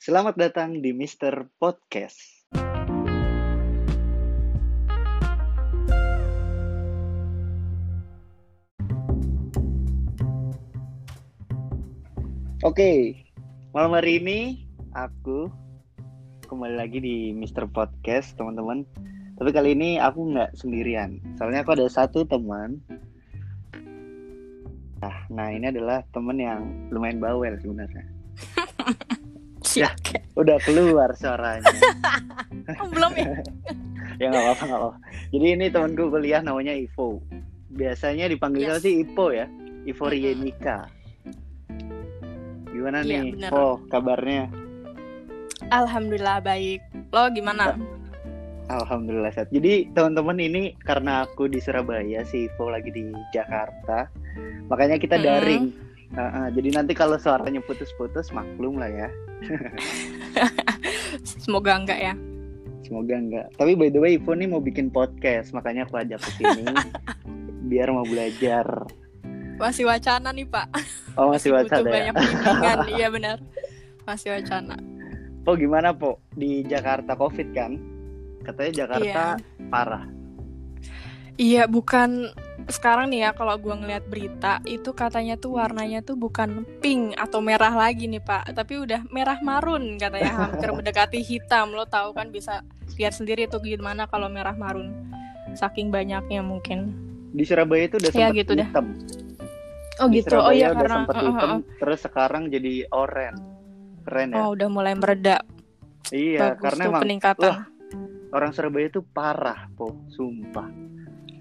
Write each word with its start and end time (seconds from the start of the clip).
Selamat 0.00 0.32
datang 0.32 0.80
di 0.80 0.96
Mr. 0.96 1.52
Podcast. 1.60 2.48
Oke, 12.64 13.12
malam 13.76 13.92
hari 13.92 14.24
ini 14.24 14.64
aku 14.96 15.52
kembali 16.48 16.80
lagi 16.80 17.04
di 17.04 17.36
Mr. 17.36 17.68
Podcast, 17.68 18.40
teman-teman. 18.40 18.88
Tapi 19.36 19.52
kali 19.52 19.76
ini 19.76 20.00
aku 20.00 20.32
nggak 20.32 20.56
sendirian. 20.56 21.20
Soalnya 21.36 21.60
aku 21.60 21.76
ada 21.76 21.84
satu 21.92 22.24
teman. 22.24 22.80
Nah, 25.04 25.16
nah 25.28 25.52
ini 25.52 25.68
adalah 25.68 26.00
teman 26.16 26.40
yang 26.40 26.88
lumayan 26.88 27.20
bawel 27.20 27.52
sebenarnya. 27.60 28.08
Ya, 29.72 29.90
udah 30.34 30.58
keluar 30.60 31.14
suaranya. 31.14 31.70
Oh, 32.76 32.86
belum 32.86 33.12
ya? 33.14 33.26
ya 34.20 34.26
nggak 34.28 34.42
apa-apa 34.42 34.62
nggak 34.64 34.80
apa. 34.80 34.96
Jadi 35.30 35.46
ini 35.48 35.66
temanku 35.68 36.04
kuliah 36.08 36.40
namanya 36.40 36.70
Ivo. 36.72 37.18
Biasanya 37.68 38.26
dipanggil 38.26 38.66
Yes. 38.68 38.82
sih 38.82 39.02
Ipo 39.02 39.30
ya, 39.30 39.46
Ivo. 39.84 40.06
Rienika. 40.06 40.86
Gimana 42.66 43.02
Iya, 43.02 43.20
nih, 43.20 43.34
bener. 43.34 43.50
Ivo 43.50 43.66
kabarnya? 43.86 44.44
Alhamdulillah 45.68 46.38
baik. 46.40 46.80
Lo 47.10 47.26
gimana? 47.28 47.74
Alhamdulillah 48.68 49.30
sehat. 49.30 49.50
Jadi 49.50 49.90
teman-teman 49.90 50.38
ini 50.38 50.62
karena 50.80 51.26
aku 51.26 51.46
di 51.46 51.58
Surabaya, 51.58 52.22
si 52.22 52.46
Ivo 52.46 52.70
lagi 52.70 52.88
di 52.88 53.02
Jakarta, 53.30 54.06
makanya 54.66 54.96
kita 54.96 55.16
Mm-mm. 55.16 55.26
daring. 55.26 55.64
Ah, 56.18 56.22
ah, 56.26 56.46
jadi 56.50 56.74
nanti 56.74 56.90
kalau 56.90 57.14
suaranya 57.22 57.62
putus-putus 57.62 58.34
maklum 58.34 58.82
lah 58.82 58.90
ya. 58.90 59.08
Semoga 61.46 61.78
enggak 61.78 62.00
ya. 62.02 62.14
Semoga 62.82 63.14
enggak. 63.14 63.46
Tapi 63.54 63.78
by 63.78 63.88
the 63.94 64.00
way 64.02 64.18
Ivo 64.18 64.34
nih 64.34 64.50
mau 64.50 64.58
bikin 64.58 64.90
podcast, 64.90 65.54
makanya 65.54 65.86
aku 65.86 66.02
ajak 66.02 66.18
ke 66.18 66.30
sini 66.42 66.66
biar 67.70 67.94
mau 67.94 68.02
belajar. 68.02 68.66
Masih 69.62 69.86
wacana 69.86 70.34
nih 70.34 70.50
Pak. 70.50 70.66
Oh 71.14 71.30
masih 71.30 71.54
butuh 71.54 71.78
wacana 71.78 71.86
ya? 71.86 71.92
banyak 71.94 72.14
bimbingan. 72.18 72.78
iya 72.98 73.08
benar. 73.12 73.36
Masih 74.02 74.34
wacana. 74.34 74.76
Po 75.46 75.54
gimana 75.54 75.94
Po? 75.94 76.18
Di 76.34 76.66
Jakarta 76.66 77.14
Covid 77.14 77.54
kan? 77.54 77.78
Katanya 78.42 78.72
Jakarta 78.84 79.22
parah. 79.70 80.19
Iya 81.40 81.64
bukan 81.64 82.28
sekarang 82.68 83.08
nih 83.08 83.24
ya 83.24 83.30
kalau 83.32 83.56
gua 83.56 83.72
ngeliat 83.74 84.04
berita 84.04 84.60
itu 84.62 84.92
katanya 84.92 85.34
tuh 85.34 85.56
warnanya 85.56 86.04
tuh 86.04 86.12
bukan 86.14 86.68
pink 86.78 87.16
atau 87.16 87.40
merah 87.40 87.72
lagi 87.72 88.04
nih 88.04 88.20
Pak, 88.20 88.52
tapi 88.52 88.76
udah 88.76 89.08
merah 89.08 89.40
marun 89.40 89.96
katanya 89.96 90.36
hampir 90.52 90.68
mendekati 90.68 91.24
hitam. 91.24 91.72
Lo 91.72 91.88
tahu 91.88 92.12
kan 92.12 92.28
bisa 92.28 92.60
lihat 92.94 93.16
sendiri 93.16 93.48
tuh 93.48 93.58
gimana 93.58 94.04
kalau 94.04 94.28
merah 94.28 94.52
marun. 94.52 94.92
Saking 95.50 95.88
banyaknya 95.88 96.44
mungkin. 96.44 96.92
Di 97.32 97.42
Surabaya 97.42 97.88
itu 97.88 97.96
udah 97.96 98.10
Ya, 98.12 98.28
sempat 98.28 98.36
gitu 98.36 98.52
dah. 98.54 98.68
hitam. 98.68 98.86
Oh 99.96 100.06
Di 100.06 100.14
gitu. 100.14 100.34
Oh 100.36 100.44
Surabaya 100.44 100.54
iya 100.54 100.66
udah 100.68 100.76
karena 100.76 100.94
sempat 100.94 101.14
uh, 101.14 101.18
uh, 101.18 101.26
hitam, 101.26 101.48
uh. 101.50 101.58
terus 101.80 101.98
sekarang 102.04 102.42
jadi 102.52 102.72
oranye. 102.92 103.42
Keren 104.00 104.28
ya? 104.28 104.36
Oh 104.36 104.48
udah 104.52 104.68
mulai 104.68 104.92
mereda. 104.92 105.36
iya, 106.10 106.52
Bagus 106.52 106.62
karena 106.62 106.82
tuh 106.82 106.90
emang 106.90 107.02
peningkatan. 107.02 107.48
wah, 107.48 107.60
orang 108.30 108.50
Surabaya 108.52 108.86
itu 108.88 109.00
parah, 109.02 109.60
Po. 109.72 109.96
Sumpah. 110.10 110.68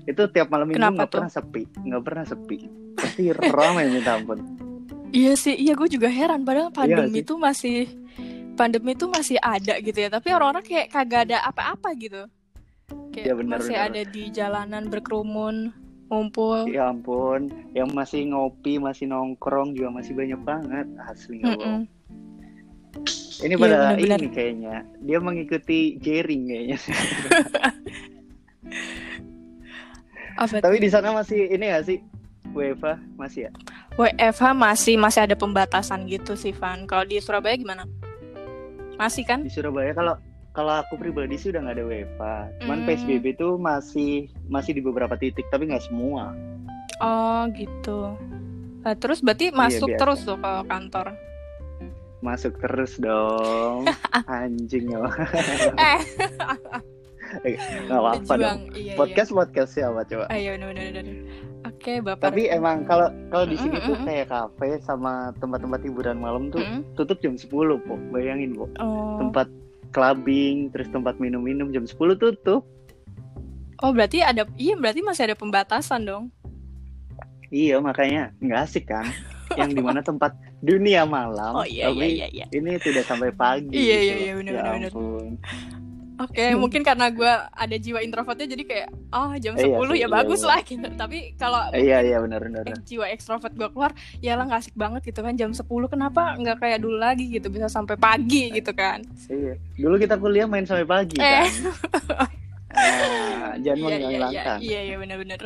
Itu 0.10 0.26
tiap 0.28 0.50
malam 0.50 0.66
minggu 0.66 0.82
nggak 0.82 1.12
pernah 1.14 1.30
sepi, 1.30 1.64
nggak 1.86 2.02
pernah 2.02 2.26
sepi. 2.26 2.58
Pasti 2.98 3.30
ramai 3.30 3.86
minta 3.88 4.18
ampun. 4.18 4.42
Iya 5.10 5.34
sih, 5.34 5.54
iya 5.54 5.74
gue 5.74 5.86
juga 5.86 6.10
heran. 6.10 6.42
Padahal 6.42 6.74
pandemi 6.74 7.14
sih? 7.14 7.22
itu 7.22 7.34
masih 7.38 7.78
pandemi 8.54 8.98
itu 8.98 9.06
masih 9.06 9.38
ada 9.38 9.78
gitu 9.78 9.98
ya. 9.98 10.10
Tapi 10.10 10.28
orang-orang 10.34 10.66
kayak 10.66 10.88
kagak 10.90 11.30
ada 11.30 11.46
apa-apa 11.46 11.94
gitu. 11.96 12.26
Kayak 13.14 13.26
Iya, 13.26 13.34
benar, 13.38 13.58
masih 13.62 13.76
benar. 13.78 13.90
ada 13.90 14.02
di 14.06 14.24
jalanan 14.30 14.84
berkerumun, 14.90 15.56
ngumpul. 16.10 16.66
Ya 16.66 16.90
ampun, 16.90 17.50
yang 17.74 17.90
masih 17.94 18.26
ngopi, 18.30 18.82
masih 18.82 19.06
nongkrong 19.06 19.78
juga 19.78 19.94
masih 19.94 20.14
banyak 20.18 20.42
banget. 20.42 20.86
Asli 21.06 21.42
bohong. 21.42 21.86
Mm-mm. 21.86 21.98
Ini 23.40 23.54
Iya, 23.56 23.62
pada 23.62 23.78
benar-benar. 23.94 24.20
ini 24.20 24.28
kayaknya. 24.30 24.76
Dia 25.00 25.18
mengikuti 25.22 25.80
jaring 26.02 26.42
kayaknya. 26.46 26.78
Apa 30.40 30.64
Tapi 30.64 30.78
di 30.80 30.88
sana 30.88 31.12
masih 31.12 31.52
ini 31.52 31.68
gak 31.68 31.84
sih? 31.84 32.00
UEFA 32.50 32.96
masih 33.14 33.46
ya? 33.46 33.52
WFH 33.94 34.56
masih 34.56 34.96
masih 34.96 35.22
ada 35.22 35.36
pembatasan 35.36 36.08
gitu 36.08 36.34
sih, 36.34 36.50
Van. 36.50 36.88
Kalau 36.88 37.04
di 37.04 37.20
Surabaya 37.20 37.54
gimana? 37.54 37.84
Masih 38.96 39.22
kan? 39.22 39.44
Di 39.44 39.52
Surabaya 39.52 39.92
kalau 39.92 40.16
kalau 40.50 40.82
aku 40.82 40.98
pribadi 40.98 41.36
sih 41.36 41.52
udah 41.52 41.62
nggak 41.62 41.76
ada 41.76 41.86
UEFA. 41.86 42.36
Cuman 42.60 42.80
Hmm. 42.82 42.88
PSBB 42.88 43.26
itu 43.34 43.50
masih 43.56 44.12
masih 44.48 44.72
di 44.74 44.82
beberapa 44.82 45.14
titik 45.14 45.46
tapi 45.48 45.68
nggak 45.68 45.86
semua. 45.86 46.34
Oh, 47.00 47.44
gitu. 47.54 48.16
Nah, 48.82 48.96
terus 48.96 49.20
berarti 49.20 49.52
masuk 49.52 49.88
biasa. 49.88 50.00
terus 50.00 50.20
tuh 50.24 50.36
ke 50.36 50.52
kantor. 50.66 51.08
Masuk 52.20 52.54
terus 52.58 52.98
dong. 52.98 53.86
Anjing 54.28 54.90
ya. 54.90 55.00
Eh, 55.78 56.00
Nggak 57.86 58.00
apa-apa 58.00 58.34
dong. 58.36 58.60
Iya, 58.74 58.94
Podcast 58.96 59.32
podcast 59.32 59.72
siapa 59.74 60.02
coba? 60.06 60.26
iya. 60.30 60.56
Ayo, 60.56 60.60
bener, 60.60 60.68
bener, 60.74 60.90
bener. 61.06 61.16
Oke, 61.68 61.94
Bapak. 62.00 62.24
Tapi 62.32 62.48
emang 62.48 62.88
kalau 62.88 63.12
kalau 63.30 63.46
di 63.46 63.60
sini 63.60 63.76
Mm, 63.78 63.84
tuh 63.84 63.96
mm, 63.96 64.02
mm. 64.02 64.08
kayak 64.08 64.28
kafe 64.32 64.68
sama 64.80 65.14
tempat-tempat 65.38 65.80
hiburan 65.84 66.18
malam 66.18 66.48
tuh 66.50 66.64
Mm-mm. 66.64 66.82
tutup 66.96 67.20
jam 67.20 67.36
10, 67.36 67.48
Po. 67.84 67.94
Bayangin, 68.10 68.56
Po. 68.56 68.66
Oh. 68.80 69.20
Tempat 69.20 69.48
clubbing, 69.92 70.72
terus 70.72 70.88
tempat 70.90 71.20
minum-minum 71.20 71.70
jam 71.70 71.84
10 71.84 71.96
tutup. 72.16 72.64
Oh 73.80 73.92
berarti 73.96 74.20
ada 74.20 74.44
iya 74.60 74.76
berarti 74.76 75.00
masih 75.00 75.32
ada 75.32 75.36
pembatasan 75.40 76.04
dong. 76.04 76.24
Iya, 77.50 77.80
makanya 77.80 78.30
nggak 78.40 78.60
asik 78.64 78.86
kan? 78.88 79.08
Yang 79.58 79.80
di 79.80 79.82
mana 79.82 80.00
tempat 80.06 80.36
dunia 80.62 81.08
malam, 81.10 81.58
Oh 81.58 81.66
iya 81.66 81.90
tapi 81.90 82.06
iya 82.14 82.30
iya 82.30 82.46
iya. 82.46 82.46
ini 82.54 82.78
tidak 82.78 83.08
sampai 83.10 83.34
pagi. 83.34 83.74
Iya, 83.74 83.98
gitu 83.98 84.06
iya, 84.06 84.14
loh. 84.14 84.20
iya, 84.22 84.34
bener, 84.38 84.52
Ya 84.54 84.64
bener, 84.70 84.92
bener. 86.22 86.28
ampun. 86.28 86.44
Oke 86.46 86.60
mungkin 86.60 86.82
karena 86.82 87.08
gue 87.10 87.32
ada 87.50 87.76
jiwa 87.76 88.00
introvertnya 88.00 88.48
jadi 88.50 88.64
kayak 88.64 88.88
oh 89.10 89.32
jam 89.36 89.54
Iya 89.54 89.66
10 89.66 89.72
sih, 89.72 89.88
ya 89.90 89.96
iya, 89.96 90.08
bagus 90.10 90.40
iya. 90.40 90.48
lah 90.48 90.60
gitu. 90.62 90.88
Tapi 90.94 91.18
kalau 91.34 91.62
Iya, 91.72 91.98
iya 92.02 92.18
benar 92.20 92.40
benar. 92.42 92.64
eh, 92.66 92.78
jiwa 92.82 93.06
ekstrovert 93.08 93.54
gue 93.54 93.70
keluar 93.70 93.92
ya 94.18 94.34
lah 94.34 94.44
nggak 94.44 94.62
asik 94.62 94.76
banget 94.76 95.02
gitu 95.06 95.20
kan 95.20 95.34
jam 95.34 95.50
10 95.50 95.64
kenapa 95.88 96.36
nggak 96.36 96.58
kayak 96.58 96.80
dulu 96.80 96.98
lagi 96.98 97.30
gitu 97.30 97.48
bisa 97.48 97.68
sampai 97.68 97.96
pagi 97.96 98.52
gitu 98.52 98.72
kan. 98.72 99.00
Iya. 99.26 99.56
Dulu 99.76 99.96
kita 99.96 100.16
kuliah 100.16 100.46
main 100.46 100.64
sampai 100.64 100.84
pagi 100.86 101.16
Eh. 101.16 101.24
kan. 101.24 101.48
Ah, 102.70 103.58
jangan 103.58 103.90
Iya 103.90 103.98
iya 103.98 104.30
iya 104.30 104.54
iya 104.62 104.80
iya 104.86 104.96
benar-benar. 104.96 105.42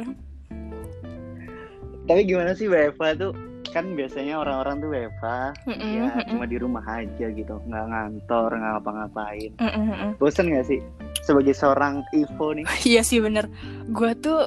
Tapi 2.04 2.22
gimana 2.24 2.52
sih 2.52 2.68
WFA 2.68 3.16
tuh? 3.16 3.32
Kan 3.74 3.98
biasanya 3.98 4.38
orang-orang 4.38 4.80
tuh 4.80 4.90
WFA 4.90 5.40
Mm-mm, 5.66 5.82
ya 5.92 6.06
mm-mm, 6.14 6.30
cuma 6.30 6.46
di 6.46 6.58
rumah 6.58 6.86
aja 6.86 7.26
gitu, 7.28 7.58
nggak 7.60 7.86
ngantor, 7.90 8.50
nggak 8.54 8.72
ngapa-ngapain. 8.72 9.52
mm-mm. 9.58 10.10
Bosen 10.16 10.48
nggak 10.48 10.66
sih? 10.66 10.80
Sebagai 11.20 11.52
seorang 11.52 12.06
Ivo 12.12 12.54
nih, 12.54 12.66
Iya 12.86 13.02
sih 13.02 13.18
bener 13.18 13.50
Gue 13.88 14.14
tuh 14.14 14.46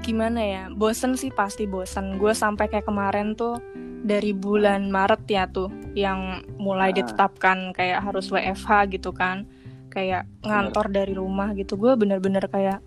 gimana 0.00 0.40
ya 0.40 0.62
Bosen 0.68 1.14
sih 1.14 1.28
pasti 1.28 1.64
bosen 1.64 2.16
Gue 2.16 2.32
sampai 2.32 2.66
kayak 2.66 2.84
kemarin 2.84 3.32
tuh 3.34 3.60
Dari 4.00 4.32
bulan 4.32 4.88
Maret 4.88 5.22
ya 5.26 5.44
tuh 5.44 5.68
Yang 5.92 6.48
mulai 6.56 6.90
Ah. 6.90 6.96
ditetapkan 6.96 7.70
Kayak 7.70 8.02
harus 8.02 8.26
WFH 8.26 8.68
gitu 8.90 9.12
kan 9.12 9.44
Kayak 9.86 10.24
ngantor 10.40 10.88
dari 10.88 11.12
rumah 11.12 11.52
gitu 11.52 11.76
Gue 11.76 11.92
bener-bener 11.94 12.48
kayak 12.48 12.80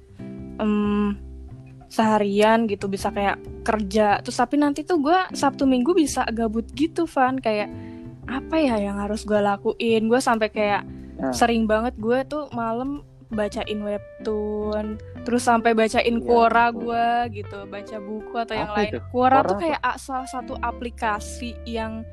em, 0.58 1.14
Seharian 1.88 2.66
gitu 2.66 2.86
Bisa 2.86 3.10
kayak 3.10 3.38
kerja 3.62 4.20
Terus 4.20 4.38
tapi 4.38 4.56
nanti 4.56 4.82
tuh 4.82 5.00
gue 5.00 5.18
Sabtu 5.32 5.64
Minggu 5.64 5.92
bisa 5.92 6.28
gabut 6.28 6.68
gitu 6.72 7.04
Van 7.06 7.36
Kayak 7.36 7.72
apa 8.28 8.56
ya 8.56 8.76
yang 8.78 8.98
harus 8.98 9.24
gue 9.24 9.38
lakuin 9.38 10.06
Gue 10.06 10.20
sampai 10.20 10.48
kayak 10.48 10.84
Ah. 11.18 11.34
Sering 11.34 11.66
banget 11.66 11.98
gue 11.98 12.22
tuh 12.26 12.46
malam 12.52 13.02
bacain 13.28 13.82
webtoon 13.82 14.96
terus 15.26 15.44
sampai 15.44 15.74
bacain 15.74 16.14
Iya, 16.14 16.22
Quora 16.22 16.70
gue 16.70 17.06
gitu 17.34 17.66
baca 17.66 17.98
buku 17.98 18.36
atau 18.38 18.54
yang 18.54 18.70
Apa 18.70 18.78
lain 18.78 18.88
itu? 18.88 19.00
Quora 19.10 19.10
Quora 19.34 19.42
tuh 19.44 19.56
apa? 19.58 19.64
kayak 19.66 19.80
a- 19.82 19.98
salah 19.98 20.30
satu 20.30 20.54
aplikasi 20.56 21.58
yang 21.66 22.06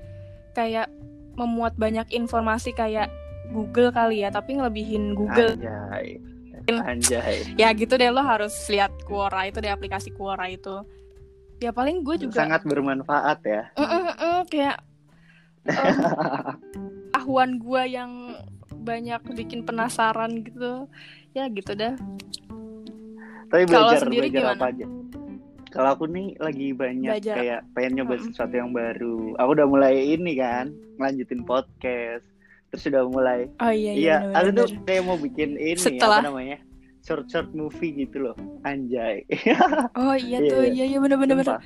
kayak 0.50 0.88
memuat 1.34 1.76
banyak 1.76 2.08
informasi 2.10 2.72
kayak 2.72 3.12
Google 3.52 3.92
kali 3.92 4.24
ya 4.24 4.32
tapi 4.32 4.56
ngelebihin 4.56 5.12
Google 5.12 5.54
Anjay. 5.54 6.16
Anjay. 6.66 7.44
ya 7.54 7.68
gitu 7.72 7.94
deh 7.94 8.08
lo 8.08 8.20
harus 8.20 8.52
lihat 8.66 8.90
Quora 9.04 9.44
itu 9.44 9.60
deh 9.60 9.68
aplikasi 9.68 10.08
Quora 10.10 10.48
itu 10.48 10.80
ya 11.58 11.70
paling 11.70 12.00
gue 12.00 12.16
juga 12.18 12.44
Sangat 12.44 12.64
bermanfaat 12.64 13.38
ya. 13.44 13.62
Mm, 13.76 13.84
mm, 13.84 14.14
mm, 14.16 14.40
kayak 14.48 14.76
em, 15.64 15.96
ahuan 17.18 17.56
gue 17.56 17.82
yang 17.86 18.10
banyak 18.74 19.20
bikin 19.32 19.62
penasaran 19.62 20.40
gitu 20.40 20.88
ya 21.32 21.48
gitu 21.48 21.72
dah 21.72 21.96
Tapi 23.48 23.62
Kalau 23.64 23.86
belajar 23.86 24.02
sendiri 24.02 24.28
belajar 24.28 24.42
gimana? 24.42 24.58
apa 24.58 24.66
aja? 24.72 24.86
Kalau 25.70 25.88
aku 25.90 26.04
nih 26.06 26.26
lagi 26.38 26.68
banyak 26.70 27.10
Belajar. 27.18 27.34
kayak 27.34 27.60
pengen 27.70 27.92
nyoba 27.98 28.14
sesuatu 28.18 28.54
yang 28.54 28.70
baru. 28.70 29.34
Aku 29.38 29.50
udah 29.52 29.66
mulai 29.66 29.94
ini 30.10 30.32
kan, 30.34 30.70
ngelanjutin 30.98 31.42
podcast. 31.42 32.26
Terus 32.74 32.84
udah 32.84 33.02
mulai 33.06 33.40
Oh 33.56 33.70
iya 33.70 33.92
iya. 33.92 33.94
iya 33.94 34.16
bener, 34.20 34.34
aku 34.34 34.48
tuh 34.50 34.66
bener. 34.68 34.82
kayak 34.84 35.02
mau 35.02 35.14
bikin 35.16 35.48
ini 35.54 35.78
Setelah- 35.78 36.18
apa 36.18 36.26
namanya 36.26 36.58
short 37.00 37.26
short 37.26 37.50
movie 37.50 37.94
gitu 37.96 38.16
loh 38.20 38.36
anjay 38.62 39.22
Oh 40.00 40.12
iya 40.12 40.38
Iya, 40.38 40.50
tuh 40.50 40.62
iya. 40.64 40.74
iya 40.74 40.84
iya 40.86 40.98
bener 40.98 41.16
bener 41.16 41.36
bener. 41.36 41.58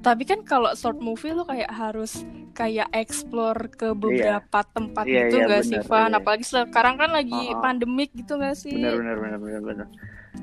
Tapi 0.00 0.24
kan 0.24 0.40
kalau 0.42 0.72
short 0.72 0.96
movie 0.96 1.28
lu 1.28 1.44
kayak 1.44 1.68
harus 1.68 2.24
kayak 2.52 2.88
explore 2.90 3.68
ke 3.68 3.92
beberapa 3.92 4.64
tempat 4.66 5.04
Iya, 5.04 5.28
gitu 5.28 5.36
iya, 5.36 5.44
gak 5.46 5.60
sih, 5.62 5.76
bener, 5.76 5.84
Van? 5.86 6.08
iya. 6.08 6.16
Apalagi 6.16 6.44
sekarang 6.46 6.94
kan 6.96 7.10
lagi 7.10 7.36
Oh, 7.46 7.60
pandemik 7.60 8.08
gitu 8.10 8.32
gak 8.34 8.56
sih? 8.56 8.72
benar 8.72 8.96
benar 8.96 9.16
benar 9.18 9.38
benar 9.38 9.60
benar 9.62 9.86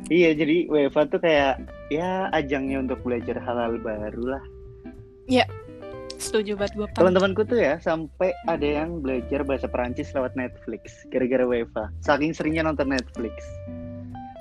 iya 0.08 0.30
jadi 0.32 0.68
WFA 0.68 1.10
tuh 1.10 1.18
kayak 1.18 1.58
ya 1.88 2.30
ajangnya 2.30 2.78
untuk 2.80 3.02
belajar 3.02 3.40
hal-hal 3.40 3.80
baru 3.80 4.24
lah 4.30 4.44
Setuju 6.28 6.60
banget 6.60 6.74
gue, 6.76 6.88
teman-temanku 6.92 7.48
tuh 7.48 7.56
ya 7.56 7.80
sampai 7.80 8.36
ada 8.52 8.68
yang 8.68 9.00
belajar 9.00 9.48
bahasa 9.48 9.72
Perancis 9.72 10.12
lewat 10.12 10.36
Netflix 10.36 11.08
gara-gara 11.08 11.48
WFA 11.48 11.88
saking 12.04 12.36
seringnya 12.36 12.68
nonton 12.68 12.92
Netflix. 12.92 13.48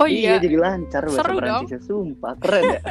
Oh 0.02 0.10
iya, 0.10 0.42
jadi 0.42 0.58
lancar 0.58 1.06
bahasa 1.06 1.22
Seru 1.22 1.38
dong. 1.38 1.64
Perancisnya 1.64 1.80
sumpah 1.86 2.34
keren 2.42 2.62
ya. 2.74 2.82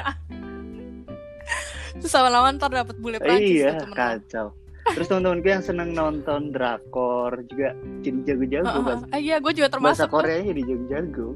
Terus 1.99 2.13
lama-lama 2.15 2.47
ntar 2.55 2.71
dapet 2.71 2.95
bule 3.03 3.19
Prancis 3.19 3.51
iya 3.51 3.75
tuh 3.75 3.91
kacau. 3.91 4.47
Terus 4.85 5.07
teman-temanku 5.11 5.47
yang 5.49 5.63
seneng 5.65 5.89
nonton 5.91 6.55
drakor 6.55 7.43
juga 7.51 7.75
jadi 7.99 8.19
jago-jago 8.31 8.69
Heeh, 8.69 8.83
bahasa, 8.85 9.05
ah, 9.11 9.19
iya, 9.19 9.35
gue 9.41 9.51
juga 9.51 9.67
bahasa 9.75 10.05
termasuk. 10.05 10.07
tuh. 10.07 10.19
Korea 10.23 10.39
jadi 10.45 10.61
jago-jago 10.71 11.27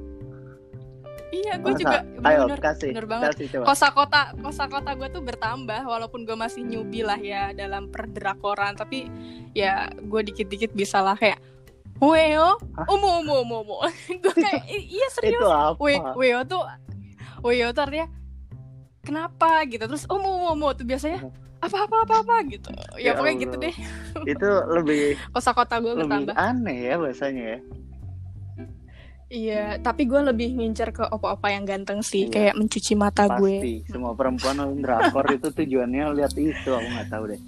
Iya, 1.29 1.53
gue 1.55 1.69
Masa? 1.69 1.79
juga 1.79 1.97
ayo 2.23 2.41
bener, 2.43 2.59
kasih 2.59 2.89
bener 2.89 3.05
banget. 3.05 3.27
kasih 3.31 3.45
coba 3.51 3.63
Kosa-kota 3.67 4.21
kosa-kota 4.35 4.91
gue 4.93 5.09
tuh 5.09 5.21
bertambah 5.21 5.81
walaupun 5.83 6.21
gue 6.21 6.33
masih 6.33 6.61
newbie 6.61 7.01
lah 7.01 7.17
ya 7.17 7.53
dalam 7.53 7.85
perdrakoran 7.87 8.73
tapi 8.73 9.05
ya 9.51 9.73
gue 9.93 10.21
dikit-dikit 10.23 10.71
bisa 10.71 10.99
lah 10.99 11.13
kayak 11.13 11.37
Weo, 11.97 12.55
umu 12.87 13.19
umu 13.19 13.43
umu 13.43 13.55
umu. 13.61 13.75
gue 14.23 14.33
kayak 14.33 14.63
"I- 14.65 14.87
iya 14.89 15.07
serius. 15.11 15.35
itu 15.35 15.45
apa 15.45 15.75
We, 15.77 15.93
Weo 16.15 16.41
tuh 16.43 16.63
Weo 17.39 17.69
tuh 17.69 17.83
artinya 17.83 18.07
kenapa 18.99 19.65
gitu 19.65 19.83
terus 19.83 20.07
umu 20.07 20.23
umu 20.39 20.47
umu 20.55 20.67
tuh 20.73 20.83
biasanya 20.83 21.27
apa 21.59 21.77
apa 21.83 21.95
apa 21.99 22.15
apa 22.21 22.35
gitu. 22.47 22.71
Ya, 22.95 23.11
Ya 23.11 23.11
pokoknya 23.13 23.37
gitu 23.37 23.53
Allah. 23.53 23.63
deh. 23.65 23.75
itu 24.25 24.49
lebih 24.71 25.03
Kosa-kota 25.35 25.75
gue 25.77 25.91
lebih 25.93 26.07
bertambah. 26.25 26.35
aneh 26.35 26.79
ya 26.85 26.95
bahasanya 26.95 27.43
ya 27.45 27.59
Iya, 29.29 29.77
tapi 29.77 30.03
gue 30.03 30.17
lebih 30.23 30.57
ngincer 30.57 30.89
ke 30.89 31.05
opa-opa 31.05 31.47
yang 31.47 31.61
ganteng 31.61 32.01
sih, 32.01 32.25
Iya. 32.25 32.33
kayak 32.49 32.53
mencuci 32.57 32.93
mata 32.93 33.29
gue. 33.31 33.55
pasti 33.55 33.73
semua 33.87 34.11
perempuan 34.11 34.57
nonton 34.57 34.81
drakor 34.81 35.21
itu 35.29 35.47
tujuannya 35.49 36.03
lihat 36.13 36.33
itu 36.33 36.65
aku 36.67 36.87
nggak 36.89 37.07
tahu 37.07 37.23
deh 37.29 37.41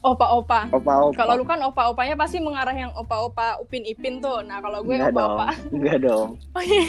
Opa-opa. 0.00 0.72
opa-opa 0.72 1.12
Kalau 1.14 1.36
lu 1.36 1.44
kan 1.44 1.60
opa-opanya 1.60 2.16
pasti 2.16 2.40
mengarah 2.40 2.72
yang 2.72 2.88
opa-opa 2.90 3.60
Upin 3.60 3.84
Ipin 3.84 4.16
tuh. 4.16 4.40
Nah, 4.40 4.56
kalau 4.58 4.80
gue 4.80 4.96
Enggak 4.96 5.12
dong 5.12 5.28
opa-opa. 5.28 5.48
enggak 5.68 5.98
dong 6.00 6.28
Oh, 6.50 6.62
iya. 6.64 6.84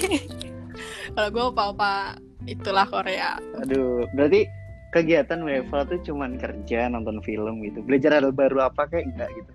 kalau 1.11 1.29
gue 1.29 1.43
opa-opa 1.45 1.93
itulah 2.41 2.87
Korea. 2.87 3.35
aduh 3.53 4.07
berarti 4.09 4.47
kegiatan 4.89 5.39
WFA 5.39 5.83
tuh 5.85 5.99
cuman 6.01 6.35
kerja 6.35 6.87
nonton 6.87 7.19
film 7.19 7.59
gitu 7.61 7.79
belajar 7.81 8.15
hal 8.15 8.31
baru 8.31 8.65
apa 8.65 8.87
kayak 8.87 9.05
enggak 9.05 9.29
gitu 9.33 9.51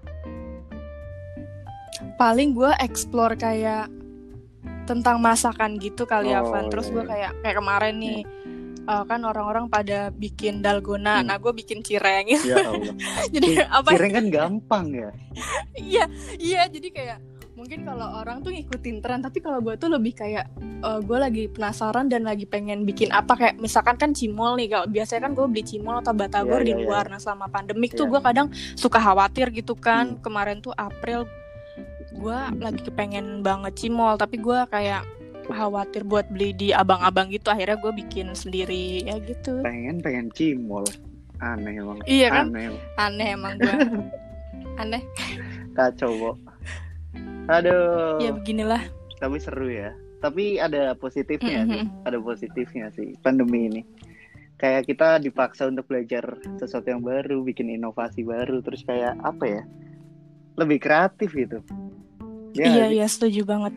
Paling 2.14 2.52
gue 2.52 2.70
explore 2.78 3.34
kayak 3.34 3.88
tentang 4.86 5.18
masakan 5.18 5.76
gitu 5.76 6.06
kali 6.06 6.30
ya, 6.30 6.40
Oh, 6.40 6.48
Van. 6.48 6.70
Terus 6.70 6.86
iya, 6.86 6.94
gue 6.94 7.02
iya. 7.02 7.10
kayak 7.10 7.30
kayak 7.42 7.56
kemarin 7.58 7.94
nih 7.98 8.18
eh, 8.86 9.04
kan 9.04 9.20
orang-orang 9.20 9.66
pada 9.66 10.08
bikin 10.08 10.62
dalgona. 10.62 11.20
Hmm. 11.20 11.26
Nah, 11.26 11.36
gue 11.36 11.52
bikin 11.52 11.82
cireng. 11.82 12.30
ya 12.30 12.38
Allah 12.70 12.94
jadi 13.28 13.48
apa? 13.66 13.88
cireng 13.92 14.12
kan 14.14 14.26
gampang 14.30 14.86
ya 14.88 15.10
Iya, 15.74 16.04
iya. 16.38 16.62
Jadi 16.66 16.88
kayak 16.88 17.18
mungkin 17.56 17.82
kalau 17.82 18.20
orang 18.20 18.44
tuh 18.44 18.52
ngikutin 18.52 19.00
tren, 19.00 19.20
tapi 19.20 19.40
kalau 19.40 19.58
gue 19.58 19.74
tuh 19.74 19.88
lebih 19.88 20.12
kayak 20.12 20.46
gue 20.76 21.18
lagi 21.18 21.48
penasaran 21.48 22.06
dan 22.06 22.22
lagi 22.22 22.44
pengen 22.44 22.84
bikin 22.84 23.08
apa 23.10 23.32
kayak 23.32 23.56
misalkan 23.56 23.96
kan 23.96 24.12
cimol 24.12 24.54
nih. 24.54 24.70
Kalau 24.70 24.86
biasanya 24.86 25.26
kan 25.26 25.32
gue 25.34 25.46
beli 25.48 25.64
cimol 25.64 25.98
atau 25.98 26.12
batagor 26.12 26.60
Iya, 26.60 26.68
di 26.68 26.72
iya, 26.76 26.82
luar. 26.84 27.04
Nah, 27.08 27.18
selama 27.18 27.48
pandemik 27.48 27.90
tuh 27.92 28.06
Iya. 28.06 28.12
gue 28.12 28.20
kadang 28.22 28.46
suka 28.76 29.00
khawatir 29.00 29.50
gitu 29.50 29.74
kan. 29.74 30.14
Hmm. 30.14 30.20
Kemarin 30.20 30.60
tuh 30.60 30.70
April 30.72 31.24
gue 32.12 32.38
lagi 32.56 32.80
kepengen 32.80 33.40
banget 33.40 33.74
cimol, 33.76 34.14
tapi 34.14 34.36
gue 34.36 34.58
kayak 34.66 35.02
khawatir 35.46 36.02
buat 36.02 36.26
beli 36.26 36.50
di 36.52 36.68
abang-abang 36.70 37.28
gitu. 37.28 37.48
Akhirnya 37.48 37.76
gue 37.76 37.92
bikin 37.96 38.30
sendiri 38.32 39.02
ya 39.02 39.18
gitu. 39.18 39.62
pengen 39.62 39.98
pengen 39.98 40.26
cimol 40.30 40.82
aneh 41.38 41.76
emang 41.76 42.00
Iya 42.02 42.28
kan? 42.30 42.46
aneh 42.48 42.62
emang. 42.66 42.80
Aneh 42.96 43.28
emang 43.30 43.52
gue. 43.56 43.74
Aneh. 44.80 45.02
kacau 45.72 46.08
kok 46.12 46.36
aduh 47.46 48.16
Ya 48.18 48.32
beginilah. 48.32 48.82
tapi 49.16 49.36
seru 49.36 49.68
ya 49.68 49.92
tapi 50.18 50.56
ada 50.56 50.92
positifnya 50.92 51.62
sih 51.62 51.84
Mhm. 51.84 52.04
ada 52.04 52.18
positifnya 52.18 52.86
sih 52.90 53.12
pandemi 53.20 53.68
ini 53.68 53.82
kayak 54.56 54.84
kita 54.84 55.16
dipaksa 55.18 55.64
untuk 55.64 55.84
belajar 55.86 56.24
sesuatu 56.56 56.88
yang 56.88 57.00
baru 57.00 57.40
bikin 57.42 57.68
inovasi 57.70 58.20
baru 58.20 58.60
terus 58.60 58.82
kayak 58.82 59.14
apa 59.20 59.44
ya 59.46 59.62
lebih 60.56 60.78
kreatif 60.80 61.30
gitu 61.32 61.60
Ya 62.56 62.72
iya 62.72 62.86
iya 62.88 63.04
setuju 63.04 63.44
banget. 63.44 63.76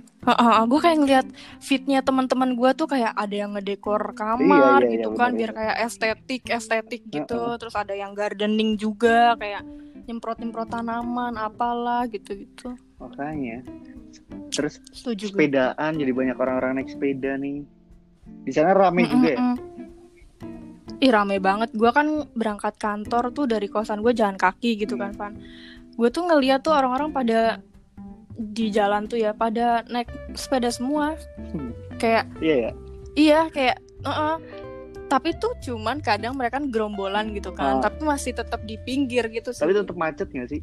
gue 0.72 0.80
kayak 0.80 0.98
ngeliat 1.04 1.28
fitnya 1.60 2.00
teman-teman 2.00 2.56
gue 2.56 2.72
tuh 2.72 2.88
kayak 2.88 3.12
ada 3.12 3.36
yang 3.36 3.52
ngedekor 3.52 4.16
kamar 4.16 4.80
Iya, 4.80 4.88
iya, 4.88 4.94
gitu 4.96 5.10
iya, 5.12 5.20
kan 5.20 5.30
benar, 5.36 5.40
biar 5.40 5.52
kayak 5.52 5.76
estetik 5.84 6.44
estetik 6.48 7.04
gitu. 7.12 7.36
Heeh. 7.36 7.60
Terus 7.60 7.76
ada 7.76 7.92
yang 7.92 8.16
gardening 8.16 8.80
juga 8.80 9.36
kayak 9.36 9.68
nyemprot 10.08 10.40
nyemprot 10.40 10.72
tanaman 10.72 11.36
apalah 11.36 12.08
gitu 12.08 12.34
gitu. 12.40 12.74
makanya 13.00 13.64
terus 14.50 14.80
Setuju 14.92 15.30
gue. 15.30 15.36
sepedaan 15.36 15.92
jadi 15.96 16.12
banyak 16.12 16.36
orang-orang 16.36 16.81
naik 16.81 16.90
sepeda 16.92 17.36
nih 17.36 17.64
di 18.44 18.52
sana 18.52 18.74
rame 18.74 19.06
Mm, 19.06 19.12
juga 19.12 19.28
mm, 19.28 19.36
ya 19.36 19.40
mm. 19.40 19.58
Ih 21.00 21.12
rame 21.16 21.40
banget. 21.40 21.72
Gue 21.72 21.96
kan 21.96 22.28
berangkat 22.36 22.76
kantor 22.76 23.31
tuh 23.31 23.48
dari 23.48 23.72
kosan 23.72 24.04
gue 24.04 24.12
jalan 24.12 24.36
kaki 24.36 24.76
gitu 24.76 25.00
kan, 25.00 25.16
Van. 25.16 25.31
Gue 26.00 26.07
tuh 26.07 26.24
ngeliat 26.24 26.63
tuh 26.63 26.72
orang-orang 26.72 27.12
pada 27.12 27.60
di 28.40 28.72
jalan 28.72 29.04
tuh 29.04 29.19
ya 29.19 29.36
pada 29.36 29.84
naik 29.86 30.07
sepeda 30.31 30.72
semua. 30.72 31.19
Kayak 32.00 32.31
iya 32.40 32.56
ya 32.56 32.72
Iya 33.13 33.40
kayak 33.51 33.78
"Heeh." 34.07 34.36
Tapi 35.10 35.34
tuh 35.36 35.57
cuman 35.60 36.00
kadang 36.00 36.38
mereka 36.38 36.62
kan 36.62 36.69
gerombolan 36.72 37.34
gitu 37.34 37.51
Oh. 37.51 37.57
kan 37.57 37.81
Tapi 37.81 38.06
masih 38.06 38.31
tetap 38.31 38.62
di 38.63 38.78
pinggir 38.80 39.25
gitu 39.28 39.50
sih 39.50 39.60
tapi 39.60 39.74
tetap 39.74 39.98
macet 39.98 40.30
nggak 40.30 40.48
sih 40.48 40.62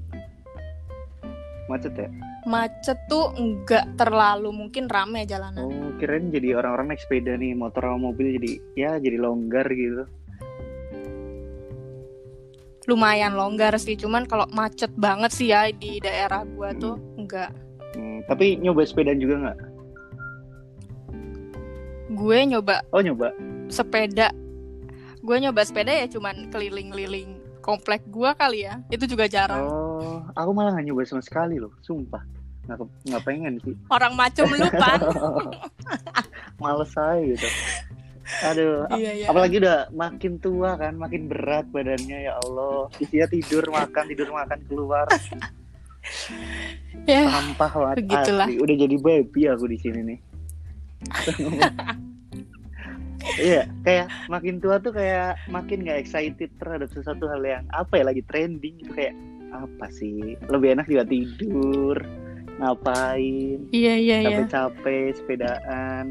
macet 1.66 1.92
ya 1.98 2.08
Macet 2.46 2.94
tuh 3.10 3.34
enggak 3.34 3.98
terlalu 3.98 4.54
mungkin 4.54 4.86
rame 4.86 5.26
jalanan 5.26 5.66
oh 5.66 5.90
kirain 5.98 6.30
jadi 6.30 6.62
orang-orang 6.62 6.94
naik 6.94 7.02
sepeda 7.02 7.34
nih 7.34 7.58
motor 7.58 7.82
sama 7.82 8.14
mobil 8.14 8.38
jadi 8.38 8.52
ya 8.78 8.90
jadi 9.02 9.18
longgar 9.18 9.66
gitu 9.66 10.06
Lumayan 12.86 13.34
longgar 13.34 13.74
sih 13.82 13.98
Cuman 13.98 14.24
kalau 14.30 14.46
macet 14.54 14.90
banget 14.94 15.30
sih 15.34 15.50
ya 15.50 15.70
di 15.70 15.98
daerah 15.98 16.46
gua 16.46 16.70
tuh 16.74 16.98
enggak. 17.18 17.50
Hmm, 17.94 18.22
tapi 18.30 18.58
nyoba 18.62 18.86
sepedaan 18.86 19.18
juga 19.18 19.34
nggak? 19.42 19.58
Gue 22.16 22.38
nyoba 22.46 22.86
oh 22.94 23.02
nyoba? 23.02 23.34
sepeda. 23.66 24.30
Gue 25.26 25.36
nyoba 25.42 25.66
sepeda 25.66 25.90
ya 25.90 26.06
cuman 26.06 26.48
keliling-keliling 26.54 27.42
komplek 27.58 28.06
gua 28.06 28.30
kali 28.38 28.62
ya 28.62 28.78
Itu 28.94 29.10
juga 29.10 29.26
jarang. 29.26 29.66
Oh 29.66 30.22
aku 30.38 30.50
malah 30.54 30.78
nggak 30.78 30.86
nyoba 30.86 31.02
sama 31.02 31.22
sekali 31.24 31.58
loh 31.58 31.74
sumpah. 31.82 32.22
Nggak 32.70 32.78
nggak 33.10 33.22
pengen 33.26 33.58
sih. 33.66 33.74
Orang 33.90 34.14
macem 34.14 34.46
lu 34.46 34.70
pan 34.70 35.00
males 36.62 36.92
aja 36.96 37.20
gitu 37.20 37.46
aduh 38.42 38.86
Iya 38.98 39.12
iya. 39.22 39.26
apalagi 39.30 39.62
udah 39.62 39.90
makin 39.94 40.38
tua 40.42 40.74
kan 40.74 40.98
makin 40.98 41.30
berat 41.30 41.66
badannya 41.70 42.26
ya 42.26 42.38
Allah. 42.42 42.90
Isinya 42.98 43.26
tidur 43.30 43.64
makan 43.70 44.04
tidur 44.10 44.28
makan 44.30 44.58
keluar. 44.66 45.06
Ya 47.06 47.26
sampah 47.26 47.70
banget 47.70 47.96
begitulah. 48.06 48.46
asli 48.46 48.62
udah 48.62 48.76
jadi 48.78 48.96
baby 49.02 49.40
aku 49.50 49.66
di 49.66 49.78
sini 49.82 50.00
nih. 50.06 50.18
Iya, 53.42 53.66
kayak 53.82 54.06
makin 54.30 54.62
tua 54.62 54.78
tuh 54.78 54.94
kayak 54.94 55.34
makin 55.50 55.82
nggak 55.82 55.98
excited 55.98 56.46
terhadap 56.62 56.86
sesuatu 56.94 57.26
hal 57.26 57.42
yang 57.42 57.66
apa 57.74 57.98
ya 57.98 58.04
lagi 58.06 58.22
trending 58.22 58.78
gitu 58.78 58.94
kayak 58.94 59.18
apa 59.50 59.90
sih? 59.90 60.38
Lebih 60.46 60.78
enak 60.78 60.86
juga 60.86 61.04
tidur, 61.10 61.96
ngapain, 62.62 63.66
Iya 63.74 63.94
iya 63.98 64.16
iya. 64.22 64.38
Capek-capek, 64.46 65.10
sepedaan. 65.18 66.04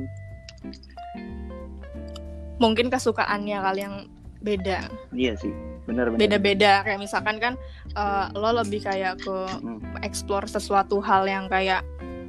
Mungkin 2.55 2.87
kesukaannya 2.87 3.57
kali 3.59 3.81
yang 3.83 3.95
beda 4.39 4.87
Iya 5.09 5.33
sih, 5.35 5.49
benar-benar. 5.83 6.21
beda-beda 6.21 6.85
kayak 6.85 7.01
misalkan 7.01 7.41
kan 7.41 7.53
eh, 7.91 8.25
lo 8.31 8.53
lebih 8.55 8.79
kayak 8.79 9.17
ke 9.19 9.35
Mm. 9.59 9.81
explore 10.01 10.45
sesuatu 10.45 11.01
hal 11.01 11.25
yang 11.25 11.49
kayak 11.49 11.81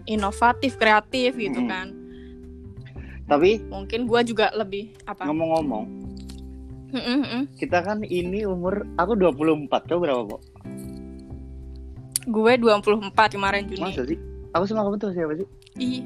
inovatif 0.06 0.74
kreatif 0.76 1.36
gitu 1.36 1.60
kan 1.66 1.92
Tapi 3.26 3.58
mungkin 3.66 4.06
gua 4.06 4.22
juga 4.22 4.54
lebih 4.54 4.94
apa 5.02 5.26
ngomong-ngomong, 5.26 5.84
mm. 6.94 7.58
kita 7.58 7.82
kan 7.82 8.00
ini 8.00 8.46
umur 8.46 8.86
aku 8.94 9.12
24, 9.12 9.66
kau 9.84 9.98
berapa, 9.98 10.22
Kok? 10.24 10.42
Gue 12.26 12.52
24 12.54 13.10
kemarin 13.28 13.66
Juni. 13.66 13.82
Masa 13.82 14.02
sih? 14.02 14.18
Aku 14.50 14.62
sama 14.64 14.82
kamu 14.82 14.96
tuh 14.96 15.10
siapa 15.10 15.34
sih? 15.34 15.46
Ih. 15.76 16.02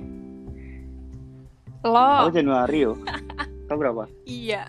Lo. 1.80 2.24
Aku 2.24 2.32
Januari 2.32 2.84
yo. 2.84 2.96
Kau 3.70 3.78
berapa? 3.78 4.02
Iya. 4.26 4.66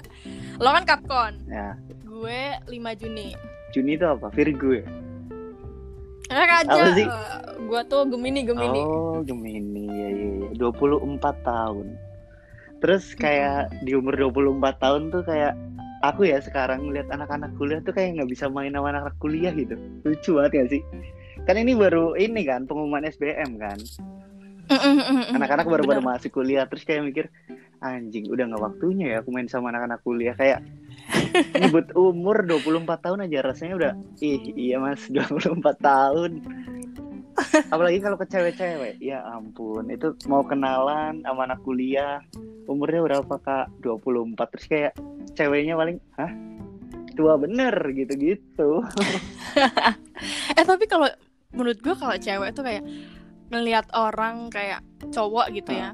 Lo 0.62 0.70
kan 0.70 0.86
Capricorn. 0.86 1.42
Ya, 1.50 1.74
Gue 2.06 2.54
5 2.70 3.02
Juni. 3.02 3.34
Juni 3.74 3.98
itu 3.98 4.06
apa? 4.06 4.30
Virgo 4.30 4.78
ya? 4.78 4.86
Eh 6.30 6.38
aja. 6.38 6.70
Apa 6.70 6.94
sih? 6.94 7.08
Gue 7.66 7.82
tuh 7.90 8.06
Gemini 8.14 8.46
Gemini. 8.46 8.86
Oh, 8.86 9.26
Gemini. 9.26 9.90
Ya, 9.90 10.10
ya, 10.14 10.30
ya. 10.46 10.50
24 10.54 11.18
tahun. 11.42 11.98
Terus 12.78 13.18
kayak 13.18 13.74
di 13.82 13.98
umur 13.98 14.14
24 14.14 14.78
tahun 14.78 15.10
tuh 15.10 15.26
kayak 15.26 15.58
aku 16.06 16.30
ya 16.30 16.38
sekarang 16.38 16.94
lihat 16.94 17.10
anak-anak 17.10 17.58
kuliah 17.58 17.82
tuh 17.82 17.98
kayak 17.98 18.22
nggak 18.22 18.30
bisa 18.30 18.54
main 18.54 18.70
sama 18.70 18.94
anak-anak 18.94 19.18
kuliah 19.18 19.54
gitu. 19.58 19.82
Lucu 20.06 20.38
banget 20.38 20.54
ya 20.54 20.64
sih? 20.78 20.82
Kan 21.50 21.58
ini 21.58 21.74
baru 21.74 22.14
ini 22.22 22.46
kan 22.46 22.70
pengumuman 22.70 23.02
SBM 23.10 23.58
kan. 23.58 23.82
Anak-anak 25.36 25.66
baru-baru 25.68 26.02
masuk 26.02 26.42
kuliah 26.42 26.64
terus 26.66 26.88
kayak 26.88 27.04
mikir 27.04 27.26
anjing 27.82 28.30
udah 28.30 28.46
nggak 28.46 28.62
waktunya 28.62 29.18
ya 29.18 29.18
aku 29.26 29.34
main 29.34 29.50
sama 29.50 29.74
anak-anak 29.74 30.00
kuliah. 30.06 30.36
Kayak 30.38 30.64
nyebut 31.62 31.92
umur 31.98 32.46
24 32.46 32.88
tahun 33.04 33.26
aja 33.28 33.38
rasanya 33.44 33.74
udah 33.76 33.94
ih 34.22 34.42
iya 34.56 34.78
mas 34.80 35.06
24 35.14 35.60
tahun. 35.82 36.32
Apalagi 37.72 38.00
kalau 38.04 38.18
ke 38.20 38.28
cewek-cewek 38.28 39.02
ya 39.02 39.24
ampun 39.24 39.90
itu 39.90 40.14
mau 40.30 40.46
kenalan 40.46 41.24
sama 41.26 41.48
anak 41.48 41.64
kuliah 41.66 42.22
umurnya 42.70 43.02
berapa 43.04 43.36
kak? 43.42 43.68
24 43.84 44.38
terus 44.56 44.66
kayak 44.70 44.94
ceweknya 45.36 45.76
paling 45.76 45.98
hah? 46.16 46.32
Tua 47.18 47.36
bener 47.36 47.76
gitu-gitu. 47.92 48.70
Eh 50.54 50.62
tapi 50.62 50.86
kalau 50.86 51.10
menurut 51.50 51.82
gue 51.82 51.96
kalau 51.98 52.14
cewek 52.14 52.54
tuh 52.54 52.62
kayak 52.62 52.86
ngelihat 53.52 53.92
orang 53.94 54.48
kayak 54.48 54.82
cowok 55.12 55.52
gitu 55.52 55.72
ya. 55.76 55.94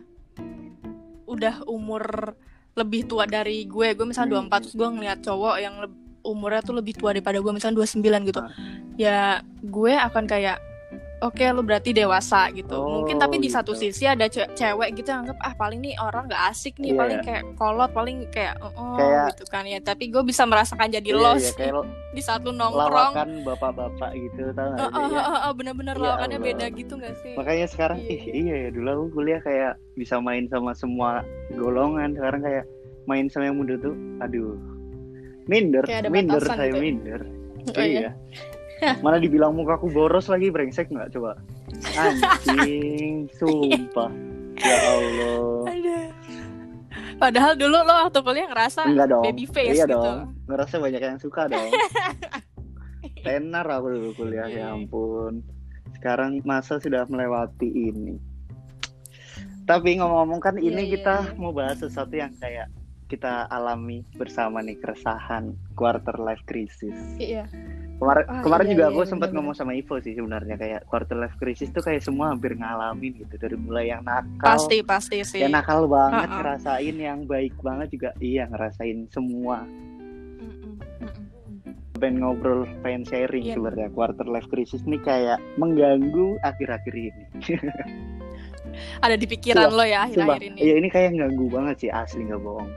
Udah 1.25 1.65
umur 1.65 2.37
lebih 2.77 3.09
tua 3.09 3.25
dari 3.25 3.65
gue. 3.65 3.97
Gue 3.97 4.05
misalnya 4.05 4.37
Hmm. 4.37 4.47
24 4.47 4.63
terus 4.63 4.75
gue 4.77 4.89
ngelihat 4.93 5.19
cowok 5.25 5.55
yang 5.57 5.75
umurnya 6.21 6.61
tuh 6.61 6.75
lebih 6.77 6.93
tua 6.93 7.11
daripada 7.17 7.41
gue 7.41 7.51
misalnya 7.51 7.81
29 7.81 8.29
gitu. 8.29 8.39
Ah. 8.39 8.51
Ya 8.95 9.19
gue 9.65 9.93
akan 9.97 10.29
kayak 10.29 10.61
Oke, 11.19 11.49
lu 11.49 11.61
berarti 11.61 11.91
dewasa 11.91 12.45
gitu. 12.51 12.77
Oh, 12.77 13.01
Mungkin 13.01 13.17
tapi 13.17 13.37
di 13.37 13.49
satu 13.49 13.73
gitu. 13.73 13.89
sisi 13.89 14.05
ada 14.05 14.25
ce- 14.25 14.45
cewek 14.51 14.93
gitu 14.93 15.09
yang 15.09 15.25
anggap 15.25 15.41
ah 15.41 15.49
paling 15.51 15.81
nih 15.81 15.97
orang 15.97 16.25
nggak 16.25 16.43
asik 16.47 16.77
nih, 16.77 16.93
Iya. 16.93 16.99
paling 16.99 17.19
kayak 17.19 17.43
kolot, 17.53 17.89
paling 17.89 18.17
kayak 18.29 18.53
oh 18.61 18.93
Kayak- 18.93 19.33
gitu 19.33 19.43
kan 19.47 19.63
ya. 19.63 19.79
Tapi 19.79 20.03
gue 20.07 20.21
bisa 20.21 20.43
merasakan 20.43 20.87
jadi 20.87 21.09
Iya, 21.09 21.17
los 21.17 21.43
kayak 21.51 21.73
di 22.15 22.21
saat 22.21 22.41
lu 22.41 22.51
nongkrong. 22.51 23.13
lawakan 23.13 23.29
bapak-bapak 23.41 24.09
gitu 24.15 24.49
tau 24.51 24.69
gak 24.71 24.89
sih 24.89 24.93
eh, 24.95 25.09
ya? 25.11 25.21
eh, 25.23 25.39
eh, 25.43 25.53
bener-bener 25.53 25.95
Ya 25.95 26.01
lawakannya 26.03 26.33
Allah. 26.35 26.49
beda 26.49 26.65
gitu 26.71 26.93
gak 26.95 27.15
sih? 27.17 27.33
makanya 27.33 27.65
sekarang 27.67 27.97
Iya. 27.99 28.09
ih 28.11 28.21
iya 28.35 28.55
ya 28.59 28.69
dulu 28.71 28.87
aku 28.87 29.05
kuliah 29.15 29.39
kayak 29.39 29.73
bisa 29.93 30.15
main 30.17 30.45
sama 30.45 30.71
semua 30.73 31.21
golongan 31.51 32.13
sekarang 32.13 32.41
kayak 32.41 32.65
main 33.05 33.25
sama 33.25 33.45
yang 33.45 33.57
muda 33.57 33.73
tuh 33.77 33.93
aduh 34.19 34.53
minder 35.45 35.81
minder 36.07 36.41
saya 36.41 36.67
gitu 36.67 36.73
ya? 36.73 36.79
minder 36.79 37.21
Oh, 37.67 37.79
iya. 37.79 37.99
iya 38.01 38.11
mana 39.01 39.17
dibilang 39.17 39.53
muka 39.57 39.77
aku 39.77 39.89
boros 39.89 40.29
lagi 40.29 40.53
brengsek 40.53 40.89
nggak 40.89 41.13
coba 41.13 41.37
anjing 41.97 43.25
sumpah 43.39 44.11
ya 44.57 44.77
Allah 44.89 45.69
Aduh. 45.69 46.07
Padahal 47.17 47.57
dulu 47.57 47.77
lo 47.81 47.93
waktu 48.05 48.19
kuliah 48.21 48.45
ngerasa 48.45 48.85
enggak 48.85 49.09
dong 49.09 49.23
baby 49.25 49.45
face 49.49 49.73
iya 49.73 49.85
gitu. 49.89 49.97
dong 49.97 50.37
ngerasa 50.45 50.75
banyak 50.77 51.01
yang 51.01 51.17
suka 51.17 51.49
dong 51.49 51.69
tenar 53.25 53.65
aku 53.65 53.87
dulu 53.89 54.09
kuliah 54.13 54.45
ya 54.45 54.69
Iya. 54.69 54.77
ampun 54.77 55.41
sekarang 55.97 56.45
masa 56.45 56.77
sudah 56.77 57.09
melewati 57.09 57.65
ini 57.65 58.21
tapi 59.65 59.97
ngomong-ngomong 59.99 60.39
kan 60.39 60.55
ini 60.61 60.87
iya, 60.87 60.93
kita 60.95 61.15
iya. 61.25 61.35
mau 61.35 61.51
bahas 61.51 61.81
sesuatu 61.81 62.13
yang 62.13 62.31
kayak 62.37 62.69
kita 63.09 63.47
alami 63.49 64.05
bersama 64.15 64.61
nih 64.61 64.77
keresahan 64.79 65.57
quarter 65.73 66.15
life 66.21 66.43
crisis 66.45 66.95
Iya. 67.17 67.49
Kemarin 67.97 68.25
Ah, 68.27 68.41
kemarin 68.41 68.63
iya, 68.63 68.71
juga 68.71 68.83
iya, 68.83 68.91
aku 68.91 68.99
sempat 69.01 69.09
bener-bener. 69.27 69.35
ngomong 69.35 69.55
sama 69.55 69.71
Ivo 69.73 69.95
sih 69.97 70.13
sebenarnya 70.13 70.55
kayak 70.55 70.81
quarter 70.85 71.15
life 71.15 71.33
crisis 71.35 71.69
tuh 71.69 71.81
kayak 71.81 71.99
semua 71.99 72.29
hampir 72.29 72.53
ngalamin 72.53 73.13
gitu 73.17 73.35
dari 73.35 73.55
mulai 73.55 73.85
yang 73.87 74.01
nakal 74.01 74.45
Pasti 74.47 74.77
pasti 74.81 75.17
sih. 75.23 75.41
yang 75.41 75.51
nakal 75.51 75.85
banget 75.85 76.25
Ha-ha. 76.25 76.37
ngerasain 76.37 76.95
yang 76.95 77.19
baik 77.23 77.57
banget 77.57 77.87
juga 77.91 78.09
iya 78.19 78.45
ngerasain 78.45 79.07
semua 79.07 79.65
pengen 81.97 82.21
ngobrol, 82.21 82.69
pengen 82.79 83.01
sharing 83.03 83.41
Iya. 83.43 83.57
sebenarnya 83.57 83.89
quarter 83.89 84.21
life 84.23 84.45
crisis 84.45 84.85
nih 84.85 85.01
kayak 85.01 85.41
mengganggu 85.57 86.37
akhir-akhir 86.43 86.93
ini. 86.93 87.23
Ada 89.01 89.17
di 89.17 89.25
pikiran 89.25 89.65
Sumpah, 89.65 89.73
lo 89.73 89.81
ya 89.83 90.05
akhir-akhir 90.05 90.43
ini. 90.45 90.57
iya 90.61 90.73
ini 90.77 90.87
kayak 90.87 91.17
ganggu 91.17 91.49
banget 91.49 91.75
sih 91.79 91.89
asli 91.89 92.21
nggak 92.21 92.37
bohong. 92.37 92.69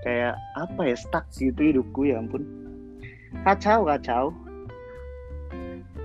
Kayak 0.00 0.38
apa 0.54 0.80
ya 0.84 0.94
stuck 0.94 1.26
gitu 1.32 1.58
hidupku 1.58 2.06
ya 2.06 2.22
ampun. 2.22 2.46
Kacau 3.42 3.82
kacau. 3.82 4.30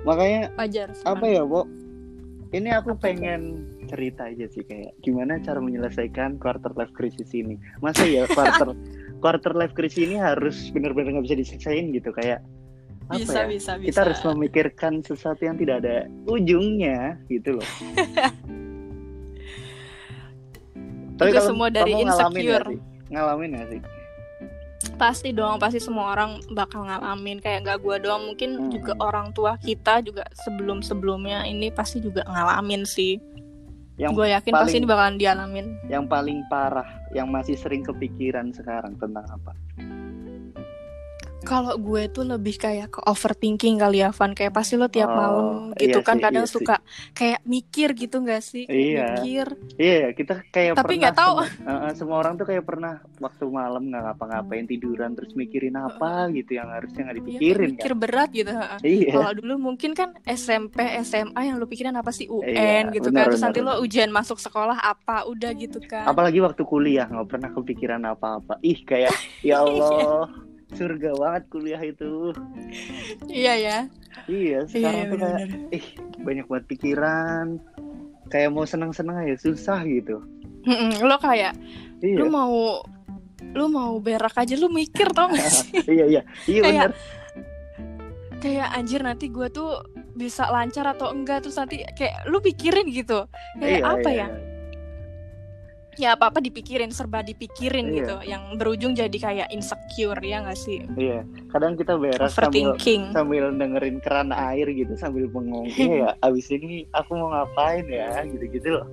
Makanya 0.04 0.52
Wajar. 0.56 0.92
apa 1.04 1.26
ya, 1.26 1.44
Bo? 1.44 1.64
Ini 2.54 2.70
aku 2.78 2.94
Apa 2.94 3.10
pengen 3.10 3.66
cerita 3.90 4.30
aja 4.30 4.46
sih 4.46 4.62
kayak 4.62 4.94
gimana 5.02 5.42
cara 5.42 5.58
menyelesaikan 5.58 6.38
quarter 6.38 6.70
life 6.78 6.94
crisis 6.94 7.34
ini. 7.34 7.58
Masa 7.82 8.06
ya 8.06 8.30
quarter 8.30 8.78
quarter 9.24 9.54
life 9.58 9.74
crisis 9.74 10.06
ini 10.06 10.22
harus 10.22 10.70
benar-benar 10.70 11.18
nggak 11.18 11.26
bisa 11.26 11.38
diselesaikan 11.40 11.90
gitu 11.92 12.14
kayak 12.14 12.46
apa 13.10 13.20
Bisa 13.20 13.40
ya? 13.44 13.48
bisa 13.50 13.72
bisa. 13.76 13.88
kita 13.90 14.00
harus 14.06 14.22
memikirkan 14.24 14.94
sesuatu 15.04 15.42
yang 15.44 15.58
tidak 15.58 15.82
ada 15.84 16.08
ujungnya 16.30 17.18
gitu 17.28 17.58
loh. 17.58 17.68
Itu 21.14 21.40
semua 21.42 21.70
dari 21.72 21.94
kamu 21.94 22.04
ngalamin 22.06 22.36
insecure. 22.36 22.60
gak 22.60 22.70
sih? 22.70 22.80
Ngalamin 23.14 23.50
gak 23.54 23.68
sih? 23.72 23.82
Pasti 25.04 25.36
dong, 25.36 25.60
pasti 25.60 25.84
semua 25.84 26.16
orang 26.16 26.40
bakal 26.56 26.88
ngalamin 26.88 27.44
kayak 27.44 27.68
gak 27.68 27.84
gua 27.84 28.00
doang, 28.00 28.24
mungkin 28.24 28.56
Hmm. 28.56 28.72
juga 28.72 28.96
orang 29.04 29.36
tua 29.36 29.60
kita 29.60 30.00
juga 30.00 30.24
sebelum-sebelumnya 30.48 31.44
ini 31.44 31.68
pasti 31.76 32.00
juga 32.00 32.24
ngalamin 32.24 32.88
sih. 32.88 33.20
Yang 34.00 34.12
Gue 34.16 34.28
yakin 34.32 34.52
pasti 34.56 34.64
paling- 34.64 34.78
ini 34.80 34.86
bakalan 34.88 35.16
dialamin. 35.20 35.66
yang 35.86 36.08
paling 36.08 36.40
parah, 36.48 36.88
yang 37.12 37.28
masih 37.28 37.60
sering 37.60 37.84
kepikiran 37.84 38.50
sekarang 38.50 38.96
tentang 38.96 39.28
apa? 39.28 39.52
Kalau 41.44 41.76
gue 41.76 42.08
tuh 42.08 42.24
lebih 42.24 42.56
kayak 42.56 42.88
ke 42.90 43.00
overthinking 43.04 43.76
kali 43.76 44.00
ya, 44.00 44.10
Van. 44.10 44.32
Kayak 44.32 44.54
pasti 44.54 44.74
lo 44.74 44.88
tiap 44.88 45.06
Oh, 45.06 45.14
malam 45.14 45.48
gitu 45.76 46.00
iya 46.00 46.00
kan 46.00 46.16
sih, 46.16 46.24
kadang 46.24 46.40
iya 46.40 46.50
sih. 46.50 46.56
suka 46.58 46.76
kayak 47.12 47.40
mikir 47.44 47.90
gitu 47.94 48.16
gak 48.22 48.40
sih? 48.42 48.64
Iya. 48.64 49.20
Mikir. 49.20 49.48
Iya, 49.76 49.96
ya, 50.00 50.10
kita 50.14 50.34
kayak 50.48 50.72
Tapi 50.74 50.86
pernah 50.88 51.02
nggak 51.04 51.16
tahu. 51.16 51.36
Semua, 51.44 51.76
eh, 51.84 51.94
semua 51.94 52.18
orang 52.18 52.34
tuh 52.34 52.46
kayak 52.46 52.64
pernah 52.64 52.94
waktu 53.18 53.44
malam 53.46 53.84
nggak 53.86 54.04
ngapa-ngapain 54.04 54.66
tiduran 54.66 55.12
terus 55.14 55.32
mikirin 55.34 55.76
apa 55.76 56.12
gitu 56.32 56.52
yang 56.54 56.70
harusnya 56.70 57.02
nggak 57.04 57.14
Iya, 57.14 57.22
dipikirin 57.22 57.70
mikir 57.74 57.92
kan? 57.92 58.00
berat 58.00 58.30
gitu. 58.32 58.52
Iya. 58.82 59.12
Kalau 59.12 59.32
dulu 59.36 59.54
mungkin 59.62 59.92
kan 59.92 60.10
SMP, 60.24 60.78
SMA 61.04 61.42
yang 61.44 61.58
lu 61.58 61.68
pikirin 61.68 61.94
apa 61.94 62.10
sih 62.10 62.26
UN 62.26 62.48
Iya, 62.48 62.94
gitu 62.94 63.08
benar, 63.10 63.20
kan. 63.20 63.30
Terus 63.30 63.38
benar, 63.38 63.48
nanti 63.52 63.60
lo 63.60 63.74
ujian 63.78 64.10
masuk 64.10 64.38
sekolah 64.38 64.80
apa 64.80 65.26
udah 65.26 65.52
gitu 65.54 65.84
kan. 65.84 66.08
Apalagi 66.08 66.40
waktu 66.40 66.64
kuliah 66.64 67.06
nggak 67.06 67.28
pernah 67.28 67.50
kepikiran 67.52 68.02
apa-apa. 68.08 68.58
Ih 68.62 68.80
kayak 68.82 69.12
ya 69.44 69.60
Allah 69.60 70.32
surga 70.74 71.10
banget 71.14 71.44
kuliah 71.48 71.82
itu. 71.82 72.34
Iya 73.26 73.54
ya. 73.56 73.78
Iya 74.24 74.60
Iya, 74.60 74.60
sekarang 74.66 74.96
iya 74.96 75.10
tuh 75.10 75.18
kayak 75.18 75.40
ih 75.72 75.86
banyak 76.18 76.46
banget 76.46 76.66
pikiran 76.70 77.48
kayak 78.30 78.50
mau 78.50 78.64
seneng-seneng 78.64 79.20
aja 79.20 79.36
susah 79.38 79.84
gitu 79.84 80.22
Lo 81.02 81.18
kayak 81.18 81.58
iya 82.00 82.18
lu 82.18 82.30
mau 82.30 82.80
lu 83.44 83.66
mau 83.68 84.00
berak 84.00 84.38
aja 84.38 84.56
lu 84.56 84.70
mikir 84.70 85.12
tau 85.12 85.28
gak 85.28 85.44
sih? 85.60 85.76
iya 85.88 86.06
iya 86.08 86.22
iya 86.48 86.62
Kayak- 86.62 86.64
bener 86.64 86.92
kayak 88.40 88.68
anjir 88.72 89.02
nanti 89.02 89.28
gue 89.28 89.48
tuh 89.50 89.82
bisa 90.14 90.48
lancar 90.48 90.84
atau 90.90 91.10
enggak 91.10 91.42
terus 91.42 91.56
nanti 91.56 91.80
kayak 91.90 92.24
lu 92.24 92.38
pikirin 92.38 92.86
gitu. 92.88 93.24
Kayak 93.56 93.72
Iya, 93.74 93.88
apa 93.90 94.10
iya, 94.10 94.20
ya? 94.20 94.28
Ya 95.96 96.14
apa-apa 96.14 96.40
dipikirin, 96.40 96.90
serba 96.90 97.22
dipikirin 97.22 97.86
Iya. 97.86 97.96
gitu. 97.96 98.16
Yang 98.26 98.44
berujung 98.56 98.94
jadi 98.94 99.14
kayak 99.14 99.48
insecure 99.50 100.20
ya 100.20 100.42
gak 100.42 100.56
sih? 100.56 100.82
iya 100.94 101.22
kadang 101.48 101.74
kita 101.74 101.94
beres 101.96 102.32
sambil 102.32 102.74
sambil 103.12 103.44
dengerin 103.52 103.98
keran 104.00 104.30
air 104.30 104.66
gitu 104.68 104.94
sambil 104.94 105.26
bengong 105.26 105.70
iya 105.70 105.94
ya 105.94 106.10
abis 106.26 106.50
ini 106.50 106.86
aku 106.90 107.14
mau 107.14 107.30
ngapain 107.30 107.86
ya 107.86 108.22
gitu-gitu 108.24 108.74
loh 108.74 108.88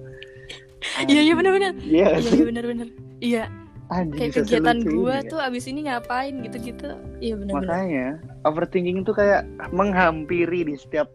Iya 1.02 1.20
iya 1.22 1.34
bener-bener. 1.34 1.72
iya 1.78 2.08
Iya 2.16 2.42
bener-bener. 2.42 2.88
Iya 3.18 3.44
anjing 3.90 4.30
kayak 4.30 4.32
kegiatan 4.38 4.78
gue 4.80 4.94
ini 5.10 5.18
ya. 5.18 5.28
tuh 5.28 5.40
abis 5.40 5.64
ini 5.66 5.80
ngapain 5.84 6.34
gitu-gitu. 6.40 6.88
Iya 7.18 7.34
bener-bener. 7.36 7.66
makanya 7.68 8.06
overthinking 8.42 9.02
tuh 9.02 9.12
kayak 9.12 9.44
menghampiri 9.70 10.64
di 10.64 10.74
setiap 10.74 11.12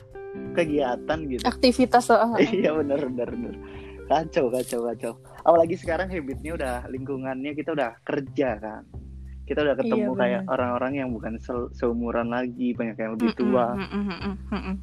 kegiatan 0.52 1.18
gitu 1.26 1.42
Aktivitas 1.42 2.12
uh, 2.12 2.20
uh, 2.26 2.38
iya 2.52 2.72
bener 2.72 3.00
bener 3.06 3.30
bener 3.32 3.56
kacau 4.06 4.46
kacau 4.48 4.80
kacau. 4.84 5.12
Apalagi 5.42 5.76
sekarang 5.76 6.08
habitnya 6.08 6.52
udah 6.54 6.76
lingkungannya 6.88 7.52
kita 7.52 7.72
udah 7.72 7.98
kerja 8.02 8.50
kan. 8.56 8.84
Kita 9.44 9.62
udah 9.62 9.76
ketemu 9.76 10.10
Iya, 10.10 10.18
kayak 10.18 10.42
orang-orang 10.48 10.94
yang 10.96 11.10
bukan 11.12 11.38
se- 11.38 11.70
seumuran 11.76 12.30
lagi 12.30 12.74
banyak 12.74 12.98
yang 12.98 13.12
lebih 13.14 13.30
tua. 13.36 13.78
mm-mm, 13.78 14.04
mm-mm, 14.04 14.36
mm-mm. 14.50 14.76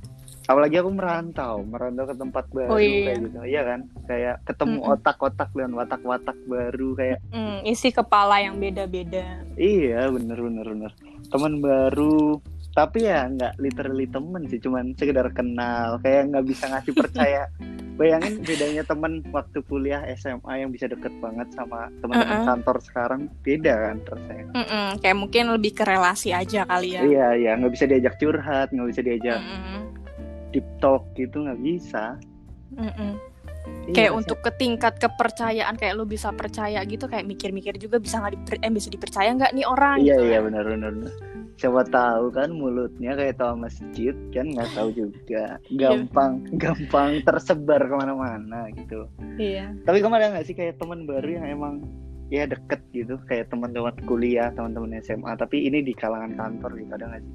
apalagi 0.43 0.75
aku 0.75 0.91
merantau 0.91 1.63
merantau 1.63 2.03
ke 2.03 2.15
tempat 2.15 2.45
baru 2.51 2.67
Oh, 2.69 2.79
iya. 2.79 3.03
kayak 3.05 3.19
gitu. 3.23 3.39
Iya 3.45 3.63
kan? 3.63 3.81
Kayak 4.05 4.37
ketemu 4.43 4.79
otak-otak 4.89 5.51
dan 5.53 5.71
watak-watak 5.71 6.39
baru 6.45 6.89
kayak 6.95 7.19
Hmm, 7.31 7.63
isi 7.63 7.91
kepala 7.91 8.39
yang 8.39 8.59
beda-beda. 8.59 9.39
iya 9.55 10.07
bener 10.09 10.35
bener 10.37 10.67
bener. 10.69 10.93
Teman 11.27 11.59
baru 11.59 12.43
tapi 12.73 13.05
ya 13.05 13.29
nggak 13.29 13.61
literally 13.61 14.09
temen 14.09 14.49
sih 14.49 14.57
cuman 14.57 14.97
sekedar 14.97 15.29
kenal 15.37 16.01
kayak 16.01 16.33
nggak 16.33 16.45
bisa 16.49 16.65
ngasih 16.73 16.93
percaya 16.97 17.43
bayangin 18.01 18.41
bedanya 18.41 18.83
temen 18.89 19.21
waktu 19.29 19.61
kuliah 19.69 20.01
SMA 20.17 20.65
yang 20.65 20.73
bisa 20.73 20.89
deket 20.89 21.13
banget 21.21 21.45
sama 21.53 21.93
teman-teman 22.01 22.41
Uh-uh. 22.41 22.49
kantor 22.49 22.77
sekarang 22.81 23.21
beda 23.45 23.75
kan 23.77 23.97
rasanya 24.09 24.45
Mm-mm, 24.57 24.87
kayak 25.05 25.17
mungkin 25.21 25.45
lebih 25.53 25.73
ke 25.77 25.85
relasi 25.85 26.33
aja 26.33 26.65
kali 26.65 26.97
ya. 26.97 27.01
iya 27.05 27.29
iya 27.37 27.51
nggak 27.61 27.73
bisa 27.77 27.85
diajak 27.85 28.17
curhat 28.17 28.73
nggak 28.73 28.89
bisa 28.89 29.01
diajak 29.05 29.41
Mm-mm, 29.45 29.81
deep 30.57 30.65
talk 30.81 31.05
gitu 31.13 31.45
nggak 31.45 31.61
bisa 31.61 32.17
mm-mm. 32.73 33.13
Iya, 33.63 33.95
Kayak 33.95 34.13
untuk 34.19 34.43
ke 34.43 34.51
tingkat 34.59 34.99
kepercayaan 34.99 35.79
kayak 35.79 35.95
lu 35.95 36.03
bisa 36.03 36.35
percaya 36.35 36.83
gitu 36.83 37.07
kayak 37.07 37.23
mikir-mikir 37.23 37.79
juga 37.79 38.03
bisa 38.03 38.19
nggak 38.19 38.35
diper- 38.35 38.59
eh 38.59 38.73
bisa 38.75 38.91
dipercaya 38.91 39.31
nggak 39.39 39.55
nih 39.55 39.67
orang 39.67 40.03
iya 40.03 40.19
gitu 40.19 40.25
iya 40.27 40.39
kan. 40.43 40.45
benar 40.51 40.65
benar. 40.67 40.93
Siapa 41.55 41.85
tahu 41.85 42.31
kan 42.31 42.49
mulutnya 42.51 43.13
kayak 43.13 43.37
tahu 43.37 43.55
masjid 43.57 44.15
kan 44.31 44.47
nggak 44.47 44.71
tahu 44.73 44.89
juga 44.91 45.61
Iya. 45.69 45.95
gampang 45.95 46.33
gampang 46.57 47.11
tersebar 47.23 47.81
ke 47.81 47.95
mana-mana 47.95 48.67
gitu 48.73 49.07
Iya. 49.37 49.73
tapi 49.83 50.01
kamu 50.01 50.17
ada 50.17 50.33
nggak 50.33 50.47
sih 50.47 50.55
kayak 50.55 50.77
teman 50.77 51.05
baru 51.05 51.29
yang 51.29 51.47
emang 51.49 51.75
ya 52.29 52.45
deket 52.45 52.81
gitu 52.91 53.21
kayak 53.27 53.49
teman-teman 53.49 53.93
kuliah 54.03 54.49
teman-teman 54.51 54.97
SMA 55.01 55.37
tapi 55.37 55.67
ini 55.67 55.81
di 55.81 55.93
kalangan 55.93 56.33
kantor 56.33 56.73
gitu 56.75 56.93
ada 56.93 57.07
nggak 57.09 57.23
sih 57.23 57.35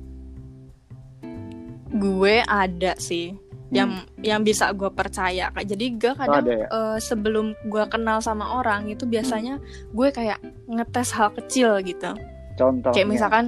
Gue 1.87 2.43
ada 2.43 2.93
sih 2.99 3.31
yang 3.67 3.91
yang 4.23 4.47
bisa 4.47 4.71
gue 4.71 4.87
percaya 4.87 5.51
kak 5.51 5.67
jadi 5.67 5.85
gue 5.93 6.13
kadang 6.15 6.39
Hmm. 6.39 6.43
ada 6.47 6.53
ya? 6.55 6.67
eh, 6.67 6.97
sebelum 6.97 7.51
gue 7.67 7.83
kenal 7.87 8.23
sama 8.23 8.59
orang 8.59 8.87
itu 8.87 9.03
biasanya 9.03 9.59
gue 9.91 10.07
kayak 10.07 10.39
ngetes 10.65 11.11
hal 11.11 11.35
kecil 11.35 11.75
gitu 11.83 12.15
contohnya 12.55 12.95
kayak 12.95 13.11
misalkan 13.11 13.45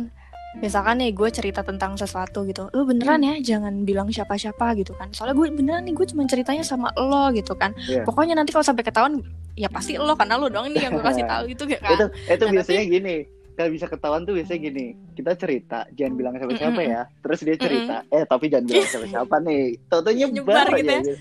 misalkan 0.56 0.98
nih 0.98 1.12
gue 1.12 1.30
cerita 1.30 1.62
tentang 1.62 1.94
sesuatu 1.94 2.42
gitu 2.44 2.68
lu 2.72 2.82
beneran 2.84 3.22
ya 3.22 3.38
jangan 3.40 3.84
bilang 3.84 4.10
siapa-siapa 4.10 4.74
gitu 4.76 4.92
kan 4.94 5.10
soalnya 5.10 5.36
gue 5.36 5.48
beneran 5.52 5.84
nih 5.84 5.94
gue 5.94 6.06
cuma 6.08 6.26
ceritanya 6.26 6.62
sama 6.62 6.90
lo 6.96 7.30
gitu 7.32 7.54
kan 7.54 7.78
Iya. 7.80 8.02
pokoknya 8.02 8.34
nanti 8.34 8.50
kalau 8.50 8.64
sampai 8.64 8.82
ketahuan 8.82 9.22
ya 9.54 9.68
pasti 9.68 9.96
lo 9.96 10.14
karena 10.14 10.36
lo 10.36 10.48
doang 10.48 10.68
nih 10.68 10.84
yang 10.84 10.94
gue 10.94 11.06
kasih 11.06 11.22
tahu 11.32 11.44
gitu 11.48 11.64
kan 11.70 11.86
itu 11.88 12.06
itu 12.28 12.44
Nah, 12.44 12.52
biasanya 12.52 12.84
gini 12.84 13.16
kalau 13.52 13.70
bisa 13.70 13.86
ketahuan 13.86 14.24
tuh 14.24 14.34
biasanya 14.34 14.60
gini 14.64 14.86
kita 15.14 15.32
cerita 15.36 15.80
jangan 15.92 16.14
bilang 16.16 16.34
siapa 16.34 16.54
siapa 16.56 16.80
Mm-mm. 16.80 16.90
ya 16.90 17.02
terus 17.20 17.40
dia 17.40 17.56
cerita 17.56 17.96
eh 18.08 18.24
tapi 18.24 18.46
jangan 18.48 18.66
bilang 18.66 18.88
siapa 18.88 19.06
siapa 19.14 19.36
nih 19.40 19.62
toto 19.86 20.10
nyebar, 20.10 20.34
Nyebar 20.34 20.68
gitu 20.74 20.90
ya. 20.90 21.00
gitu. 21.00 21.14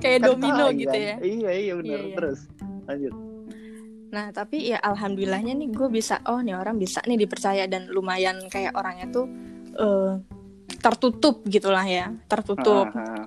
kayak 0.00 0.18
Kan 0.18 0.26
domino 0.26 0.66
gitu 0.72 0.90
kan. 0.90 0.98
ya 0.98 1.14
iya 1.22 1.50
iya 1.54 1.72
benar 1.76 1.86
Iya, 1.92 2.02
iya. 2.02 2.14
terus 2.18 2.38
lanjut 2.82 3.12
Nah, 4.12 4.28
tapi 4.28 4.68
ya 4.68 4.78
alhamdulillahnya 4.78 5.56
nih 5.56 5.72
gue 5.72 5.88
bisa 5.88 6.20
oh 6.28 6.44
nih 6.44 6.52
orang 6.52 6.76
bisa 6.76 7.00
nih 7.08 7.16
dipercaya 7.16 7.64
dan 7.64 7.88
lumayan 7.88 8.44
kayak 8.52 8.76
orangnya 8.76 9.08
tuh 9.08 9.24
eh, 9.72 10.12
tertutup 10.84 11.40
gitulah 11.48 11.84
ya, 11.88 12.12
tertutup. 12.28 12.92
Ah, 12.92 13.24
ah. 13.24 13.26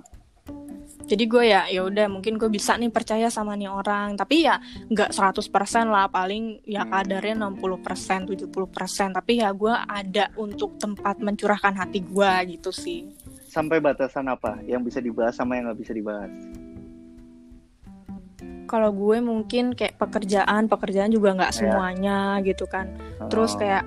Jadi 1.06 1.30
gue 1.30 1.44
ya 1.54 1.70
ya 1.70 1.86
udah 1.86 2.10
mungkin 2.10 2.38
gue 2.42 2.50
bisa 2.50 2.78
nih 2.78 2.90
percaya 2.90 3.30
sama 3.30 3.54
nih 3.54 3.70
orang, 3.70 4.18
tapi 4.18 4.46
ya 4.46 4.58
nggak 4.90 5.14
100% 5.14 5.90
lah, 5.90 6.10
paling 6.10 6.66
ya 6.66 6.82
Hmm. 6.82 6.94
kadarnya 6.98 7.34
60%, 7.46 8.26
70%, 8.26 9.14
tapi 9.14 9.42
ya 9.42 9.54
gue 9.54 9.70
ada 9.70 10.34
untuk 10.34 10.78
tempat 10.82 11.22
mencurahkan 11.22 11.78
hati 11.78 12.02
gue 12.02 12.32
gitu 12.58 12.70
sih. 12.74 13.06
sampai 13.46 13.80
batasan 13.80 14.28
apa 14.28 14.60
yang 14.68 14.84
bisa 14.84 15.00
dibahas 15.00 15.32
sama 15.40 15.56
yang 15.56 15.72
nggak 15.72 15.80
bisa 15.80 15.96
dibahas 15.96 16.28
Kalau 18.66 18.90
gue 18.90 19.18
mungkin 19.20 19.72
kayak 19.72 19.96
pekerjaan, 19.96 20.66
pekerjaan 20.66 21.10
juga 21.10 21.34
nggak 21.34 21.52
Ya. 21.52 21.56
semuanya 21.56 22.18
gitu 22.42 22.66
kan. 22.66 22.90
terus 23.26 23.54
Oh. 23.54 23.60
kayak 23.60 23.84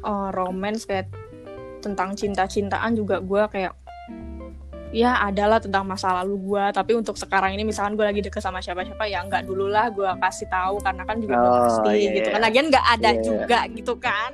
oh, 0.00 0.28
romance 0.30 0.84
kayak 0.84 1.10
tentang 1.78 2.12
cinta-cintaan 2.12 2.92
juga 2.92 3.18
gue 3.18 3.42
kayak 3.48 3.72
ya 4.88 5.20
adalah 5.20 5.58
tentang 5.58 5.84
masa 5.84 6.16
lalu 6.16 6.40
gue 6.42 6.64
tapi 6.72 6.92
untuk 6.92 7.12
sekarang 7.14 7.52
ini 7.52 7.62
misalkan 7.62 7.92
gue 7.92 8.02
lagi 8.02 8.18
deket 8.18 8.40
sama 8.40 8.58
siapa-siapa 8.58 9.04
ya 9.04 9.20
nggak 9.20 9.44
dulu 9.44 9.68
lah 9.68 9.88
gue 9.88 10.08
kasih 10.18 10.48
tahu 10.48 10.80
karena 10.80 11.02
kan 11.04 11.16
juga 11.18 11.36
Oh, 11.36 11.60
pasti 11.60 11.92
iya, 11.98 12.10
gitu 12.14 12.24
iya. 12.24 12.34
kan 12.34 12.42
lagian 12.42 12.66
nggak 12.66 12.86
ada 12.88 13.04
Iya, 13.04 13.12
iya. 13.12 13.22
juga 13.22 13.58
gitu 13.68 13.94
kan 13.98 14.30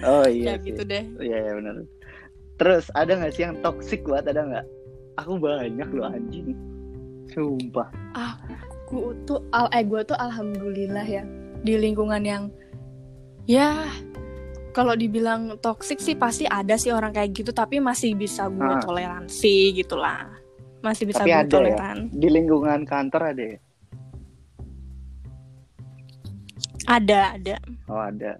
oh 0.00 0.24
iya 0.32 0.44
ya 0.46 0.54
sih. 0.54 0.64
gitu 0.64 0.82
deh 0.82 1.04
iya 1.20 1.36
iya 1.40 1.52
benar 1.54 1.74
terus 2.56 2.84
ada 2.92 3.12
nggak 3.12 3.32
sih 3.32 3.42
yang 3.42 3.56
toxic 3.58 4.00
buat 4.02 4.24
ada 4.24 4.40
nggak 4.42 4.66
aku 5.18 5.32
banyak 5.36 5.88
loh 5.92 6.08
anjing 6.08 6.56
sumpah 7.28 7.88
gue 8.92 9.16
tuh 9.24 9.40
al 9.50 9.72
eh 9.72 9.82
gue 9.82 10.04
tuh 10.04 10.14
alhamdulillah 10.14 11.02
ya 11.02 11.24
di 11.58 11.80
lingkungan 11.80 12.20
yang 12.20 12.52
ya 13.48 13.88
kalau 14.72 14.92
dibilang 14.92 15.56
toxic 15.58 15.96
sih 15.96 16.12
pasti 16.12 16.44
ada 16.44 16.76
sih 16.76 16.92
orang 16.92 17.10
kayak 17.10 17.32
gitu 17.32 17.50
tapi 17.50 17.80
masih 17.80 18.12
bisa 18.12 18.46
gue 18.46 18.60
Ah. 18.62 18.76
toleransi 18.78 19.56
gitulah 19.74 20.28
masih 20.82 21.08
bisa 21.08 21.24
Tapi 21.24 21.30
gue 21.30 21.38
ya? 21.38 21.48
toleran 21.48 21.98
di 22.12 22.28
lingkungan 22.28 22.84
kantor 22.84 23.32
ada 23.32 23.44
ya 23.46 23.58
ada 26.84 27.20
ada 27.32 27.56
oh 27.88 28.02
ada 28.02 28.36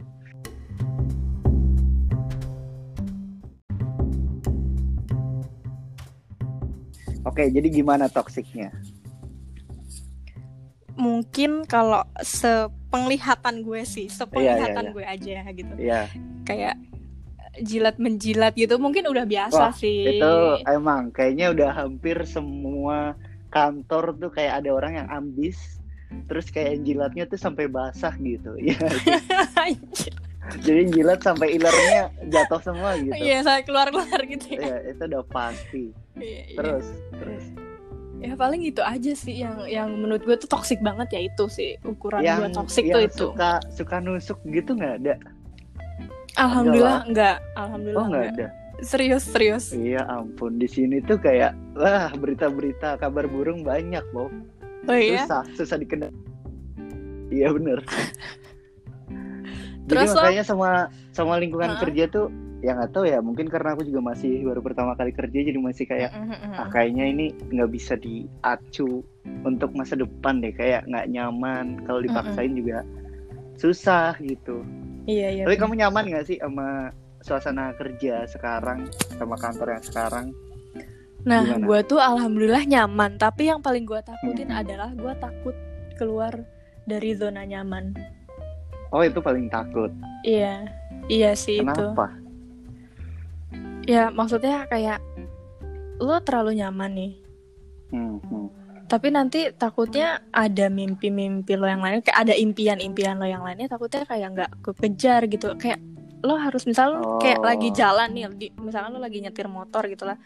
Oke, 7.22 7.46
jadi 7.48 7.70
gimana 7.70 8.10
toksiknya? 8.10 8.74
Mungkin 10.96 11.64
kalau 11.64 12.04
sepenglihatan 12.20 13.64
gue 13.64 13.82
sih 13.86 14.06
sepenglihatan 14.08 14.92
gue 14.92 15.04
aja 15.04 15.46
gitu 15.52 15.72
Iya, 15.78 16.08
kayak 16.44 16.76
jilat 17.60 18.00
menjilat 18.00 18.56
gitu 18.56 18.80
mungkin 18.80 19.08
udah 19.08 19.28
biasa 19.28 19.72
Wah, 19.72 19.74
sih 19.76 20.16
itu 20.16 20.34
emang 20.64 21.12
kayaknya 21.12 21.52
udah 21.52 21.70
hampir 21.84 22.16
semua 22.24 23.12
kantor 23.52 24.16
tuh 24.16 24.32
kayak 24.32 24.64
ada 24.64 24.72
orang 24.72 24.96
yang 24.96 25.08
ambis, 25.12 25.76
terus 26.24 26.48
kayak 26.48 26.80
jilatnya 26.88 27.28
tuh 27.28 27.36
sampai 27.36 27.68
basah 27.68 28.16
gitu. 28.16 28.56
Anjir. 28.56 30.16
jadi 30.66 30.82
jilat 30.90 31.20
sampai 31.22 31.54
ilernya 31.54 32.10
jatuh 32.26 32.60
semua 32.60 32.98
gitu. 32.98 33.14
iya 33.14 33.46
saya 33.46 33.62
keluar 33.62 33.88
keluar 33.94 34.20
gitu 34.26 34.58
ya 34.58 34.58
Iya, 34.58 34.76
itu 34.90 35.02
udah 35.06 35.24
pasti. 35.30 35.84
Iya, 36.18 36.42
iya. 36.50 36.56
Terus, 36.58 36.86
terus 37.14 37.44
ya 38.22 38.34
paling 38.34 38.62
itu 38.62 38.78
aja 38.78 39.12
sih 39.12 39.34
yang 39.36 39.66
yang 39.66 39.88
menurut 39.90 40.22
gue 40.22 40.36
tuh 40.36 40.46
toxic 40.46 40.78
banget 40.78 41.10
ya 41.10 41.20
itu 41.26 41.44
sih 41.48 41.74
ukuran 41.82 42.22
gue 42.22 42.26
yang 42.26 42.54
toxic 42.54 42.86
yang 42.86 42.94
tuh 42.94 43.02
itu 43.02 43.24
suka 43.28 43.50
suka 43.68 43.96
nusuk 43.98 44.38
gitu 44.46 44.72
nggak 44.72 44.94
ada? 45.00 45.14
alhamdulillah 46.34 47.02
enggak 47.04 47.36
alhamdulillah 47.54 47.98
Oh 47.98 48.06
nggak 48.08 48.24
enggak. 48.30 48.48
ada. 48.48 48.80
serius 48.80 49.22
serius 49.24 49.64
Iya 49.70 50.02
ampun 50.08 50.56
di 50.56 50.66
sini 50.66 50.98
tuh 51.00 51.14
kayak 51.16 51.52
wah 51.74 52.08
berita-berita 52.12 52.96
kabar 52.96 53.26
burung 53.26 53.62
banyak 53.62 54.02
loh. 54.10 54.30
oh 54.84 54.94
iya 54.94 55.22
Susah 55.22 55.42
susah 55.54 55.76
dikenal. 55.76 56.10
Iya 57.28 57.50
bener. 57.50 57.78
Jadi 59.82 59.88
Terus 59.88 60.10
lo- 60.10 60.16
makanya 60.16 60.42
sama 60.42 60.70
sama 61.10 61.36
lingkungan 61.36 61.74
Heeh. 61.74 61.80
kerja 61.80 62.04
tuh 62.08 62.26
ya 62.62 62.78
nggak 62.78 62.94
tahu 62.94 63.04
ya 63.10 63.18
mungkin 63.18 63.50
karena 63.50 63.74
aku 63.74 63.82
juga 63.82 64.00
masih 64.00 64.46
baru 64.46 64.62
pertama 64.62 64.94
kali 64.94 65.10
kerja 65.10 65.34
jadi 65.42 65.58
masih 65.58 65.84
kayak 65.84 66.14
ah, 66.54 66.70
kayaknya 66.70 67.10
ini 67.10 67.26
nggak 67.50 67.70
bisa 67.74 67.98
diacu 67.98 69.02
untuk 69.42 69.74
masa 69.74 69.98
depan 69.98 70.38
deh 70.38 70.54
kayak 70.54 70.86
nggak 70.86 71.10
nyaman 71.10 71.82
kalau 71.82 71.98
dipaksain 71.98 72.54
juga 72.54 72.86
susah 73.58 74.14
gitu. 74.22 74.62
iya 75.10 75.34
iya 75.34 75.42
Tapi 75.42 75.58
kamu 75.58 75.74
nyaman 75.82 76.06
nggak 76.06 76.26
sih 76.30 76.38
sama 76.38 76.94
suasana 77.22 77.74
kerja 77.74 78.26
sekarang 78.26 78.86
sama 79.18 79.34
kantor 79.38 79.78
yang 79.78 79.84
sekarang? 79.84 80.26
Nah, 81.22 81.54
gue 81.54 81.78
tuh 81.86 82.02
alhamdulillah 82.02 82.66
nyaman. 82.66 83.14
Tapi 83.14 83.46
yang 83.46 83.62
paling 83.62 83.86
gue 83.86 84.02
takutin 84.02 84.50
Hmm. 84.50 84.58
adalah 84.62 84.90
gue 84.90 85.14
takut 85.22 85.54
keluar 85.94 86.34
dari 86.82 87.14
zona 87.14 87.46
nyaman. 87.46 87.94
Oh 88.90 89.06
itu 89.06 89.22
paling 89.22 89.46
takut. 89.46 89.94
Iya, 90.26 90.66
iya 91.06 91.30
sih 91.38 91.62
itu. 91.62 91.86
Ya 93.84 94.08
maksudnya 94.08 94.66
kayak 94.66 95.02
lo 95.98 96.18
terlalu 96.22 96.58
nyaman 96.58 96.90
nih. 96.94 97.12
Hmm, 97.90 98.18
hmm. 98.22 98.46
Tapi 98.86 99.08
nanti 99.08 99.48
takutnya 99.56 100.20
ada 100.28 100.68
mimpi-mimpi 100.68 101.56
lo 101.56 101.64
yang 101.64 101.80
lain, 101.80 102.04
kayak 102.04 102.18
ada 102.28 102.34
impian-impian 102.36 103.16
lo 103.16 103.24
yang 103.24 103.40
lainnya. 103.40 103.70
Takutnya 103.70 104.04
kayak 104.04 104.28
nggak 104.36 104.50
kekejar 104.60 105.24
gitu. 105.32 105.56
Kayak 105.56 105.80
lo 106.22 106.36
harus 106.38 106.62
misal 106.68 107.00
lo 107.00 107.18
kayak 107.18 107.40
Oh. 107.40 107.46
lagi 107.48 107.68
jalan 107.72 108.08
nih, 108.14 108.24
di, 108.36 108.46
misalkan 108.60 108.94
lo 108.94 109.00
lagi 109.00 109.18
nyetir 109.18 109.48
motor 109.48 109.88
gitu 109.88 110.04
lah. 110.06 110.20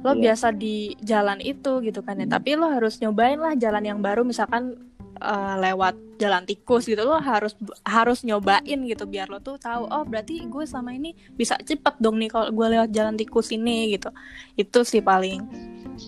Lo 0.00 0.14
Iya. 0.14 0.30
biasa 0.30 0.52
di 0.54 0.94
jalan 1.02 1.42
itu 1.42 1.82
gitu 1.82 2.00
kan 2.00 2.20
ya. 2.20 2.26
Tapi 2.28 2.54
lo 2.54 2.70
harus 2.70 2.96
nyobain 3.02 3.36
lah 3.36 3.52
jalan 3.58 3.82
yang 3.82 4.00
baru. 4.00 4.22
Misalkan 4.22 4.93
uh, 5.20 5.56
lewat 5.60 5.94
jalan 6.18 6.46
tikus 6.46 6.86
gitu 6.86 7.02
lo 7.02 7.18
harus 7.18 7.58
harus 7.82 8.22
nyobain 8.22 8.80
gitu 8.86 9.04
biar 9.04 9.26
lo 9.26 9.42
tuh 9.42 9.58
tahu 9.58 9.90
oh 9.90 10.06
berarti 10.06 10.46
gue 10.46 10.64
selama 10.64 10.94
ini 10.94 11.12
bisa 11.34 11.58
cepet 11.58 11.98
dong 11.98 12.22
nih 12.22 12.30
kalau 12.30 12.48
gue 12.54 12.66
lewat 12.78 12.90
jalan 12.94 13.14
tikus 13.18 13.50
ini 13.50 13.98
gitu. 13.98 14.10
Itu 14.54 14.86
sih 14.86 15.02
paling. 15.02 15.44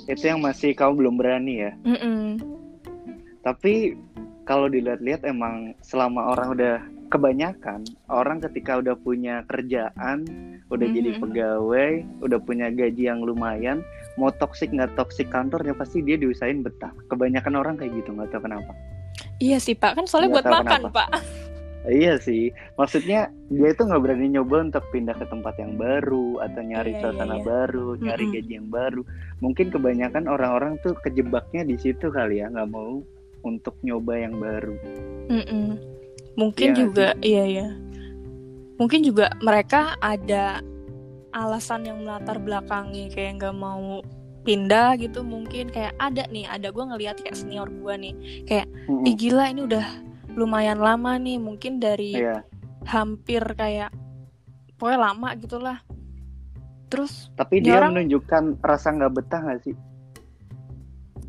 Itu 0.06 0.24
yang 0.26 0.42
masih 0.42 0.74
kamu 0.74 0.92
belum 1.04 1.14
berani 1.18 1.54
ya? 1.62 1.72
Mm 1.86 1.98
-mm. 1.98 2.24
tapi 3.46 3.94
kalau 4.42 4.66
dilihat-lihat 4.66 5.22
emang 5.22 5.74
selama 5.78 6.34
orang 6.34 6.48
udah 6.58 6.76
kebanyakan 7.06 7.86
orang 8.10 8.42
ketika 8.42 8.78
udah 8.82 8.94
punya 8.98 9.46
kerjaan, 9.46 10.26
udah 10.68 10.86
mm-hmm. 10.86 10.96
jadi 10.96 11.10
pegawai, 11.22 11.92
udah 12.22 12.38
punya 12.42 12.68
gaji 12.70 13.08
yang 13.08 13.22
lumayan, 13.22 13.80
mau 14.18 14.30
toksik 14.34 14.74
nggak 14.74 14.94
toksik 14.98 15.30
kantornya 15.30 15.72
pasti 15.72 16.02
dia 16.02 16.18
diusahain 16.18 16.60
betah. 16.60 16.92
Kebanyakan 17.10 17.54
orang 17.56 17.74
kayak 17.78 17.94
gitu 18.02 18.14
nggak 18.14 18.30
tahu 18.34 18.50
kenapa. 18.50 18.72
Iya 19.40 19.58
sih 19.62 19.76
pak, 19.76 19.96
kan 19.96 20.04
soalnya 20.04 20.28
gak 20.28 20.36
buat 20.36 20.46
makan 20.48 20.82
kenapa. 20.88 21.04
pak. 21.06 21.08
Iya 21.86 22.18
sih, 22.18 22.50
maksudnya 22.74 23.30
dia 23.46 23.70
itu 23.70 23.86
nggak 23.86 24.02
berani 24.02 24.26
nyoba 24.34 24.66
untuk 24.66 24.82
pindah 24.90 25.14
ke 25.14 25.26
tempat 25.30 25.54
yang 25.62 25.78
baru 25.78 26.42
atau 26.42 26.58
nyari 26.66 26.98
iya, 26.98 26.98
suasana 26.98 27.38
iya, 27.38 27.38
iya. 27.38 27.46
baru, 27.46 27.88
nyari 28.02 28.24
mm 28.26 28.26
-hmm. 28.26 28.36
gaji 28.42 28.52
yang 28.58 28.68
baru. 28.74 29.02
Mungkin 29.38 29.66
kebanyakan 29.70 30.24
orang-orang 30.26 30.72
tuh 30.82 30.98
kejebaknya 31.06 31.62
di 31.62 31.78
situ 31.78 32.10
kali 32.10 32.42
ya, 32.42 32.50
nggak 32.50 32.74
mau 32.74 33.06
untuk 33.46 33.78
nyoba 33.86 34.18
yang 34.18 34.34
baru. 34.34 34.74
Mm 35.30 35.44
-mm 35.46 35.96
mungkin 36.36 36.68
ya, 36.72 36.76
juga 36.76 37.08
iya 37.24 37.44
ya 37.48 37.68
mungkin 38.76 39.00
juga 39.02 39.32
mereka 39.40 39.96
ada 40.04 40.60
alasan 41.36 41.84
yang 41.84 42.00
melatar 42.04 42.40
belakangi 42.40 43.12
kayak 43.12 43.40
nggak 43.40 43.56
mau 43.56 44.00
pindah 44.46 44.94
gitu 45.02 45.26
mungkin. 45.26 45.68
Kayak 45.68 45.98
ada 45.98 46.24
nih 46.30 46.46
ada 46.46 46.70
gue 46.70 46.84
ngelihat 46.86 47.20
kayak 47.20 47.36
senior 47.36 47.68
gue 47.68 47.94
nih. 47.98 48.14
Kayak 48.46 48.66
mm-hmm. 48.86 49.08
ih 49.10 49.16
gila 49.18 49.44
ini 49.50 49.60
udah 49.66 49.86
lumayan 50.38 50.78
lama 50.78 51.18
nih. 51.18 51.36
Mungkin 51.42 51.82
dari 51.82 52.14
yeah. 52.14 52.40
hampir 52.86 53.42
kayak 53.58 53.90
pokoknya 54.78 55.00
lama 55.12 55.28
gitulah. 55.36 55.78
Terus 56.86 57.28
tapi 57.34 57.58
dia 57.60 57.82
orang, 57.82 57.98
menunjukkan 57.98 58.62
rasa 58.62 58.94
nggak 58.94 59.12
betah 59.18 59.42
gak 59.42 59.60
sih? 59.66 59.74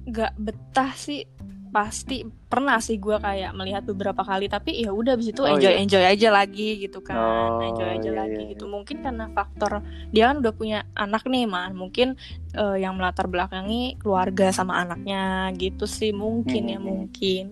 Nggak 0.08 0.34
betah 0.38 0.91
sih 0.93 1.26
pasti 1.67 2.23
pernah 2.47 2.80
sih 2.80 2.95
gue 2.95 3.19
kayak 3.19 3.51
melihat 3.53 3.84
beberapa 3.84 4.23
kali 4.23 4.47
tapi 4.47 4.80
ya 4.80 4.95
udah 4.95 5.19
abis 5.19 5.36
itu 5.36 5.43
oh, 5.43 5.51
enjoy 5.51 5.73
iya. 5.75 5.84
enjoy 5.84 6.03
aja 6.03 6.30
lagi 6.32 6.69
gitu 6.80 7.03
kan 7.03 7.19
oh, 7.19 7.60
enjoy 7.60 7.89
aja 7.91 8.10
iya, 8.10 8.15
lagi 8.15 8.39
iya. 8.39 8.51
gitu 8.56 8.65
mungkin 8.71 9.03
karena 9.03 9.27
faktor 9.36 9.84
dia 10.15 10.32
kan 10.32 10.39
udah 10.39 10.53
punya 10.56 10.80
anak 10.95 11.27
nih 11.27 11.43
mah 11.43 11.75
mungkin 11.75 12.15
uh, 12.56 12.80
yang 12.80 12.95
melatar 12.95 13.27
belakangi 13.27 13.99
keluarga 13.99 14.49
sama 14.56 14.80
anaknya 14.80 15.51
gitu 15.60 15.84
sih 15.84 16.15
mungkin 16.15 16.63
hmm. 16.65 16.73
ya 16.73 16.80
mungkin 16.80 17.45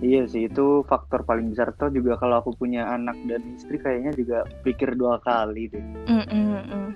iya 0.00 0.24
sih 0.24 0.48
itu 0.48 0.82
faktor 0.88 1.28
paling 1.28 1.52
besar 1.52 1.74
tuh 1.76 1.92
juga 1.92 2.16
kalau 2.16 2.40
aku 2.40 2.56
punya 2.56 2.88
anak 2.88 3.18
dan 3.28 3.44
istri 3.54 3.76
kayaknya 3.76 4.16
juga 4.16 4.38
pikir 4.64 4.96
dua 4.96 5.20
kali 5.20 5.68
deh 5.68 5.84
mm 6.08 6.24
-mm 6.24 6.46
-mm. 6.64 6.86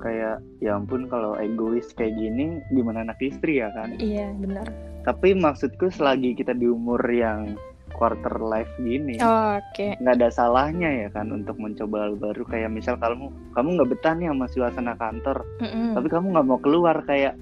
kayak 0.00 0.40
ya 0.64 0.80
ampun 0.80 1.04
kalau 1.12 1.36
egois 1.36 1.92
kayak 1.92 2.16
gini 2.16 2.64
gimana 2.72 3.04
anak 3.04 3.20
istri 3.20 3.60
ya 3.60 3.68
kan 3.76 3.92
iya 4.00 4.32
benar 4.40 4.89
tapi 5.06 5.32
maksudku 5.32 5.88
selagi 5.88 6.36
kita 6.36 6.52
di 6.52 6.68
umur 6.68 7.00
yang 7.08 7.56
quarter 7.90 8.40
life 8.40 8.70
gini 8.80 9.18
oh, 9.20 9.58
oke. 9.58 9.66
okay. 9.74 9.98
nggak 10.00 10.16
ada 10.22 10.28
salahnya 10.32 10.88
ya 11.04 11.08
kan 11.12 11.28
untuk 11.34 11.58
mencoba 11.60 12.08
hal 12.08 12.14
baru. 12.16 12.42
Kayak 12.48 12.70
misal 12.72 12.94
kamu 12.96 13.28
kamu 13.52 13.68
nggak 13.76 13.90
betah 13.92 14.14
nih 14.16 14.28
sama 14.30 14.46
suasana 14.48 14.94
kantor 14.96 15.44
mm 15.60 15.68
-hmm. 15.68 15.90
tapi 15.98 16.08
kamu 16.08 16.26
nggak 16.32 16.46
mau 16.46 16.60
keluar 16.62 16.96
kayak 17.04 17.34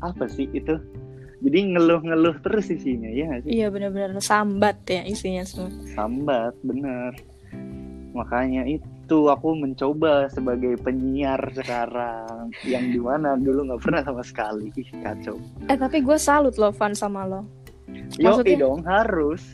apa 0.00 0.24
sih 0.30 0.48
itu? 0.54 0.78
Jadi 1.42 1.74
ngeluh-ngeluh 1.74 2.38
terus 2.46 2.70
isinya 2.70 3.10
ya 3.10 3.42
sih? 3.42 3.58
Iya 3.58 3.74
benar-benar 3.74 4.14
sambat 4.22 4.86
ya 4.86 5.02
isinya 5.02 5.42
semua. 5.42 5.74
Sambat 5.92 6.54
bener 6.62 7.18
makanya 8.12 8.68
itu 8.68 8.86
itu 9.12 9.28
aku 9.28 9.52
mencoba 9.52 10.32
sebagai 10.32 10.80
penyiar 10.80 11.36
sekarang. 11.52 12.48
Yang 12.64 12.96
di 12.96 13.00
mana 13.04 13.36
dulu 13.36 13.68
nggak 13.68 13.82
pernah 13.84 14.00
sama 14.00 14.24
sekali. 14.24 14.72
Ih 14.72 14.88
kacau. 15.04 15.36
Eh 15.68 15.76
tapi 15.76 16.00
gue 16.00 16.16
salut 16.16 16.56
loh 16.56 16.72
Van 16.72 16.96
sama 16.96 17.28
lo. 17.28 17.44
Maksudnya, 18.16 18.56
dong 18.56 18.80
harus. 18.88 19.44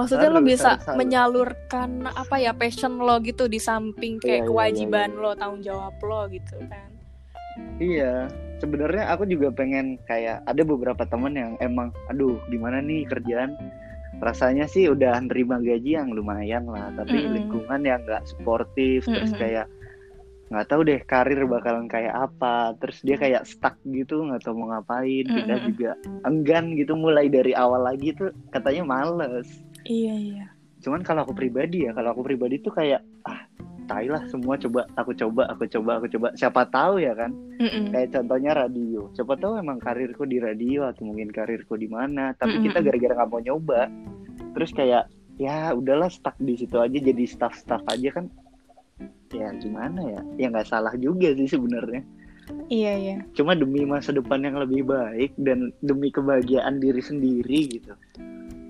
Maksudnya 0.00 0.32
harus, 0.32 0.40
lo 0.40 0.48
bisa 0.48 0.80
harus, 0.80 0.96
menyalurkan 0.96 2.08
apa 2.08 2.40
ya 2.40 2.56
passion 2.56 2.96
lo 2.96 3.20
gitu 3.20 3.52
di 3.52 3.60
samping 3.60 4.16
kayak 4.16 4.32
iya, 4.32 4.40
iya 4.40 4.48
kewajiban 4.48 5.08
iya, 5.12 5.16
iya. 5.20 5.24
lo 5.28 5.30
tanggung 5.36 5.60
jawab 5.60 5.94
lo 6.00 6.24
gitu 6.32 6.56
kan? 6.72 6.88
Iya, 7.76 8.32
sebenarnya 8.64 9.12
aku 9.12 9.28
juga 9.28 9.52
pengen 9.52 10.00
kayak 10.08 10.40
ada 10.48 10.62
beberapa 10.64 11.04
temen 11.04 11.36
yang 11.36 11.52
emang, 11.60 11.92
aduh, 12.08 12.40
gimana 12.48 12.80
nih 12.80 13.04
kerjaan 13.08 13.56
rasanya 14.20 14.64
sih 14.64 14.88
udah 14.88 15.20
nerima 15.24 15.60
gaji 15.60 16.00
yang 16.00 16.12
lumayan 16.12 16.64
lah 16.68 16.88
tapi 16.96 17.20
mm 17.20 17.24
-hmm. 17.24 17.34
lingkungan 17.36 17.80
yang 17.84 18.00
nggak 18.04 18.24
sportif 18.24 19.04
mm 19.04 19.08
-hmm. 19.08 19.16
terus 19.20 19.32
kayak 19.36 19.66
nggak 20.46 20.66
tahu 20.70 20.80
deh 20.86 21.00
karir 21.02 21.42
bakalan 21.50 21.90
kayak 21.90 22.14
apa 22.14 22.78
terus 22.78 23.02
dia 23.02 23.18
kayak 23.18 23.42
stuck 23.42 23.74
gitu 23.90 24.22
nggak 24.22 24.46
tahu 24.46 24.54
mau 24.54 24.70
ngapain 24.72 25.26
mm 25.26 25.42
-hmm. 25.42 25.66
juga 25.74 25.92
enggan 26.22 26.78
gitu 26.78 26.94
mulai 26.94 27.26
dari 27.26 27.50
awal 27.52 27.82
lagi 27.82 28.14
tuh 28.14 28.30
katanya 28.54 28.86
males 28.86 29.48
iya 29.84 30.14
iya 30.14 30.46
cuman 30.80 31.02
kalau 31.02 31.26
aku 31.26 31.34
pribadi 31.34 31.88
ya 31.88 31.90
kalau 31.92 32.14
aku 32.14 32.22
pribadi 32.22 32.62
tuh 32.62 32.70
kayak 32.70 33.02
ah 33.26 33.42
tai 33.86 34.10
lah 34.10 34.22
semua 34.28 34.58
coba 34.58 34.84
aku 34.98 35.14
coba 35.14 35.46
aku 35.50 35.64
coba 35.70 35.90
aku 36.02 36.06
coba. 36.12 36.28
Siapa 36.34 36.66
tahu 36.68 37.00
ya 37.00 37.14
kan? 37.14 37.32
Mm-mm. 37.62 37.94
kayak 37.94 38.12
contohnya 38.12 38.52
radio. 38.52 39.08
Siapa 39.16 39.34
tahu 39.40 39.56
emang 39.62 39.78
karirku 39.80 40.28
di 40.28 40.42
radio 40.42 40.90
atau 40.90 41.08
mungkin 41.08 41.32
karirku 41.32 41.78
di 41.78 41.88
mana. 41.88 42.34
Tapi 42.36 42.60
Mm-mm. 42.60 42.64
kita 42.70 42.78
gara-gara 42.84 43.14
nggak 43.16 43.30
mau 43.30 43.40
nyoba. 43.40 43.88
Terus 44.58 44.70
kayak 44.74 45.08
ya 45.40 45.72
udahlah 45.72 46.10
stuck 46.10 46.36
di 46.42 46.58
situ 46.58 46.76
aja 46.76 46.98
jadi 46.98 47.24
staff-staff 47.24 47.82
aja 47.88 48.08
kan. 48.20 48.26
Ya 49.32 49.50
gimana 49.56 50.00
ya? 50.04 50.20
Ya 50.36 50.46
nggak 50.52 50.68
salah 50.68 50.92
juga 50.98 51.32
sih 51.32 51.48
sebenarnya. 51.48 52.04
Iya 52.70 52.92
iya. 52.94 53.16
Cuma 53.34 53.58
demi 53.58 53.82
masa 53.82 54.14
depan 54.14 54.42
yang 54.44 54.58
lebih 54.58 54.86
baik 54.86 55.34
dan 55.40 55.74
demi 55.82 56.14
kebahagiaan 56.14 56.78
diri 56.78 57.02
sendiri 57.02 57.58
gitu. 57.78 57.92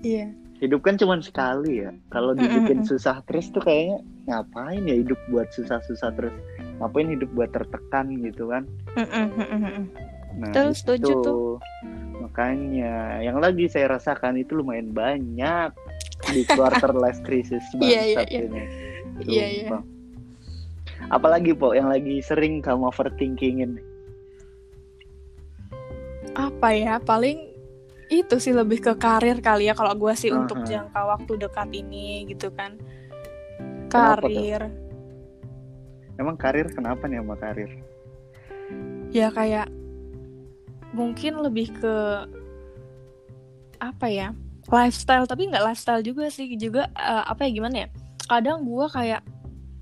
Iya 0.01 0.46
hidup 0.57 0.81
kan 0.81 0.97
cuma 0.97 1.21
sekali 1.21 1.85
ya. 1.85 1.91
Kalau 2.09 2.33
dibikin 2.33 2.81
susah 2.81 3.21
terus 3.29 3.49
tuh 3.53 3.61
kayaknya 3.61 4.01
ngapain 4.25 4.83
ya 4.85 4.95
hidup 4.97 5.19
buat 5.29 5.49
susah-susah 5.53 6.09
terus? 6.17 6.33
Ngapain 6.81 7.09
hidup 7.13 7.29
buat 7.37 7.49
tertekan 7.53 8.17
gitu 8.21 8.49
kan? 8.49 8.63
Nah 10.37 10.53
terus 10.53 10.85
setuju 10.85 11.13
tuh. 11.21 11.57
Makanya 12.21 13.21
yang 13.21 13.41
lagi 13.41 13.69
saya 13.69 13.97
rasakan 13.97 14.41
itu 14.41 14.57
lumayan 14.57 14.93
banyak 14.93 15.73
di 16.33 16.45
quarter 16.45 16.93
life 17.03 17.21
crisis 17.25 17.63
iya, 17.77 18.01
iya, 18.05 18.21
iya. 18.25 18.41
ini. 18.45 18.63
Iya 19.25 19.45
iya. 19.49 19.69
Apalagi 21.13 21.53
po 21.53 21.71
yang 21.77 21.89
lagi 21.89 22.19
sering 22.19 22.59
kamu 22.59 22.89
overthinkingin? 22.89 23.79
Apa 26.37 26.69
ya? 26.73 27.01
Paling 27.01 27.46
itu 28.07 28.35
sih 28.39 28.55
lebih 28.55 28.79
ke 28.79 28.93
karir 28.95 29.43
kali 29.43 29.67
ya 29.67 29.75
kalau 29.75 29.91
gue 29.95 30.13
sih 30.15 30.31
uh 30.31 30.35
-huh. 30.35 30.41
untuk 30.45 30.63
jangka 30.63 31.01
waktu 31.03 31.31
dekat 31.37 31.69
ini 31.75 32.27
gitu 32.31 32.51
kan 32.55 32.79
karir 33.91 34.71
emang 36.15 36.35
karir 36.39 36.67
kenapa 36.71 37.07
nih 37.07 37.19
sama 37.19 37.35
karir 37.35 37.71
ya 39.11 39.27
kayak 39.31 39.67
mungkin 40.95 41.39
lebih 41.43 41.71
ke 41.77 41.95
apa 43.77 44.07
ya 44.09 44.31
lifestyle 44.67 45.27
tapi 45.29 45.47
nggak 45.47 45.63
lifestyle 45.63 46.03
juga 46.03 46.27
sih 46.27 46.55
juga 46.59 46.91
uh, 46.95 47.23
apa 47.27 47.47
ya 47.47 47.51
gimana 47.55 47.75
ya 47.85 47.89
kadang 48.27 48.67
gue 48.67 48.85
kayak. 48.91 49.23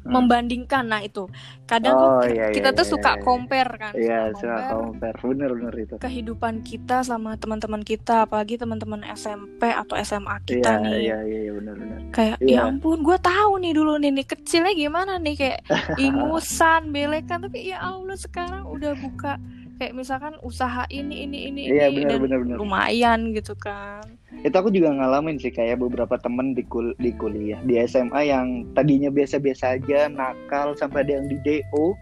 Membandingkan. 0.06 0.86
Nah 0.86 1.02
itu 1.02 1.26
kadang 1.66 1.98
oh, 1.98 2.22
iya, 2.22 2.54
kita 2.54 2.70
iya, 2.72 2.78
tuh 2.78 2.86
iya, 2.86 2.94
suka 2.94 3.12
iya. 3.18 3.22
compare 3.26 3.72
kan 3.82 3.94
iya 3.98 4.20
suka 4.38 4.70
compare 4.70 5.18
bener 5.18 5.50
bener 5.58 5.74
itu. 5.82 5.96
kehidupan 5.98 6.62
kita 6.62 7.02
sama 7.02 7.34
teman-teman 7.42 7.82
kita 7.82 8.30
apalagi 8.30 8.62
teman-teman 8.62 9.02
SMP 9.18 9.74
atau 9.74 9.98
SMA 10.06 10.46
kita 10.46 10.78
iya, 10.78 10.84
nih. 10.86 10.94
iya 10.94 11.18
iya 11.26 11.40
iya 11.50 11.52
bener 11.58 11.76
bener. 11.76 12.00
Kayak 12.14 12.38
iya. 12.46 12.62
ya 12.62 12.70
ampun 12.70 13.02
gue 13.02 13.18
tahu 13.18 13.52
nih 13.62 13.74
dulu 13.74 13.94
nih, 13.98 14.12
nih 14.14 14.26
kecilnya 14.30 14.74
gimana 14.78 15.14
nih? 15.18 15.36
Kayak 15.36 15.60
ingusan 16.06 16.94
belekan. 16.94 17.40
Tapi 17.50 17.74
ya 17.74 17.82
Allah 17.82 18.18
sekarang 18.18 18.64
udah 18.70 18.94
buka 19.02 19.42
kayak 19.76 19.94
misalkan 19.94 20.36
usaha 20.42 20.88
ini 20.88 21.28
ini 21.28 21.52
ini 21.52 21.62
iya, 21.68 21.92
ini 21.92 22.08
bener, 22.08 22.10
dan 22.16 22.20
bener, 22.24 22.40
bener. 22.44 22.58
lumayan 22.58 23.20
gitu 23.36 23.54
kan. 23.60 24.04
Itu 24.42 24.56
aku 24.56 24.72
juga 24.72 24.96
ngalamin 24.96 25.36
sih 25.38 25.52
kayak 25.52 25.84
beberapa 25.84 26.16
temen 26.20 26.56
di, 26.56 26.64
kul 26.64 26.96
di 27.00 27.12
kuliah 27.16 27.60
di 27.68 27.80
SMA 27.84 28.32
yang 28.32 28.64
tadinya 28.72 29.12
biasa-biasa 29.12 29.80
aja 29.80 30.08
nakal 30.08 30.74
sampai 30.80 31.04
ada 31.04 31.20
yang 31.20 31.28
di 31.28 31.38
DO 31.44 31.96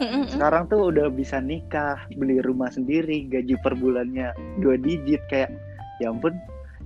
sekarang 0.00 0.64
tuh 0.72 0.88
udah 0.88 1.12
bisa 1.12 1.44
nikah 1.44 2.00
beli 2.16 2.40
rumah 2.40 2.72
sendiri 2.72 3.28
gaji 3.28 3.52
per 3.60 3.76
bulannya 3.76 4.32
dua 4.64 4.80
digit 4.80 5.20
kayak 5.28 5.52
ya 6.00 6.08
ampun 6.08 6.32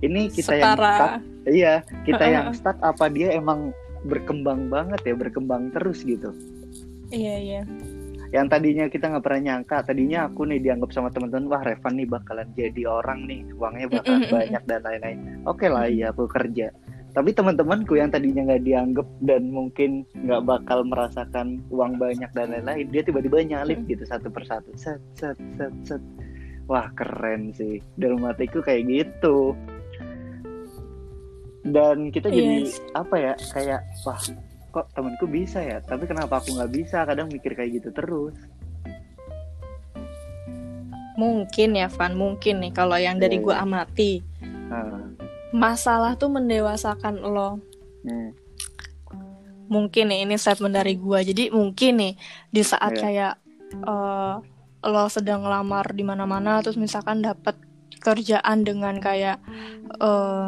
ini 0.03 0.27
kita 0.27 0.51
Setara. 0.51 0.59
yang 0.59 0.75
stuck. 0.75 1.13
Iya 1.47 1.73
kita 2.03 2.25
yang 2.27 2.47
stuck 2.51 2.77
apa 2.83 3.07
dia 3.07 3.31
emang 3.31 3.71
berkembang 4.03 4.67
banget 4.67 4.99
ya 5.07 5.15
berkembang 5.15 5.71
terus 5.71 6.03
gitu. 6.03 6.35
Iya 7.15 7.35
iya 7.39 7.61
yang 8.33 8.49
tadinya 8.49 8.89
kita 8.89 9.11
nggak 9.11 9.23
pernah 9.25 9.41
nyangka 9.53 9.85
tadinya 9.85 10.25
aku 10.25 10.49
nih 10.49 10.59
dianggap 10.63 10.89
sama 10.93 11.09
teman-teman 11.13 11.45
wah 11.51 11.61
Revan 11.61 11.93
nih 11.99 12.07
bakalan 12.09 12.47
jadi 12.57 12.81
orang 12.89 13.29
nih 13.29 13.41
uangnya 13.57 13.87
bakalan 13.91 14.23
banyak 14.29 14.63
dan 14.65 14.81
lain-lain. 14.81 15.19
Oke 15.45 15.65
lah 15.69 15.85
Mm. 15.85 15.93
iya 15.93 16.05
aku 16.09 16.25
kerja. 16.25 16.67
Tapi 17.15 17.31
teman-temanku 17.31 17.95
yang 17.95 18.11
tadinya 18.11 18.43
nggak 18.43 18.63
dianggap 18.67 19.07
dan 19.23 19.47
mungkin 19.47 20.03
nggak 20.19 20.43
bakal 20.43 20.83
merasakan 20.83 21.63
uang 21.71 21.95
banyak 21.95 22.27
dan 22.35 22.51
lain-lain 22.51 22.91
dia 22.91 23.01
tiba-tiba 23.07 23.39
nyalip 23.39 23.79
gitu 23.87 24.03
satu 24.03 24.27
persatu. 24.27 24.73
Set 24.75 24.99
set 25.15 25.39
set 25.55 25.71
set. 25.87 26.03
Wah 26.67 26.91
keren 26.97 27.53
sih. 27.55 27.79
Dalam 27.95 28.25
hatiku 28.25 28.59
kayak 28.59 28.89
gitu. 28.89 29.55
Dan 31.65 32.13
kita 32.13 32.29
jadi 32.29 32.67
Yes. 32.67 32.77
apa 32.93 33.15
ya 33.17 33.33
kayak 33.53 33.81
wah 34.05 34.19
kok 34.75 34.91
temanku 34.91 35.23
bisa 35.23 35.63
ya 35.63 35.79
tapi 35.79 36.03
kenapa 36.03 36.43
aku 36.43 36.51
nggak 36.51 36.71
bisa 36.75 37.07
kadang 37.07 37.31
mikir 37.31 37.55
kayak 37.55 37.79
gitu 37.79 37.95
terus 37.95 38.35
Mungkin 41.15 41.79
ya 41.79 41.87
Van, 41.87 42.11
mungkin 42.11 42.59
nih 42.59 42.75
kalau 42.75 42.99
yang 42.99 43.15
dari 43.15 43.39
Iya, 43.39 43.43
gue 43.47 43.55
iya. 43.55 43.63
amati. 43.63 44.11
Ah, 44.67 44.99
Masalah 45.55 46.19
tuh 46.19 46.27
mendewasakan 46.27 47.23
lo. 47.23 47.63
hmm, 48.03 48.35
Mungkin 49.71 50.11
nih 50.11 50.27
ini 50.27 50.35
statement 50.35 50.75
dari 50.75 50.99
gue. 50.99 51.19
Jadi 51.23 51.43
mungkin 51.55 52.03
nih 52.03 52.13
di 52.51 52.61
saat 52.61 52.99
Iya. 52.99 53.01
kayak 53.01 53.33
eh, 53.79 54.35
lo 54.85 55.07
sedang 55.07 55.47
ngelamar 55.47 55.95
di 55.95 56.03
mana-mana 56.03 56.59
terus 56.59 56.75
misalkan 56.75 57.23
dapat 57.23 57.55
kerjaan 57.97 58.67
dengan 58.67 58.99
kayak 58.99 59.39
eh, 59.95 60.47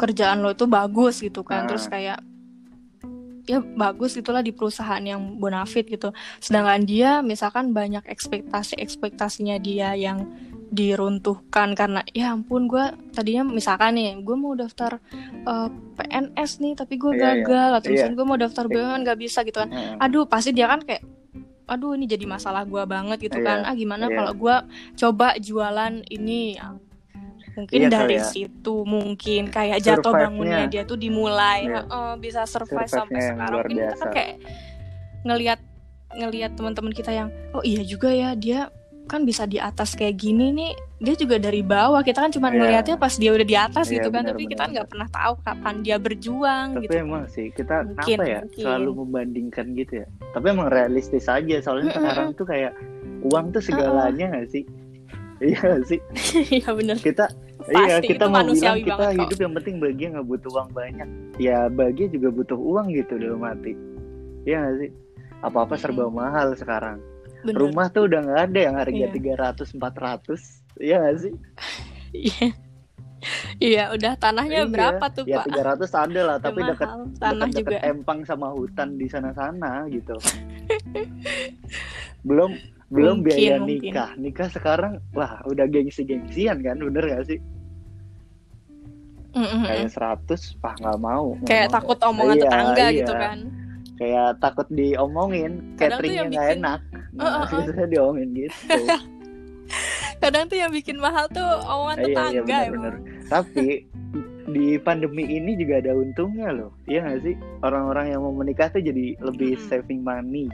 kerjaan 0.00 0.40
lo 0.40 0.56
itu 0.56 0.64
bagus 0.64 1.20
gitu 1.20 1.44
kan. 1.44 1.64
Ah. 1.64 1.76
Terus 1.76 1.84
kayak 1.86 2.24
ya 3.48 3.64
bagus 3.64 4.14
itulah 4.14 4.44
di 4.44 4.52
perusahaan 4.52 5.00
yang 5.00 5.40
bonafit 5.40 5.88
gitu. 5.88 6.12
Sedangkan 6.38 6.84
dia 6.84 7.24
misalkan 7.24 7.72
banyak 7.72 8.04
ekspektasi-ekspektasinya 8.04 9.56
dia 9.58 9.96
yang 9.96 10.28
diruntuhkan 10.68 11.72
karena 11.72 12.04
ya 12.12 12.36
ampun 12.36 12.68
gue 12.68 12.84
tadinya 13.10 13.40
misalkan 13.42 13.96
nih 13.96 14.20
gue 14.20 14.36
mau 14.36 14.52
daftar 14.52 15.00
eh, 15.42 15.68
PNS 15.96 16.60
nih 16.60 16.76
tapi 16.76 17.00
gue 17.00 17.08
Iya, 17.08 17.16
iya. 17.16 17.28
gagal 17.40 17.70
atau 17.72 17.88
Iya. 17.88 17.94
misalnya 17.96 18.14
gue 18.14 18.26
mau 18.28 18.38
daftar 18.38 18.64
BUMN 18.68 19.00
gak 19.02 19.18
bisa 19.18 19.38
gitu 19.42 19.64
kan 19.64 19.72
aduh 19.96 20.28
pasti 20.28 20.52
dia 20.52 20.68
kan 20.68 20.84
kayak 20.84 21.00
aduh 21.64 21.96
ini 21.96 22.04
jadi 22.04 22.24
masalah 22.24 22.68
gue 22.68 22.84
banget 22.84 23.16
gitu 23.16 23.40
Iya, 23.40 23.48
kan 23.48 23.58
ah 23.64 23.72
gimana 23.72 24.12
iya. 24.12 24.16
kalau 24.20 24.32
gue 24.36 24.56
coba 24.92 25.28
jualan 25.40 26.04
ini 26.08 26.60
mungkin 27.58 27.78
Iya, 27.80 27.88
dari 27.90 28.16
kayak 28.16 28.30
situ 28.30 28.76
mungkin 28.84 29.42
kayak 29.48 29.78
jatuh 29.80 30.14
bangunnya 30.14 30.64
dia 30.64 30.82
tuh 30.82 30.94
dimulai. 30.94 31.66
Iya. 31.66 31.82
heeh, 31.82 32.10
bisa 32.16 32.46
survive 32.46 32.86
sampai 32.86 33.18
sekarang. 33.20 33.50
mungkin 33.58 33.74
kita 33.74 33.82
kan 33.90 33.98
biasa. 33.98 34.14
kayak 34.14 34.34
ngelihat 35.20 35.60
ngelihat 36.10 36.50
teman-teman 36.54 36.92
kita 36.92 37.10
yang 37.10 37.28
oh 37.52 37.60
iya 37.60 37.82
juga 37.82 38.08
ya 38.08 38.32
dia 38.32 38.70
kan 39.04 39.24
bisa 39.24 39.42
di 39.42 39.56
atas 39.56 39.92
kayak 39.92 40.16
gini 40.16 40.52
nih. 40.52 40.72
Dia 40.98 41.14
juga 41.14 41.38
dari 41.38 41.62
bawah. 41.62 42.02
Kita 42.02 42.20
kan 42.20 42.28
cuma 42.28 42.48
Iya. 42.48 42.58
ngelihatnya 42.58 42.96
pas 42.96 43.14
dia 43.14 43.30
udah 43.30 43.42
di 43.42 43.56
atas 43.56 43.86
Iya, 43.86 43.94
gitu 43.96 44.08
kan. 44.08 44.20
Benar, 44.20 44.30
tapi 44.30 44.42
benar, 44.42 44.52
kita 44.52 44.64
nggak 44.64 44.76
benar. 44.78 44.92
pernah 44.92 45.08
tahu 45.10 45.32
kapan 45.40 45.74
dia 45.78 45.96
berjuang 45.96 46.66
tapi 46.70 46.82
gitu. 46.84 46.94
emang 46.98 47.24
sih 47.26 47.46
kita 47.50 47.76
Mungkin, 47.86 48.16
apa 48.16 48.24
ya 48.26 48.40
mungkin. 48.42 48.60
selalu 48.60 48.90
membandingkan 48.96 49.66
gitu 49.72 49.92
ya. 49.96 50.06
Tapi 50.28 50.46
emang 50.46 50.68
realistis 50.68 51.24
aja. 51.26 51.56
Soalnya 51.58 51.88
Mm-mm. 51.88 51.98
sekarang 51.98 52.28
tuh 52.34 52.46
kayak 52.46 52.72
uang 53.24 53.46
tuh 53.48 53.62
segalanya 53.62 54.26
nggak 54.28 54.48
sih? 54.48 54.64
Iya 55.40 55.80
sih? 55.84 56.00
Iya 56.58 56.68
bener 56.74 56.96
kita 56.98 57.30
iya 57.70 57.96
Pasti, 57.96 58.06
kita 58.06 58.14
itu 58.14 58.24
mau 58.24 58.30
bilang 58.30 58.38
manusiawi 58.44 58.80
kita 58.80 58.94
banget 58.94 59.08
kok. 59.10 59.22
hidup 59.22 59.38
yang 59.38 59.54
penting 59.54 59.74
bahagia 59.76 60.06
nggak 60.10 60.26
butuh 60.26 60.50
uang 60.50 60.68
banyak 60.72 61.08
ya 61.36 61.58
bahagia 61.68 62.06
juga 62.08 62.28
butuh 62.30 62.58
uang 62.58 62.86
gitu 62.92 63.12
dalam 63.14 63.42
hati 63.42 63.72
iya 64.42 64.56
nggak 64.60 64.76
sih 64.78 64.90
apa 65.38 65.58
apa 65.60 65.74
serba 65.74 66.04
mahal 66.08 66.48
sekarang 66.52 66.98
bener 67.40 67.58
rumah 67.60 67.86
tuh 67.88 68.04
udah 68.04 68.20
nggak 68.20 68.40
ada 68.44 68.58
yang 68.60 68.74
harga 68.74 68.96
Iya. 68.98 69.08
tiga 69.10 69.32
ratus 69.36 69.68
empat 69.70 69.94
ratus 69.96 70.40
iya 70.76 70.96
nggak 70.98 71.16
sih 71.18 71.32
Iya. 72.10 72.46
Iya, 73.58 73.82
udah 73.90 74.14
tanahnya 74.16 74.62
Iya. 74.62 74.70
berapa 74.70 75.04
tuh, 75.10 75.26
ya 75.26 75.42
Pak? 75.42 75.44
tiga 75.44 75.62
ratus 75.66 75.90
ada 75.92 76.20
lah 76.24 76.36
tapi 76.38 76.62
mahal. 76.62 77.10
tanah 77.18 77.50
deket-deket 77.50 77.66
juga. 77.74 77.78
empang 77.84 78.20
sama 78.22 78.48
hutan 78.48 78.94
di 78.94 79.06
sana-sana 79.06 79.84
gitu. 79.88 80.14
belum 82.22 82.54
belum 82.88 83.16
Mungkin, 83.20 83.26
biaya 83.28 83.56
mungkin. 83.58 83.90
nikah. 83.90 84.10
Nikah 84.14 84.48
sekarang 84.48 84.92
wah 85.12 85.42
udah 85.44 85.66
gengsi-gengsian 85.66 86.62
kan, 86.62 86.78
bener 86.78 87.04
gak 87.04 87.26
sih? 87.26 87.38
Mm-mm. 89.48 89.64
Kayak 89.64 89.88
100, 89.90 90.60
wah 90.60 90.74
nggak 90.76 90.98
mau. 90.98 91.26
Kayak 91.42 91.66
mau. 91.66 91.74
takut 91.74 91.98
omongan 92.00 92.34
Iya, 92.34 92.42
tetangga 92.44 92.84
iya. 92.84 92.90
gitu 92.94 93.12
kan. 93.14 93.38
Kayak 93.94 94.28
takut 94.38 94.66
diomongin, 94.70 95.52
Kadang 95.74 95.98
tuh 95.98 96.04
cateringnya 96.04 96.14
yang 96.14 96.28
nggak 96.28 96.46
bikin- 96.46 96.60
enak. 96.60 96.80
Nah, 97.10 97.24
uh, 97.24 97.46
uh. 97.50 97.86
diomongin 97.92 98.28
gitu. 98.36 98.56
Kadang 100.18 100.44
tuh 100.46 100.56
yang 100.56 100.70
bikin 100.70 100.96
mahal 100.96 101.24
tuh 101.28 101.46
omongan 101.64 101.96
Iya, 101.96 102.02
iya, 102.02 102.08
tetangga 102.08 102.56
benar-benar. 102.58 102.94
emang. 102.94 103.26
Tapi 103.28 103.66
di 104.48 104.66
pandemi 104.78 105.24
ini 105.28 105.52
juga 105.54 105.74
ada 105.78 105.92
untungnya 105.92 106.48
loh. 106.50 106.70
Iya 106.84 107.04
nggak 107.04 107.20
sih? 107.20 107.34
Orang-orang 107.60 108.06
yang 108.10 108.20
mau 108.22 108.32
menikah 108.32 108.68
tuh 108.68 108.80
jadi 108.80 109.14
lebih 109.18 109.54
Mm-mm. 109.54 109.68
saving 109.68 110.00
money. 110.00 110.48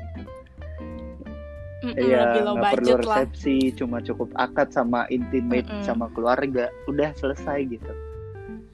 Mm-mm, 1.80 1.94
Iya, 1.96 2.40
nggak 2.40 2.40
perlu 2.40 2.52
budget 2.56 2.98
lah. 2.98 3.16
resepsi, 3.22 3.56
cuma 3.74 4.00
cukup 4.00 4.32
akad 4.34 4.68
sama 4.70 5.04
intimate 5.08 5.64
Mm-mm. 5.64 5.84
sama 5.84 6.08
keluarga, 6.10 6.68
udah 6.86 7.12
selesai 7.14 7.60
gitu. 7.68 7.92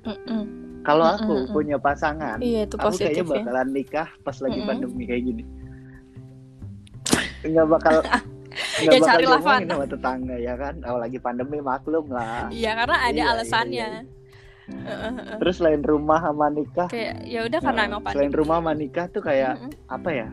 Mm-mm. 0.02 0.42
Kalau 0.80 1.04
aku 1.06 1.34
mm-mm. 1.38 1.52
punya 1.52 1.76
pasangan, 1.76 2.40
Iya, 2.40 2.64
itu 2.64 2.74
aku 2.74 2.88
kayaknya 2.90 3.20
positif 3.20 3.24
ya. 3.26 3.32
bakalan 3.38 3.68
nikah 3.70 4.08
pas 4.20 4.36
lagi 4.36 4.56
Mm-mm. 4.56 4.68
pandemi 4.70 5.02
kayak 5.04 5.22
gini. 5.22 5.44
Nggak 7.42 7.66
bakal 7.68 7.94
nggak 8.82 8.96
Ya, 8.98 9.14
diomongin 9.16 9.44
Van. 9.44 9.62
sama 9.66 9.86
tetangga 9.86 10.36
ya 10.36 10.54
kan. 10.56 10.74
Oh 10.84 10.96
lagi 10.96 11.18
pandemi 11.18 11.58
maklum 11.58 12.06
lah. 12.08 12.48
Iya, 12.50 12.72
karena 12.74 12.96
ada 12.98 13.10
Iya, 13.10 13.14
iya, 13.14 13.24
alasannya. 13.30 13.88
iya. 13.92 14.02
Heeh. 14.70 15.12
Terus 15.36 15.54
selain 15.58 15.82
rumah 15.82 16.22
sama 16.22 16.46
nikah, 16.48 16.86
Kayak 16.86 17.26
ya 17.26 17.40
udah 17.42 17.58
karena 17.60 17.80
nah, 17.80 17.88
emang 17.90 18.02
selain 18.06 18.30
pandemi. 18.30 18.38
rumah 18.38 18.56
sama 18.56 18.72
nikah 18.72 19.06
tuh 19.08 19.20
kayak 19.20 19.54
Mm-mm. 19.58 19.72
apa 19.88 20.10
ya? 20.10 20.28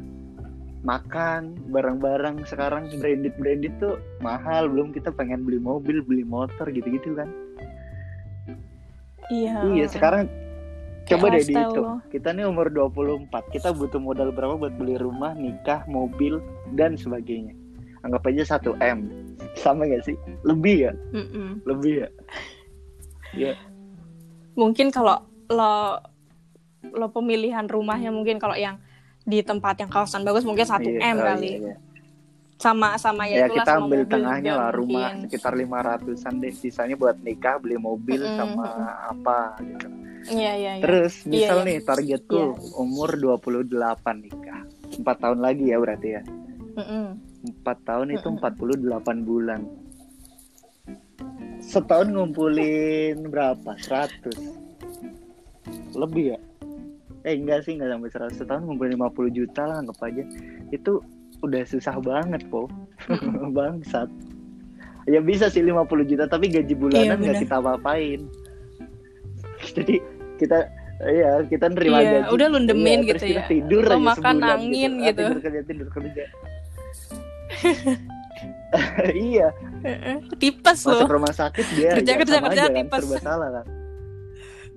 Makan 0.79 1.41
barang-barang 1.67 2.45
sekarang 2.45 2.87
branded 2.95 3.33
branded 3.35 3.73
tuh 3.77 3.97
mahal. 4.19 4.69
Belum 4.69 4.89
kita 4.89 5.09
pengen 5.09 5.41
beli 5.41 5.57
mobil, 5.57 5.99
beli 5.99 6.23
motor 6.23 6.69
gitu-gitu 6.69 7.11
kan. 7.13 7.27
Iya. 9.27 9.55
Iya, 9.65 9.85
sekarang 9.87 10.31
Kayak 11.03 11.09
coba 11.13 11.25
deh 11.29 11.43
dihitung. 11.43 11.83
lo. 11.83 11.93
Kita 12.07 12.29
nih 12.31 12.43
umur 12.43 12.67
24, 12.67 13.27
kita 13.47 13.71
butuh 13.71 13.97
modal 13.97 14.29
berapa 14.29 14.55
buat 14.55 14.73
beli 14.73 14.95
rumah, 14.95 15.31
nikah, 15.31 15.83
mobil 15.85 16.39
dan 16.73 16.95
sebagainya. 16.95 17.55
Anggap 18.01 18.23
aja 18.25 18.59
1 18.59 18.75
M. 18.77 19.07
Sama 19.53 19.83
gak 19.83 20.03
sih? 20.03 20.15
Lebih 20.43 20.77
ya? 20.81 20.93
Mm-mm. 21.11 21.63
Lebih 21.63 22.07
ya? 23.41 23.53
Mungkin 24.53 24.89
kalau 24.89 25.23
lo 25.47 25.99
lo 26.83 27.07
pemilihan 27.09 27.67
rumahnya 27.67 28.11
mungkin 28.11 28.37
kalau 28.37 28.55
yang 28.55 28.79
di 29.23 29.43
tempat 29.43 29.75
yang 29.79 29.91
kawasan 29.91 30.23
bagus 30.23 30.43
mungkin 30.43 30.63
1 30.63 30.79
Iya, 30.79 30.99
M 31.03 31.17
oh, 31.17 31.23
kali. 31.25 31.49
iya, 31.49 31.59
iya. 31.61 31.75
Sama 32.57 32.97
sama 32.97 33.23
ya, 33.23 33.35
Ya, 33.35 33.45
itulah 33.45 33.55
kita 33.55 33.71
sama 33.71 33.85
ambil 33.85 34.01
mobil 34.01 34.09
tengahnya 34.09 34.53
lah 34.55 34.69
rumah 34.71 35.07
mungkin. 35.13 35.21
sekitar 35.23 35.53
500-an 35.53 36.33
deh. 36.37 36.49
Sisanya 36.51 36.95
buat 36.95 37.17
nikah, 37.21 37.55
beli 37.57 37.77
mobil 37.77 38.17
Mm-mm, 38.19 38.33
sama 38.35 38.65
mm-mm. 38.65 39.11
apa 39.13 39.39
gitu. 39.61 39.87
Iya 40.27 40.51
iya 40.53 40.71
iya. 40.75 40.83
Terus 40.83 41.13
misal 41.23 41.57
iya. 41.61 41.67
nih 41.69 41.77
targetku 41.81 42.33
Iya. 42.35 42.75
umur 42.75 43.09
28 43.13 43.69
nikah. 44.19 44.61
4 44.89 45.23
tahun 45.23 45.39
lagi 45.39 45.69
ya 45.69 45.77
berarti 45.77 46.09
ya. 46.09 46.21
Mm-mm. 46.75 47.05
4 47.61 47.87
tahun 47.87 48.07
itu 48.11 48.27
Mm-mm. 48.27 48.41
48 48.41 49.21
bulan. 49.23 49.61
Setahun 51.59 52.07
ngumpulin 52.09 53.27
berapa? 53.27 53.71
100. 53.77 54.33
Lebih 55.93 56.25
ya? 56.33 56.39
Eh 57.21 57.35
enggak 57.35 57.61
sih, 57.61 57.75
enggak 57.75 57.91
sampai 57.93 58.09
100. 58.09 58.33
Setahun 58.33 58.63
ngumpulin 58.63 58.95
50 58.95 59.29
juta 59.29 59.61
lah 59.63 59.77
anggap 59.79 59.99
aja. 60.01 60.23
Itu 60.71 61.03
udah 61.39 61.61
susah 61.63 61.95
banget, 61.97 62.41
Po. 62.47 62.65
Bangsat. 63.55 64.09
Ya 65.05 65.19
bisa 65.19 65.47
sih 65.47 65.61
50 65.61 65.77
juta, 66.03 66.25
tapi 66.25 66.47
gaji 66.47 66.73
bulanan 66.73 66.99
Iya, 66.99 67.13
nggak 67.15 67.23
benar. 67.31 67.43
kita 67.43 67.55
apa-apain. 67.57 68.19
Jadi 69.75 69.95
kita 70.35 70.57
Iya, 70.97 71.45
kita 71.45 71.69
nerima 71.69 72.01
Iya, 72.01 72.09
gaji. 72.25 72.29
udah 72.33 72.47
lu 72.49 72.59
demin 72.65 72.99
Iya, 73.01 73.13
terus 73.13 73.21
gitu 73.21 73.37
ya. 73.37 73.45
Tidur 73.45 73.83
Lo 73.83 73.93
aja 73.93 74.01
makan 74.03 74.35
sebulan 74.35 74.57
angin 74.57 74.91
Ah, 74.91 75.05
gitu. 75.05 75.23
Tidur 75.23 75.39
kerja, 75.39 75.61
tidur 75.63 75.87
kerja. 75.87 76.23
iya. 79.29 79.47
Tipes 80.35 80.79
masuk 80.83 81.07
rumah 81.07 81.31
sakit 81.31 81.65
dia 81.73 81.89
Kerja, 81.95 82.11
ya, 82.11 82.17
kerja, 82.19 82.37
kerja, 82.39 82.49
aja 82.51 82.61
kan, 82.65 82.75
tipes. 82.75 83.01
serba 83.01 83.17
salah 83.21 83.49
kan 83.53 83.65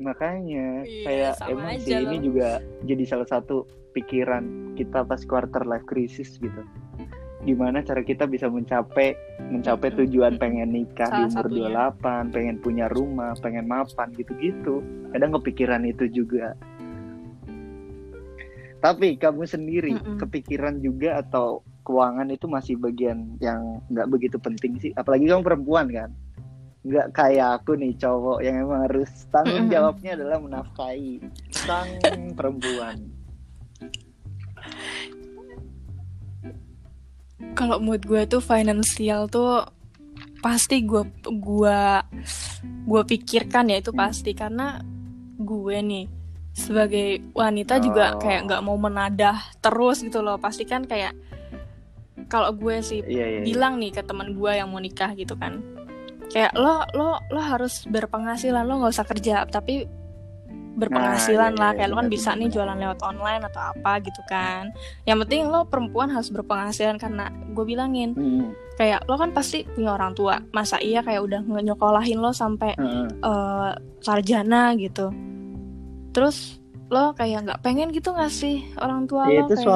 makanya 0.01 0.67
Iya, 0.81 1.05
kayak 1.05 1.33
emang 1.45 1.77
sih 1.77 1.93
ini 1.93 2.17
juga 2.23 2.49
jadi 2.81 3.05
salah 3.05 3.29
satu 3.29 3.69
pikiran 3.93 4.75
kita 4.79 5.03
pas 5.05 5.23
quarter 5.27 5.63
life 5.67 5.87
crisis 5.87 6.39
gitu 6.39 6.63
gimana 7.41 7.81
cara 7.81 8.05
kita 8.05 8.29
bisa 8.29 8.53
mencapai 8.53 9.17
mencapai 9.49 9.89
Mm-mm, 9.93 10.01
tujuan 10.05 10.37
mm-mm. 10.37 10.43
pengen 10.45 10.69
nikah 10.77 11.09
Salah 11.09 11.25
di 11.25 11.33
umur 11.33 11.47
satunya. 11.49 11.89
28 12.29 12.35
pengen 12.37 12.57
punya 12.61 12.87
rumah 12.93 13.33
pengen 13.41 13.65
mapan 13.65 14.13
gitu-gitu 14.13 14.85
kadang 15.17 15.33
kepikiran 15.41 15.83
itu 15.89 16.05
juga 16.13 16.53
tapi 18.81 19.17
kamu 19.17 19.49
sendiri 19.49 19.97
Mm-mm. 19.97 20.21
kepikiran 20.21 20.85
juga 20.85 21.25
atau 21.25 21.65
keuangan 21.89 22.29
itu 22.29 22.45
masih 22.45 22.77
bagian 22.77 23.41
yang 23.41 23.81
nggak 23.89 24.09
begitu 24.13 24.37
penting 24.37 24.77
sih 24.77 24.93
apalagi 25.01 25.25
kamu 25.25 25.41
perempuan 25.41 25.89
kan 25.89 26.13
nggak 26.81 27.13
kayak 27.13 27.61
aku 27.61 27.77
nih 27.77 27.93
cowok 28.01 28.41
yang 28.41 28.65
emang 28.65 28.89
harus 28.89 29.09
tanggung 29.29 29.69
jawabnya 29.69 30.17
adalah 30.17 30.41
menafkahi 30.41 31.21
sang 31.53 32.01
perempuan. 32.41 33.20
Kalau 37.53 37.81
mood 37.81 38.05
gue 38.05 38.25
tuh 38.25 38.41
financial 38.41 39.27
tuh 39.27 39.65
pasti 40.41 40.81
gue 40.81 41.05
gua 41.37 42.01
gua 42.89 43.03
pikirkan 43.05 43.69
ya 43.69 43.77
itu 43.77 43.93
pasti 43.93 44.33
karena 44.33 44.81
gue 45.37 45.77
nih 45.81 46.07
sebagai 46.51 47.21
wanita 47.33 47.77
juga 47.79 48.17
Oh. 48.17 48.21
kayak 48.21 48.49
nggak 48.49 48.65
mau 48.65 48.77
menadah 48.77 49.37
terus 49.61 50.01
gitu 50.01 50.21
loh 50.21 50.41
pasti 50.41 50.65
kan 50.65 50.85
kayak 50.85 51.13
kalau 52.29 52.53
gue 52.53 52.81
sih 52.81 53.01
Iya 53.05 53.25
iya. 53.27 53.27
iya. 53.41 53.45
bilang 53.45 53.77
nih 53.77 53.93
ke 53.93 54.03
teman 54.03 54.33
gue 54.33 54.51
yang 54.53 54.69
mau 54.73 54.81
nikah 54.81 55.13
gitu 55.13 55.37
kan 55.37 55.61
kayak 56.31 56.57
lo 56.57 56.85
lo 56.97 57.21
lo 57.29 57.41
harus 57.41 57.85
berpenghasilan 57.85 58.65
lo 58.65 58.81
nggak 58.81 58.93
usah 58.97 59.09
kerja 59.09 59.45
tapi 59.45 59.85
berpenghasilan 60.73 61.51
Nah, 61.51 61.53
iya, 61.53 61.59
lah 61.59 61.71
iya, 61.71 61.77
kayak 61.77 61.89
lo 61.89 61.95
kan 61.95 62.03
benar, 62.03 62.15
bisa 62.15 62.31
nih 62.31 62.39
benar. 62.41 62.55
jualan 62.55 62.79
lewat 62.79 62.99
online 63.01 63.43
atau 63.45 63.61
apa 63.67 63.93
gitu 64.01 64.23
kan 64.25 64.63
yang 65.03 65.19
penting 65.19 65.41
lo 65.47 65.61
perempuan 65.65 66.09
harus 66.09 66.29
berpenghasilan 66.29 66.97
karena 66.97 67.25
gue 67.51 67.65
bilangin 67.65 68.11
Hmm, 68.13 68.51
kayak 68.75 69.05
lo 69.05 69.15
kan 69.15 69.31
pasti 69.31 69.67
punya 69.67 69.93
orang 69.93 70.13
tua 70.13 70.41
masa 70.51 70.79
iya 70.79 71.01
kayak 71.01 71.21
udah 71.21 71.41
nyokolahin 71.61 72.17
lo 72.17 72.31
sampai 72.31 72.75
heeh. 72.75 73.07
eh, 73.21 73.71
sarjana 74.01 74.73
gitu 74.75 75.11
terus 76.11 76.59
lo 76.87 77.15
kayak 77.15 77.47
nggak 77.47 77.61
pengen 77.61 77.91
gitu 77.91 78.11
nggak 78.11 78.31
sih 78.31 78.67
orang 78.77 79.07
tua 79.07 79.27
Ya, 79.27 79.43
lo 79.43 79.47
itu 79.47 79.55
kayak 79.55 79.67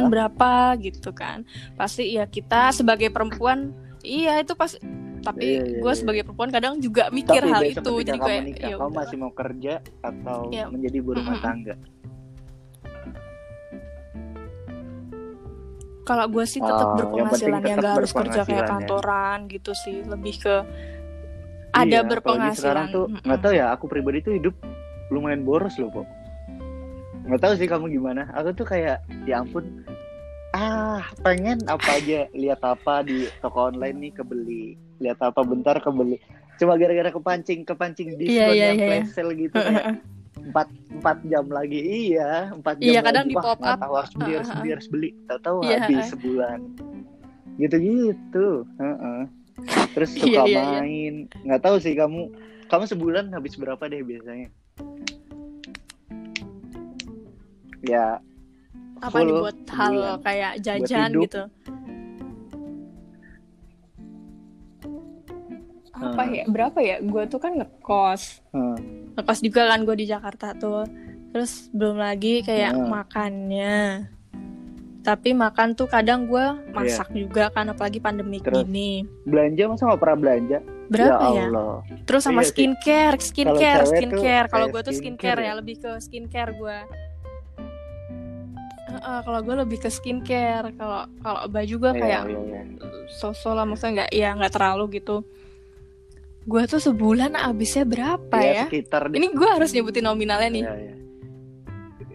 lah. 0.00 0.10
berapa 0.10 0.52
gitu 0.78 1.10
kan 1.10 1.42
pasti 1.74 2.12
ya 2.12 2.24
kita 2.24 2.70
sebagai 2.70 3.10
perempuan 3.10 3.74
iya 4.00 4.38
itu 4.38 4.54
pas 4.54 4.78
tapi 5.26 5.46
Iya, 5.52 5.62
iya, 5.66 5.80
gue 5.82 5.90
iya. 5.90 5.98
sebagai 5.98 6.22
perempuan 6.22 6.48
kadang 6.48 6.78
juga 6.78 7.10
mikir 7.10 7.42
Tapi 7.42 7.50
hal 7.50 7.62
itu 7.66 7.92
jadi 8.00 8.18
kayak 8.18 8.42
ya 8.54 8.74
kamu 8.74 8.86
udah. 8.86 8.96
masih 8.96 9.16
mau 9.16 9.32
kerja 9.32 9.74
atau 10.00 10.38
Iya. 10.48 10.64
menjadi 10.70 10.96
ibu 10.96 11.10
rumah 11.12 11.36
tangga? 11.40 11.74
kalau 16.06 16.26
gue 16.30 16.44
sih 16.46 16.62
tetap 16.62 16.86
Oh, 16.86 16.96
berpenghasilan 16.96 17.62
yang 17.62 17.78
gak 17.82 17.94
harus 17.98 18.12
kerja 18.14 18.40
kayak 18.46 18.62
ya. 18.62 18.70
kantoran 18.70 19.38
gitu 19.50 19.74
sih 19.74 20.06
lebih 20.06 20.38
ke 20.38 20.54
ada 21.74 21.82
Iya, 21.84 22.06
berpenghasilan 22.06 22.54
sekarang 22.54 22.86
tuh 22.88 23.04
nggak 23.20 23.40
tahu 23.42 23.52
ya 23.52 23.66
aku 23.68 23.84
pribadi 23.84 24.22
tuh 24.22 24.32
hidup 24.32 24.54
lumayan 25.08 25.42
boros 25.42 25.74
loh 25.76 25.90
kok 25.92 26.06
nggak 27.26 27.40
tahu 27.42 27.52
sih 27.58 27.66
kamu 27.66 27.90
gimana 27.90 28.30
aku 28.32 28.54
tuh 28.54 28.62
kayak 28.64 28.96
ya 29.26 29.42
ampun 29.42 29.66
ah 30.54 31.02
pengen 31.20 31.58
apa 31.66 31.98
aja 31.98 32.30
lihat 32.32 32.62
apa 32.62 33.02
di 33.02 33.26
toko 33.42 33.68
online 33.68 33.98
nih 34.00 34.12
kebeli 34.14 34.78
lihat 35.00 35.18
apa 35.20 35.40
bentar 35.44 35.76
kebeli. 35.78 36.16
Cuma 36.56 36.74
gara-gara 36.80 37.12
kepancing 37.12 37.68
kepancing 37.68 38.16
diskon 38.16 38.32
Iya, 38.32 38.46
iya, 38.52 38.66
yang 38.72 38.78
iya, 38.80 38.86
flash 38.88 39.10
sale 39.12 39.32
gitu 39.36 39.56
kayak 39.56 39.84
empat 40.48 40.68
empat 40.92 41.16
jam 41.28 41.46
lagi. 41.52 41.80
Iya 41.80 42.30
empat 42.54 42.74
jam 42.80 42.88
Iya, 42.88 43.00
kadang 43.04 43.24
lagi. 43.26 43.32
di 43.32 43.36
Wah, 43.36 43.44
pop 43.44 43.58
nggak 43.60 43.76
up. 43.76 43.80
tahu 43.84 43.92
harus 43.96 44.12
beli 44.16 44.32
harus 44.36 44.50
beli 44.52 44.68
harus 44.72 44.88
beli. 44.88 45.08
Tahu 45.28 45.38
tahu 45.44 45.58
Iya, 45.64 45.76
habis 45.82 45.96
heeh. 45.96 46.10
sebulan. 46.16 46.58
Gitu 47.56 47.76
gitu 47.80 48.46
terus 49.96 50.10
Iya, 50.16 50.20
suka 50.20 50.42
iya, 50.48 50.60
iya. 50.60 50.80
main. 50.80 51.14
Nggak 51.44 51.60
tahu 51.64 51.76
sih 51.80 51.92
kamu. 51.92 52.22
Kamu 52.66 52.84
sebulan 52.90 53.30
habis 53.30 53.54
berapa 53.54 53.84
deh 53.86 54.02
biasanya? 54.02 54.48
Ya 57.86 58.18
apa 58.96 59.12
full 59.12 59.28
buat 59.44 59.58
hal 59.68 60.18
kayak 60.24 60.52
jajan 60.64 61.10
gitu 61.20 61.42
apa 65.96 66.22
Hmm. 66.22 66.34
ya 66.34 66.44
berapa 66.46 66.78
ya 66.78 66.96
gue 67.00 67.22
tuh 67.26 67.38
kan 67.38 67.52
ngekos 67.54 68.44
Hmm. 68.50 68.76
ngekos 69.12 69.40
juga 69.40 69.62
kan 69.66 69.80
gue 69.82 69.96
di 69.96 70.06
Jakarta 70.06 70.52
tuh 70.52 70.84
terus 71.30 71.68
belum 71.70 71.96
lagi 71.96 72.40
kayak 72.40 72.72
Hmm. 72.72 72.86
makannya 72.86 74.08
tapi 75.00 75.30
makan 75.32 75.72
tuh 75.72 75.86
kadang 75.86 76.26
gue 76.26 76.42
masak 76.70 77.08
juga 77.10 77.46
kan 77.48 77.70
apalagi 77.70 77.96
pandemi 77.96 78.36
Iya. 78.36 78.44
Terus? 78.44 78.56
gini 78.60 78.90
belanja 79.22 79.62
masa 79.66 79.82
nggak 79.86 80.00
pernah 80.00 80.18
belanja 80.18 80.58
berapa 80.86 81.24
ya 81.24 81.30
ya, 81.32 81.44
Allah 81.48 81.74
terus 82.02 82.22
sama 82.22 82.42
Iya 82.42 82.48
skincare 82.48 83.16
skincare 83.18 83.56
cewek 83.56 83.80
tuh 83.80 83.90
skincare 83.92 84.46
kalau 84.46 84.66
gue 84.68 84.82
tuh 84.82 84.92
skincare 84.92 85.34
skincare 85.34 85.40
ya 85.40 85.46
ya. 85.46 85.52
lebih 85.54 85.76
ke 85.78 85.90
skincare 85.98 86.52
gue 86.52 86.78
Heeh, 88.86 89.18
kalau 89.20 89.40
gue 89.42 89.54
lebih 89.58 89.78
ke 89.78 89.90
skincare 89.90 90.70
kalau 90.72 91.10
kalau 91.18 91.40
baju 91.48 91.74
gue 91.76 91.92
Iya, 91.92 92.00
kayak 92.00 92.22
iya, 92.24 92.38
iya. 92.40 92.62
sosok 93.12 93.52
lah 93.52 93.64
maksudnya 93.64 93.92
nggak 93.96 94.10
ya 94.10 94.28
nggak 94.32 94.52
terlalu 94.52 94.84
gitu 94.96 95.16
gue 96.46 96.62
tuh 96.64 96.78
sebulan 96.78 97.34
habisnya 97.34 97.82
berapa 97.82 98.30
Iya, 98.32 98.52
ya? 98.52 98.64
sekitar 98.70 99.10
ini 99.10 99.26
gue 99.28 99.48
harus 99.48 99.70
nyebutin 99.70 100.06
nominalnya 100.06 100.48
nih. 100.48 100.62
Iya, 100.62 100.74
iya. 100.78 100.94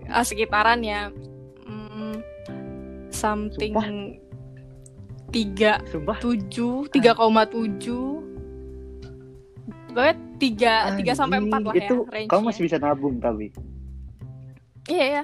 Ah, 0.08 0.24
sekitaran 0.24 0.80
ya 0.80 1.12
hmm, 1.63 2.15
something 3.10 3.76
tiga 5.30 5.80
tujuh 6.17 6.88
tiga 6.89 7.12
koma 7.12 7.44
tujuh. 7.46 8.24
Pokoknya 9.88 10.15
tiga 10.39 10.74
tiga 10.96 11.12
sampai 11.12 11.39
empat 11.39 11.62
lah 11.62 11.76
itu 11.76 11.96
ya 11.98 12.08
range 12.10 12.30
kamu 12.32 12.41
masih 12.48 12.62
bisa 12.63 12.78
nabung 12.78 13.20
tapi? 13.20 13.52
Iya 14.88 15.06
ya 15.20 15.24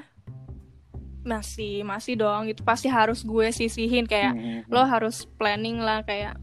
masih 1.24 1.84
masih 1.84 2.16
dong. 2.16 2.48
Itu 2.48 2.64
pasti 2.64 2.88
harus 2.88 3.24
gue 3.24 3.48
sisihin. 3.50 4.04
Kayak 4.04 4.36
Hmm. 4.36 4.64
lo 4.68 4.84
harus 4.84 5.28
planning 5.36 5.80
lah 5.80 6.04
kayak 6.04 6.36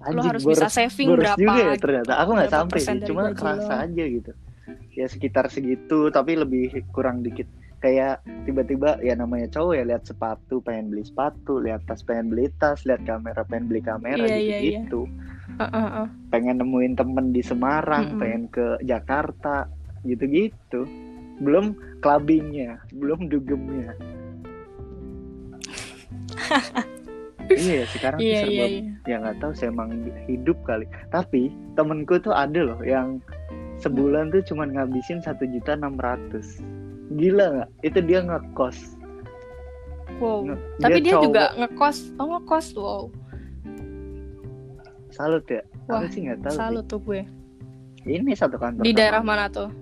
lo 0.00 0.06
Anjing, 0.08 0.30
harus 0.30 0.42
boros- 0.42 0.58
bisa 0.58 0.68
saving 0.70 1.08
berapa 1.12 1.34
juga 1.36 1.52
ya 1.58 1.74
ternyata 1.76 2.12
aku 2.16 2.30
nggak 2.32 2.50
sampai 2.50 2.78
sih 2.78 2.98
cuma 3.02 3.22
kerasa 3.30 3.72
lo. 3.74 3.84
aja 3.84 4.04
gitu 4.06 4.32
ya 4.92 5.06
sekitar 5.06 5.44
segitu 5.48 6.08
tapi 6.08 6.34
lebih 6.34 6.64
kurang 6.88 7.20
dikit 7.20 7.46
kayak 7.78 8.18
tiba-tiba 8.42 8.98
ya 8.98 9.14
namanya 9.14 9.46
cowok 9.48 9.72
ya 9.72 9.84
lihat 9.84 10.02
sepatu 10.02 10.58
pengen 10.58 10.90
beli 10.90 11.02
sepatu 11.02 11.58
lihat 11.58 11.82
tas 11.84 12.02
pengen 12.02 12.26
beli 12.28 12.50
tas 12.52 12.82
lihat 12.82 13.02
kamera 13.02 13.42
pengen 13.42 13.66
beli 13.66 13.80
kamera 13.80 14.18
Iya, 14.18 14.34
gitu 14.36 14.42
iya, 14.44 14.58
iya. 14.58 14.70
gitu 14.82 15.00
Heeh, 15.58 15.70
heeh. 15.84 16.06
pengen 16.28 16.56
nemuin 16.58 16.94
temen 16.94 17.26
di 17.30 17.40
Semarang 17.40 18.04
Mm-mm. 18.08 18.18
pengen 18.18 18.42
ke 18.48 18.66
Jakarta 18.82 19.66
gitu-gitu 20.02 20.86
belum 21.38 21.70
clubbingnya 21.98 22.82
belum 22.92 23.26
dugemnya 23.26 23.94
iya 27.56 27.82
sekarang 27.88 28.18
tuh 28.20 28.26
iya 28.26 28.40
serba 28.44 28.52
iya 28.52 28.66
iya. 28.66 28.92
ya 29.08 29.16
nggak 29.22 29.36
tahu 29.40 29.52
saya 29.56 29.70
emang 29.72 29.90
hidup 30.28 30.58
kali. 30.68 30.84
Tapi 31.08 31.52
temenku 31.78 32.20
tuh 32.20 32.34
ada 32.34 32.60
loh 32.60 32.80
yang 32.84 33.22
sebulan 33.80 34.34
tuh 34.34 34.42
cuma 34.44 34.68
ngabisin 34.68 35.22
satu 35.24 35.48
juta 35.48 35.78
enam 35.78 35.96
ratus. 35.96 36.60
Gila 37.16 37.46
nggak? 37.54 37.70
Itu 37.86 37.98
dia 38.04 38.20
ngekos. 38.20 38.78
Wow. 40.18 40.50
Nge- 40.50 40.62
tapi 40.82 40.98
dia, 41.00 41.12
cowok. 41.16 41.24
juga 41.24 41.44
ngekos. 41.56 41.96
Oh 42.20 42.26
ngekos 42.36 42.66
wow. 42.76 43.02
Salut 45.14 45.44
ya? 45.48 45.62
Wah, 45.88 46.04
aku 46.04 46.06
sih 46.12 46.20
nggak 46.28 46.40
tahu 46.44 46.56
salut 46.56 46.84
tuh 46.84 47.00
gue. 47.00 47.22
Sih. 48.04 48.16
ini 48.16 48.32
satu 48.32 48.56
kantor 48.56 48.84
di 48.84 48.92
daerah 48.92 49.20
mana 49.24 49.48
tuh? 49.48 49.72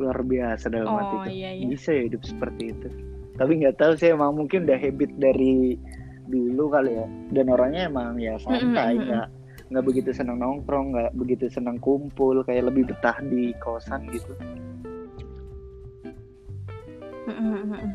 Luar 0.00 0.24
biasa 0.24 0.72
dalam 0.72 0.88
oh 0.88 1.26
itu 1.26 1.36
iya 1.36 1.50
iya. 1.54 1.66
Bisa 1.68 1.92
ya 1.92 2.08
hidup 2.08 2.24
seperti 2.24 2.72
itu 2.72 3.09
tapi 3.40 3.56
nggak 3.56 3.80
tahu 3.80 3.96
sih 3.96 4.12
emang 4.12 4.36
mungkin 4.36 4.68
udah 4.68 4.76
habit 4.76 5.16
dari 5.16 5.80
dulu 6.28 6.68
kali 6.68 6.92
ya. 6.92 7.08
Dan 7.32 7.48
orangnya 7.48 7.88
emang 7.88 8.20
ya 8.20 8.36
santai 8.36 8.60
Mm, 8.60 8.68
mm, 8.68 9.00
mm, 9.00 9.08
nggak 9.08 9.26
nggak 9.72 9.84
begitu 9.88 10.10
senang 10.12 10.36
nongkrong 10.44 10.92
nggak 10.92 11.10
begitu 11.16 11.48
senang 11.48 11.80
kumpul 11.80 12.44
kayak 12.44 12.68
lebih 12.68 12.92
betah 12.92 13.16
di 13.24 13.56
kosan 13.56 14.04
gitu. 14.12 14.36
Mm, 17.24 17.32
mm, 17.32 17.48
mm, 17.48 17.64
mm. 17.72 17.92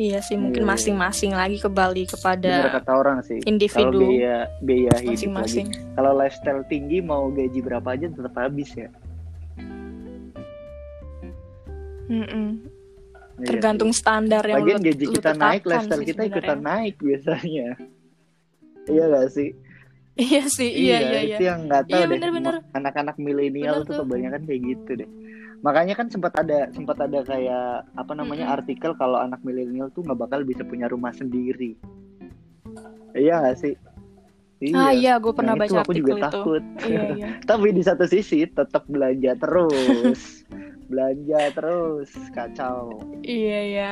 iya 0.00 0.24
sih 0.24 0.40
mungkin 0.40 0.64
Iya, 0.64 0.70
masing-masing 0.72 1.32
lagi 1.36 1.60
kembali 1.60 2.08
bener 2.08 2.12
kepada 2.16 2.72
kata 2.72 2.92
orang 2.96 3.18
sih. 3.20 3.36
Kalau 3.44 3.52
individu 3.52 4.00
biaya 4.00 4.48
biaya 4.64 4.96
hidup 4.96 4.96
lagi. 4.96 5.08
masing-masing. 5.12 5.66
Kalau 5.92 6.12
lifestyle 6.16 6.64
tinggi 6.72 7.04
mau 7.04 7.28
gaji 7.28 7.60
berapa 7.60 7.88
aja 7.92 8.08
tetap 8.08 8.32
habis 8.32 8.72
ya. 8.72 8.88
Mm-mm. 12.06 12.48
Iya 12.62 12.75
tergantung 13.38 13.92
standar 13.92 14.40
sih. 14.40 14.50
yang 14.50 14.64
Lagian 14.64 14.78
lu- 14.78 14.86
gaji 14.86 15.04
lu 15.04 15.12
kita 15.12 15.30
naik 15.32 15.60
tetapkan 15.60 15.68
lifestyle 15.68 16.04
kita 16.04 16.22
ikutan 16.24 16.60
naik 16.60 16.94
biasanya. 16.98 17.68
Iya 18.86 19.04
gak 19.10 19.28
sih? 19.30 19.50
Iya 20.14 20.42
sih 20.46 20.70
iya 20.70 20.96
iya 21.02 21.20
iya 21.20 21.36
itu 21.36 21.42
yang 21.44 21.66
nggak 21.66 21.90
tahu 21.90 21.98
Iya, 21.98 22.06
deh. 22.08 22.62
anak-anak 22.72 23.16
milenial 23.18 23.82
tuh 23.82 24.00
kebanyakan 24.00 24.46
kayak 24.46 24.62
gitu 24.64 24.90
deh. 24.96 25.10
Makanya 25.58 25.92
kan 25.92 26.06
sempat 26.06 26.38
ada 26.38 26.70
sempat 26.70 26.96
ada 26.96 27.20
kayak 27.20 27.84
apa 27.92 28.12
namanya 28.14 28.46
Mm-mm. 28.46 28.56
artikel 28.56 28.94
kalau 28.94 29.18
anak 29.18 29.42
milenial 29.42 29.90
tuh 29.90 30.00
nggak 30.00 30.16
bakal 30.16 30.40
bisa 30.40 30.62
punya 30.62 30.86
rumah 30.86 31.10
sendiri. 31.10 31.74
Iya 33.12 33.42
gak 33.42 33.58
sih? 33.58 33.74
Ah 34.72 34.88
iya. 34.88 35.18
gue 35.18 35.32
pernah 35.32 35.52
itu 35.52 35.60
baca 35.66 35.76
aku 35.76 35.90
artikel 35.90 36.00
juga 36.00 36.12
itu. 36.14 36.24
takut. 36.24 36.62
Iya 36.80 37.02
iya. 37.12 37.26
Tapi 37.50 37.68
di 37.72 37.82
satu 37.82 38.04
sisi 38.06 38.46
tetap 38.46 38.86
belanja 38.86 39.34
terus 39.36 40.46
belanja 40.86 41.52
terus 41.52 42.10
kacau. 42.32 43.02
Iya 43.22 43.58
iya. 43.62 43.90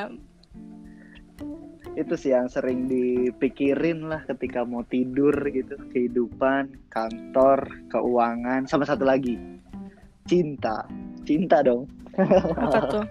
Itu 1.95 2.19
sih 2.19 2.35
yang 2.35 2.51
sering 2.51 2.91
dipikirin 2.91 4.11
lah 4.11 4.27
ketika 4.27 4.67
mau 4.67 4.83
tidur 4.87 5.35
gitu. 5.51 5.79
Kehidupan 5.95 6.91
kantor 6.91 7.71
keuangan 7.91 8.67
sama 8.67 8.83
satu 8.87 9.07
lagi. 9.07 9.39
Cinta. 10.27 10.87
Cinta 11.23 11.63
dong. 11.63 11.87
Apa 12.59 12.79
tuh? 12.91 13.05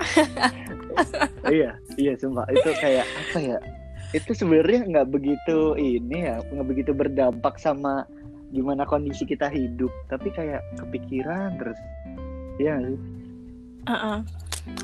Iya 1.48 1.72
iya 1.96 2.12
sumpah. 2.18 2.44
Itu 2.52 2.70
kayak 2.78 3.06
apa 3.06 3.38
ya? 3.40 3.58
Itu 4.12 4.34
sebenarnya 4.34 4.86
nggak 4.90 5.08
begitu 5.08 5.78
ini 5.78 6.28
ya 6.28 6.42
nggak 6.42 6.66
begitu 6.66 6.90
berdampak 6.92 7.56
sama 7.56 8.04
gimana 8.50 8.84
kondisi 8.84 9.24
kita 9.24 9.48
hidup. 9.48 9.90
Tapi 10.10 10.28
kayak 10.34 10.60
kepikiran 10.78 11.56
terus 11.56 11.78
ya 12.60 12.76
uh-uh. 13.88 14.18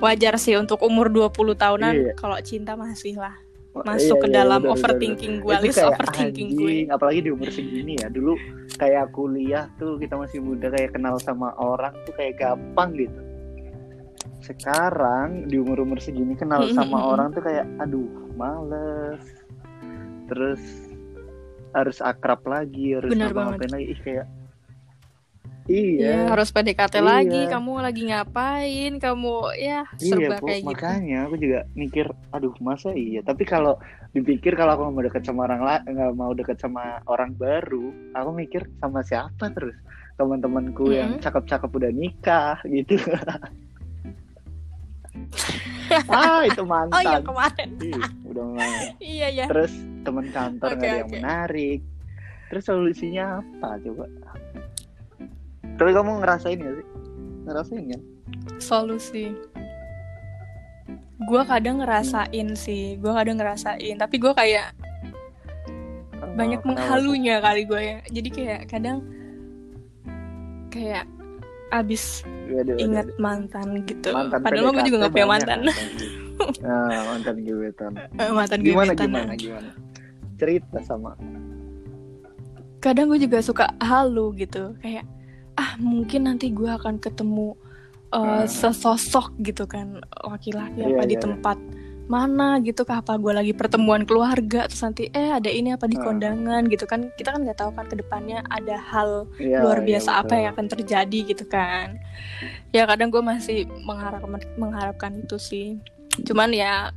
wajar 0.00 0.34
sih 0.40 0.56
untuk 0.56 0.80
umur 0.82 1.12
20 1.12 1.32
tahunan 1.54 1.94
Iya. 1.94 2.12
kalau 2.16 2.38
cinta 2.40 2.72
masih 2.74 3.16
lah 3.16 3.36
Oh, 3.76 3.84
masuk 3.84 4.16
iya, 4.16 4.22
ke 4.24 4.28
iya, 4.32 4.36
dalam 4.40 4.60
bener, 4.64 4.72
overthinking 4.72 5.34
bener. 5.36 5.44
gue 5.44 5.52
Itu 5.52 5.64
list 5.68 5.76
kayak 5.76 5.90
overthinking 5.92 6.48
gue 6.56 6.64
anjing, 6.64 6.86
apalagi 6.88 7.20
di 7.20 7.30
umur 7.30 7.48
segini 7.52 7.92
ya 8.00 8.08
dulu 8.08 8.32
kayak 8.80 9.12
kuliah 9.12 9.68
tuh 9.76 10.00
kita 10.00 10.16
masih 10.16 10.40
muda 10.40 10.72
kayak 10.72 10.96
kenal 10.96 11.20
sama 11.20 11.52
orang 11.60 11.92
tuh 12.08 12.16
kayak 12.16 12.40
gampang 12.40 12.96
gitu 12.96 13.20
sekarang 14.40 15.44
di 15.44 15.60
umur 15.60 15.84
umur 15.84 16.00
segini 16.00 16.32
kenal 16.32 16.64
Mm, 16.64 16.72
sama 16.72 16.96
mm, 16.96 17.04
mm. 17.04 17.12
orang 17.12 17.28
tuh 17.36 17.42
kayak 17.44 17.66
aduh 17.76 18.08
males 18.32 19.20
terus 20.32 20.62
harus 21.76 21.98
akrab 22.00 22.40
lagi 22.48 22.96
harus 22.96 23.12
ngapa-ngapain 23.12 23.76
lagi 23.76 23.86
ih 23.92 24.00
kayak 24.00 24.26
Iya, 25.66 25.98
iya 25.98 26.30
harus 26.30 26.48
PDKT 26.48 26.94
Iya. 26.94 27.02
lagi. 27.02 27.40
Kamu 27.46 27.72
lagi 27.78 28.02
ngapain? 28.06 28.92
Kamu 28.96 29.34
ya 29.54 29.82
serba 29.98 30.38
Iya, 30.38 30.38
kayak 30.38 30.60
gitu. 30.62 30.68
makanya 30.70 31.18
aku 31.26 31.34
juga 31.36 31.60
mikir, 31.74 32.06
aduh 32.30 32.54
masa 32.58 32.90
iya. 32.90 33.18
Tapi 33.20 33.42
kalau 33.42 33.74
dipikir 34.10 34.54
kalau 34.54 34.72
aku 34.72 34.82
mau 34.88 35.02
deket 35.02 35.26
sama 35.26 35.44
orang 35.44 35.62
lain, 35.62 35.82
nggak 35.90 36.12
mau 36.14 36.30
deket 36.32 36.56
sama 36.56 37.02
orang 37.04 37.34
baru, 37.34 37.90
aku 38.14 38.30
mikir 38.32 38.62
sama 38.78 39.02
siapa 39.02 39.50
terus 39.50 39.74
teman-temanku 40.14 40.88
yang 40.88 41.18
Mm-mm. 41.18 41.22
cakep-cakep 41.22 41.68
udah 41.68 41.90
nikah 41.92 42.56
gitu. 42.64 42.96
ah 46.08 46.44
itu 46.44 46.62
mantan. 46.62 46.94
Oh 46.94 47.02
yang 47.02 47.24
kemarin. 47.24 47.68
Ih, 47.80 48.04
udah. 48.24 48.44
Iya 49.02 49.28
ya. 49.34 49.46
Terus 49.48 49.72
teman 50.02 50.26
kantor 50.30 50.68
nggak 50.72 50.78
Oke, 50.78 50.88
ada 50.88 51.00
yang 51.00 51.10
oke. 51.10 51.16
menarik. 51.18 51.80
Terus 52.46 52.62
solusinya 52.64 53.42
apa 53.42 53.74
coba? 53.82 54.06
Tapi 55.76 55.90
kamu 55.92 56.10
ngerasain 56.20 56.56
gak 56.56 56.74
sih? 56.74 56.86
Ngerasain 57.44 57.84
kan? 57.86 58.00
Solusi. 58.58 59.24
Gue 61.22 61.42
kadang 61.44 61.80
ngerasain 61.80 62.48
sih. 62.54 62.96
Gue 62.96 63.12
kadang 63.12 63.36
ngerasain. 63.36 63.94
Tapi 63.94 64.16
gue 64.16 64.32
kayak 64.32 64.72
banyak 66.32 66.60
Oh, 66.60 66.64
kenapa 66.64 66.64
tuh? 66.64 66.68
menghalunya 66.68 67.36
kali 67.40 67.62
gue 67.64 67.80
ya. 67.82 67.98
Jadi 68.06 68.28
kayak 68.30 68.60
kadang 68.66 69.04
kayak 70.68 71.04
abis 71.68 72.22
Waduh, 72.46 72.72
waduh, 72.72 72.76
ingat 72.78 73.06
waduh. 73.08 73.18
mantan 73.18 73.68
gitu. 73.82 74.08
mantan 74.12 74.38
Padahal 74.40 74.70
gue 74.70 74.84
juga 74.84 74.96
gak 74.98 75.12
punya 75.12 75.26
banyak 75.26 75.32
mantan. 75.34 75.60
nah, 76.60 77.00
mantan 77.10 77.36
gebetan 77.40 77.92
Eh, 78.20 78.30
mantan 78.30 78.58
gimana 78.60 78.92
gebetan. 78.92 79.08
gimana 79.10 79.32
gimana 79.34 79.70
cerita 80.36 80.78
sama 80.80 81.16
Kadang 82.78 83.08
gue 83.08 83.18
juga 83.18 83.40
suka 83.40 83.66
halu 83.80 84.30
gitu. 84.36 84.76
Kayak 84.78 85.08
ah 85.56 85.74
mungkin 85.78 86.24
nanti 86.24 86.48
gue 86.50 86.68
akan 86.68 86.96
ketemu 86.96 87.56
uh, 88.12 88.42
Ah. 88.42 88.44
sesosok 88.44 89.34
gitu 89.40 89.64
kan 89.64 89.98
laki-laki 90.22 90.78
Iya, 90.78 90.88
apa 90.90 91.02
di 91.02 91.08
iya, 91.08 91.18
iya. 91.18 91.24
tempat 91.24 91.58
mana 92.06 92.62
gitu 92.62 92.86
kah 92.86 93.02
apa 93.02 93.18
gue 93.18 93.34
lagi 93.34 93.50
pertemuan 93.50 94.06
keluarga 94.06 94.70
terus 94.70 94.78
nanti 94.78 95.10
eh 95.10 95.26
ada 95.28 95.50
ini 95.50 95.74
apa 95.74 95.84
di 95.84 95.98
Ah. 95.98 96.06
kondangan 96.06 96.62
gitu 96.66 96.86
kan 96.86 97.10
kita 97.12 97.34
kan 97.34 97.42
nggak 97.42 97.58
tahu 97.58 97.74
kan 97.74 97.84
ke 97.84 97.98
depannya 97.98 98.46
ada 98.46 98.78
hal 98.78 99.26
Iya, 99.36 99.58
luar 99.58 99.82
iya, 99.82 99.86
biasa 99.90 100.10
apa 100.14 100.24
betul. 100.28 100.38
yang 100.38 100.50
akan 100.54 100.66
terjadi 100.70 101.18
gitu 101.26 101.44
kan 101.46 101.98
ya 102.70 102.86
kadang 102.86 103.10
gue 103.10 103.18
masih 103.18 103.58
mengharapkan 103.82 104.38
mengharapkan 104.54 105.12
itu 105.18 105.34
sih 105.36 105.68
cuman 106.22 106.54
ya 106.54 106.94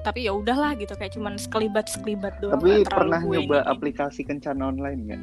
tapi 0.00 0.24
ya 0.24 0.32
udahlah 0.32 0.76
gitu 0.76 0.92
kayak 0.92 1.12
cuman 1.12 1.36
sekelibat 1.36 1.88
sekelibat 1.88 2.36
doang 2.40 2.56
tapi 2.56 2.84
pernah 2.84 3.20
nyoba 3.20 3.60
ini. 3.60 3.68
aplikasi 3.68 4.24
kencan 4.24 4.60
online 4.60 5.00
nggak 5.08 5.22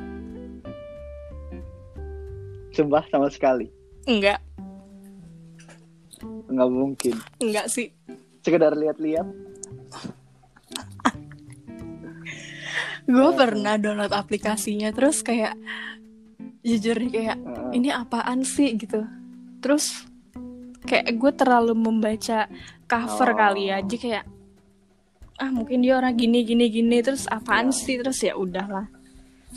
Sumpah 2.77 3.01
sama 3.09 3.25
sekali. 3.27 3.65
Enggak. 4.05 4.37
Nggak 6.45 6.69
mungkin. 6.69 7.15
Enggak 7.41 7.67
sih. 7.67 7.89
Sekedar 8.45 8.77
lihat-lihat. 8.77 9.25
Gue 13.07 13.23
Ah. 13.23 13.33
pernah 13.33 13.75
download 13.75 14.11
aplikasinya 14.11 14.91
terus 14.91 15.23
kayak 15.23 15.55
jujur 16.61 16.99
nih 16.99 17.09
kayak 17.09 17.37
Heeh. 17.39 17.71
ini 17.73 17.89
apaan 17.89 18.43
sih? 18.43 18.75
gitu. 18.75 19.07
Terus 19.57 20.05
kayak 20.83 21.15
gue 21.15 21.31
terlalu 21.33 21.73
membaca 21.73 22.45
cover 22.85 23.29
Oh. 23.31 23.35
kali 23.35 23.71
ya. 23.71 23.81
Jadi 23.81 23.97
kayak 23.97 24.25
ah 25.37 25.49
mungkin 25.49 25.81
dia 25.81 25.95
orang 25.95 26.13
gini 26.13 26.43
gini 26.43 26.67
gini 26.67 26.97
terus 26.99 27.25
apaan 27.25 27.71
Ya. 27.71 27.75
sih? 27.75 27.95
Terus 27.97 28.19
ya 28.21 28.35
udahlah 28.35 28.85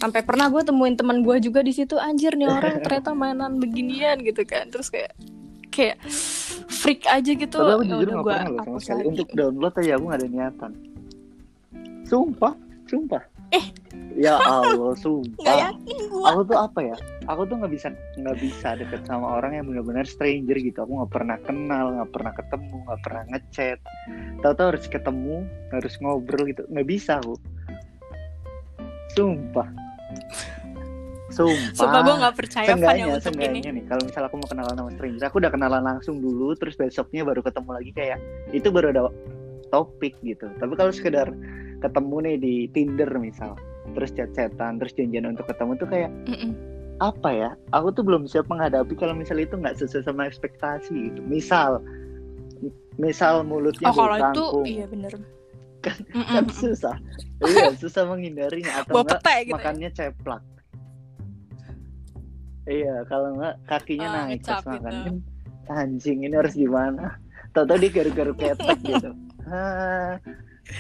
sampai 0.00 0.24
pernah 0.24 0.48
gue 0.48 0.64
temuin 0.64 0.96
teman 0.96 1.20
gue 1.20 1.36
juga 1.38 1.60
di 1.60 1.70
situ 1.70 2.00
anjir 2.00 2.32
nih 2.34 2.48
orang 2.48 2.80
ternyata 2.84 3.12
mainan 3.12 3.60
beginian 3.60 4.18
gitu 4.24 4.42
kan. 4.48 4.72
Terus 4.72 4.88
kayak 4.88 5.12
kayak 5.70 6.00
freak 6.66 7.04
aja 7.06 7.30
gitu. 7.30 7.60
Aku 7.60 7.84
Ya 7.84 8.00
jujur 8.00 8.08
gue 8.08 8.24
pernah 8.24 8.48
loh 8.48 8.64
sama 8.64 8.78
sekali. 8.80 9.02
untuk 9.06 9.28
download 9.36 9.74
aja 9.76 9.92
aku 9.94 10.04
nggak 10.08 10.20
ada 10.24 10.28
niatan. 10.28 10.72
Sumpah 12.08 12.54
sumpah. 12.90 13.22
Eh. 13.50 13.66
ya 14.14 14.38
Allah 14.50 14.94
sumpah. 14.98 15.42
Yakin 15.46 15.98
gue 16.10 16.22
aku 16.26 16.40
tuh 16.48 16.58
apa 16.58 16.80
ya? 16.82 16.96
Aku 17.30 17.46
tuh 17.46 17.54
nggak 17.62 17.70
bisa 17.70 17.88
nggak 18.18 18.38
bisa 18.42 18.68
deket 18.74 19.02
sama 19.06 19.38
orang 19.38 19.58
yang 19.58 19.66
benar-benar 19.70 20.06
stranger 20.06 20.58
gitu. 20.58 20.78
Aku 20.82 20.98
nggak 20.98 21.12
pernah 21.14 21.36
kenal 21.44 21.94
nggak 21.94 22.10
pernah 22.10 22.32
ketemu 22.34 22.76
nggak 22.88 23.00
pernah 23.06 23.22
ngechat. 23.30 23.78
Tahu-tahu 24.42 24.66
harus 24.74 24.86
ketemu 24.90 25.36
harus 25.70 25.94
ngobrol 26.02 26.42
gitu. 26.50 26.62
Nggak 26.66 26.88
bisa 26.88 27.12
aku. 27.22 27.34
Sumpah 29.14 29.66
sumpah. 31.30 31.74
Sumpah 31.78 32.00
gue 32.02 32.16
nggak 32.20 32.36
percaya 32.36 32.66
Van 32.74 32.96
yang 32.98 33.14
untuk 33.14 33.34
ini. 33.38 33.60
nih 33.62 33.84
kalau 33.86 34.02
misal 34.02 34.22
aku 34.26 34.36
mau 34.42 34.48
kenalan 34.50 34.74
sama 34.74 34.90
stranger 34.98 35.24
aku 35.30 35.36
udah 35.38 35.52
kenalan 35.54 35.82
langsung 35.86 36.16
dulu 36.18 36.52
terus 36.58 36.74
besoknya 36.74 37.22
baru 37.22 37.40
ketemu 37.40 37.70
lagi 37.70 37.90
kayak 37.94 38.18
itu 38.50 38.68
baru 38.68 38.86
ada 38.90 39.02
topik 39.70 40.18
gitu. 40.26 40.50
Tapi 40.58 40.72
kalau 40.74 40.90
sekedar 40.90 41.30
ketemu 41.80 42.16
nih 42.26 42.36
di 42.36 42.54
Tinder 42.74 43.10
misal 43.16 43.54
terus 43.94 44.10
chat-chatan 44.14 44.78
terus 44.82 44.92
janjian 44.94 45.26
untuk 45.30 45.48
ketemu 45.48 45.72
tuh 45.78 45.88
kayak 45.88 46.10
Mm-mm. 46.26 46.52
apa 46.98 47.30
ya? 47.30 47.50
Aku 47.72 47.94
tuh 47.94 48.02
belum 48.02 48.26
siap 48.26 48.50
menghadapi 48.50 48.92
kalau 48.98 49.14
misal 49.14 49.38
itu 49.38 49.54
nggak 49.54 49.78
sesuai 49.78 50.04
sama 50.04 50.26
ekspektasi 50.26 51.14
gitu. 51.14 51.20
Misal 51.24 51.78
misal 53.00 53.46
mulutnya 53.48 53.88
oh 53.88 53.96
kalau 53.96 54.16
itu 54.20 54.44
iya 54.68 54.84
bener 54.84 55.39
kan? 55.80 55.96
Mm-mm. 56.12 56.46
susah. 56.52 56.96
Iya 57.40 57.72
susah 57.74 58.04
menghindarinya 58.04 58.84
atau 58.84 59.00
bawa 59.00 59.16
enggak 59.16 59.20
gitu 59.40 59.50
ya. 59.50 59.54
makannya 59.56 59.90
ceplak. 59.90 60.42
Iya 62.68 62.94
kalau 63.08 63.34
nggak 63.34 63.54
kakinya 63.66 64.06
Ah, 64.06 64.14
naik 64.28 64.44
pas 64.44 64.62
makan. 64.62 64.78
gitu. 64.78 65.10
kan 65.66 65.76
anjing 65.76 66.18
ini 66.26 66.34
harus 66.34 66.54
gimana? 66.54 67.16
Tahu-tahu 67.50 67.78
dia 67.78 67.90
garu-garu 67.90 68.32
ketek 68.34 68.78
gitu. 68.82 69.10
Ah, 69.46 70.18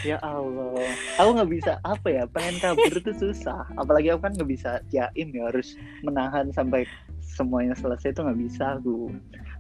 ya 0.02 0.18
Allah. 0.22 0.86
Aku 1.18 1.30
nggak 1.34 1.50
bisa 1.50 1.72
apa 1.82 2.06
ya 2.06 2.24
pengen 2.26 2.58
kabur 2.58 2.94
itu 2.94 3.12
susah. 3.16 3.66
Apalagi 3.74 4.10
aku 4.10 4.22
kan 4.22 4.34
nggak 4.34 4.50
bisa 4.50 4.70
jaim 4.86 5.30
ya 5.30 5.50
harus 5.50 5.74
menahan 6.02 6.50
sampai 6.50 6.86
semuanya 7.22 7.74
selesai 7.74 8.12
itu 8.12 8.20
nggak 8.20 8.40
bisa 8.40 8.76
aku 8.76 9.10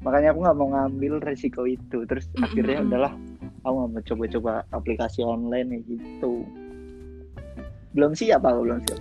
makanya 0.00 0.32
aku 0.32 0.40
nggak 0.44 0.56
mau 0.56 0.68
ngambil 0.72 1.12
resiko 1.24 1.64
itu. 1.68 2.04
Terus 2.08 2.26
Mm-mm. 2.32 2.44
akhirnya 2.46 2.78
udahlah 2.84 3.12
aku 3.64 3.74
nggak 3.76 3.90
mau 3.92 4.02
coba-coba 4.04 4.52
aplikasi 4.72 5.20
online 5.24 5.68
ya 5.68 5.80
gitu. 5.96 6.44
Belum 7.96 8.12
siap 8.16 8.42
aku 8.44 8.60
belum 8.64 8.78
siap. 8.88 9.00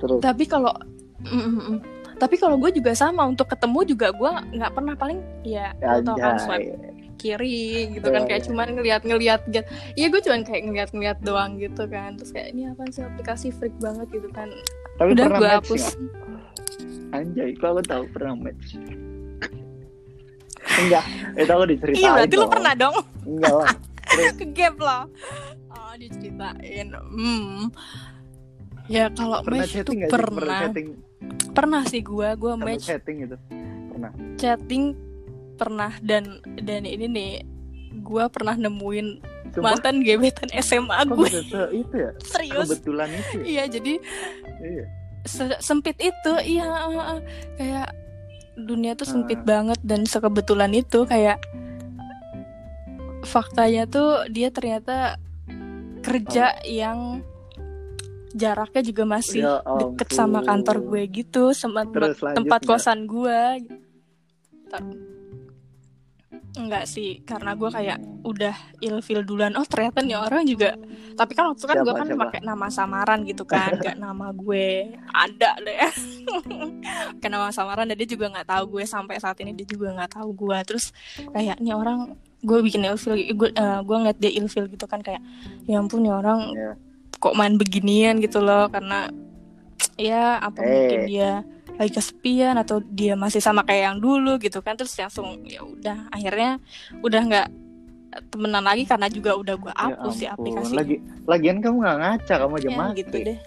Terus. 0.00 0.20
Tapi 0.22 0.44
kalau 0.46 0.72
Mm, 1.20 1.36
mm, 1.36 1.52
mm. 1.60 1.78
tapi 2.16 2.40
kalau 2.40 2.56
gue 2.56 2.72
juga 2.72 2.96
sama 2.96 3.28
untuk 3.28 3.44
ketemu 3.44 3.92
juga 3.92 4.08
gue 4.08 4.56
nggak 4.56 4.72
pernah 4.72 4.96
paling 4.96 5.20
ya 5.44 5.76
lo 5.84 6.00
tau 6.00 6.16
kan 6.16 6.40
swipe 6.40 6.72
kiri 7.20 7.92
gitu 7.92 8.08
kan 8.08 8.24
kayak 8.24 8.48
cuman 8.48 8.72
ngeliat-ngeliat 8.72 9.44
gitu. 9.52 9.68
Iya 9.92 10.06
gue 10.08 10.20
cuman 10.24 10.40
kayak 10.40 10.62
ngeliat-ngeliat 10.64 11.18
doang 11.20 11.60
gitu 11.60 11.84
kan. 11.84 12.16
Terus 12.16 12.32
kayak 12.32 12.56
ini 12.56 12.72
apa 12.72 12.88
sih 12.88 13.04
aplikasi 13.04 13.52
freak 13.52 13.76
banget 13.76 14.08
gitu 14.08 14.32
kan. 14.32 14.48
Tapi 14.96 15.12
udah 15.12 15.28
gue 15.28 15.48
hapus. 15.60 15.84
nggak? 16.00 16.20
anjay 17.10 17.50
kok 17.58 17.74
aku 17.74 17.82
tahu 17.84 18.04
pernah 18.14 18.38
match 18.38 18.78
enggak. 20.86 21.04
Itu 21.36 21.50
aku 21.52 21.64
diceritain 21.68 22.00
iya 22.00 22.10
berarti 22.16 22.34
lo 22.34 22.40
dong. 22.40 22.52
pernah 22.52 22.72
dong. 22.74 22.94
Enggak 23.26 23.54
lah. 23.54 23.72
Ke 24.38 24.46
gap 24.50 24.74
lo 24.80 25.00
oh 25.70 25.94
diceritain. 25.98 26.86
Hmm. 26.94 27.70
Ya 28.90 29.06
kalau 29.14 29.42
pernah 29.46 29.62
match 29.62 29.74
sih? 29.74 29.82
Pernah 29.86 30.34
pernah. 30.34 30.60
chatting? 30.66 30.88
Pernah 31.54 31.82
sih 31.86 32.00
gue 32.02 32.28
gue 32.34 32.52
match 32.58 32.86
chatting 32.90 33.16
gitu? 33.26 33.36
Pernah. 33.94 34.10
Chatting 34.34 34.84
pernah 35.54 35.92
dan 36.00 36.40
dan 36.64 36.88
ini 36.88 37.06
nih 37.06 37.32
gue 38.00 38.24
pernah 38.32 38.56
nemuin 38.56 39.08
Sumpah, 39.50 39.76
mantan 39.76 40.00
gebetan 40.06 40.48
SMA 40.62 41.04
kok 41.04 41.14
gue 41.18 41.30
itu 41.74 41.94
ya? 41.98 42.10
Serius. 42.22 42.66
Kebetulan 42.70 43.08
itu 43.10 43.34
ya? 43.34 43.44
iya 43.44 43.64
jadi 43.66 43.94
iya. 44.62 44.84
se- 45.26 45.60
sempit 45.60 45.98
itu 45.98 46.32
iya 46.46 46.64
kayak 47.58 47.90
dunia 48.60 48.92
tuh 48.94 49.08
sempit 49.08 49.40
Ah. 49.42 49.46
banget 49.46 49.80
dan 49.82 50.04
sekebetulan 50.04 50.72
itu 50.76 51.04
kayak 51.04 51.40
faktanya 53.24 53.84
tuh 53.84 54.24
dia 54.32 54.48
ternyata 54.48 55.20
kerja 56.00 56.56
yang 56.64 57.20
jaraknya 58.32 58.82
juga 58.86 59.04
masih 59.04 59.42
Ya 59.44 59.60
deket 59.60 60.08
sama 60.14 60.40
kantor 60.40 60.86
gue 60.86 61.02
gitu 61.10 61.52
sama 61.52 61.84
tempat, 61.84 62.16
Terus 62.62 62.68
kosan 62.68 63.04
gue 63.04 63.40
enggak 66.52 66.84
sih 66.84 67.22
karena 67.22 67.52
gue 67.52 67.68
kayak 67.68 67.98
udah 68.22 68.52
ilfil 68.78 69.20
duluan. 69.20 69.54
Oh 69.54 69.62
ternyata 69.62 70.00
nih 70.00 70.14
orang 70.14 70.42
juga 70.44 70.74
tapi 71.12 71.32
kan 71.32 71.46
waktu 71.46 71.58
itu 71.58 71.66
kan 71.66 71.76
gue 71.78 71.92
kan 71.92 72.08
pakai 72.08 72.40
nama 72.40 72.66
samaran 72.68 73.22
gitu 73.22 73.44
kan 73.44 73.76
gak 73.76 73.96
nama 73.96 74.30
gue. 74.30 74.94
Ada 75.06 75.50
deh. 75.58 75.78
Pakai 77.16 77.28
nama 77.28 77.50
samaran 77.50 77.84
dan 77.84 77.94
dia 77.94 78.08
juga 78.08 78.28
nggak 78.28 78.46
tahu 78.46 78.64
gue 78.72 78.84
sampai 78.84 79.16
saat 79.16 79.38
ini 79.38 79.52
dia 79.52 79.64
juga 79.64 79.92
nggak 79.92 80.12
tahu 80.12 80.30
gue 80.36 80.58
terus 80.64 80.90
kayak 81.28 81.58
nih 81.58 81.72
orang 81.72 82.14
gue 82.40 82.58
bikin 82.60 82.82
ilfil 82.82 83.14
gue 83.14 83.48
eh, 83.50 83.80
gue 83.80 83.96
ngeliat 83.96 84.16
dia 84.16 84.32
ilfil 84.32 84.64
gitu 84.66 84.84
kan 84.84 85.00
kayak 85.00 85.20
ya 85.64 85.76
ampun 85.76 86.00
nih 86.00 86.12
orang 86.12 86.40
Iya. 86.50 86.72
kok 87.14 87.34
main 87.34 87.54
beginian 87.54 88.16
gitu 88.18 88.40
loh 88.40 88.66
karena 88.66 89.12
ya 90.00 90.38
apa 90.38 90.58
Eh. 90.58 90.66
mungkin 90.66 91.00
dia 91.06 91.32
lagi 91.80 91.96
kesepian 91.96 92.60
atau 92.60 92.84
dia 92.84 93.16
masih 93.16 93.40
sama 93.40 93.64
kayak 93.64 93.88
yang 93.88 93.98
dulu 93.98 94.36
gitu 94.36 94.60
kan 94.60 94.76
terus 94.76 94.92
langsung 95.00 95.40
ya 95.48 95.64
udah 95.64 96.12
akhirnya 96.12 96.60
udah 97.00 97.20
nggak 97.24 97.48
temenan 98.28 98.60
lagi 98.60 98.84
karena 98.84 99.08
juga 99.08 99.32
udah 99.32 99.54
gue 99.56 99.72
Ya 99.72 99.96
hapus 99.96 100.12
si 100.12 100.26
ampun. 100.28 100.52
aplikasi. 100.52 100.72
lagi 100.76 100.96
lagian 101.24 101.64
kamu 101.64 101.76
nggak 101.80 101.96
ngaca 101.96 102.34
kamu 102.36 102.52
aja 102.52 102.68
ya, 102.68 102.76
mati. 102.76 102.98
gitu 103.00 103.16
deh. 103.22 103.38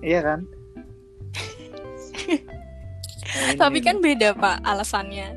Iya 0.00 0.20
kan? 0.24 0.40
Nah, 3.30 3.54
tapi 3.60 3.78
kan 3.80 4.00
beda 4.00 4.32
pak 4.34 4.64
alasannya. 4.64 5.36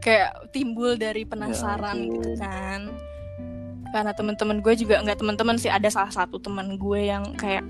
Kayak 0.00 0.52
timbul 0.52 0.96
dari 0.96 1.24
penasaran 1.24 1.96
Ya 1.98 2.04
gitu 2.08 2.30
kan. 2.36 2.80
Karena 3.90 4.12
teman-teman 4.14 4.62
gue 4.62 4.74
juga 4.76 5.02
nggak 5.02 5.18
teman-teman 5.18 5.56
sih 5.56 5.72
ada 5.72 5.88
salah 5.90 6.12
satu 6.12 6.38
teman 6.38 6.78
gue 6.78 7.00
yang 7.10 7.34
kayak 7.34 7.64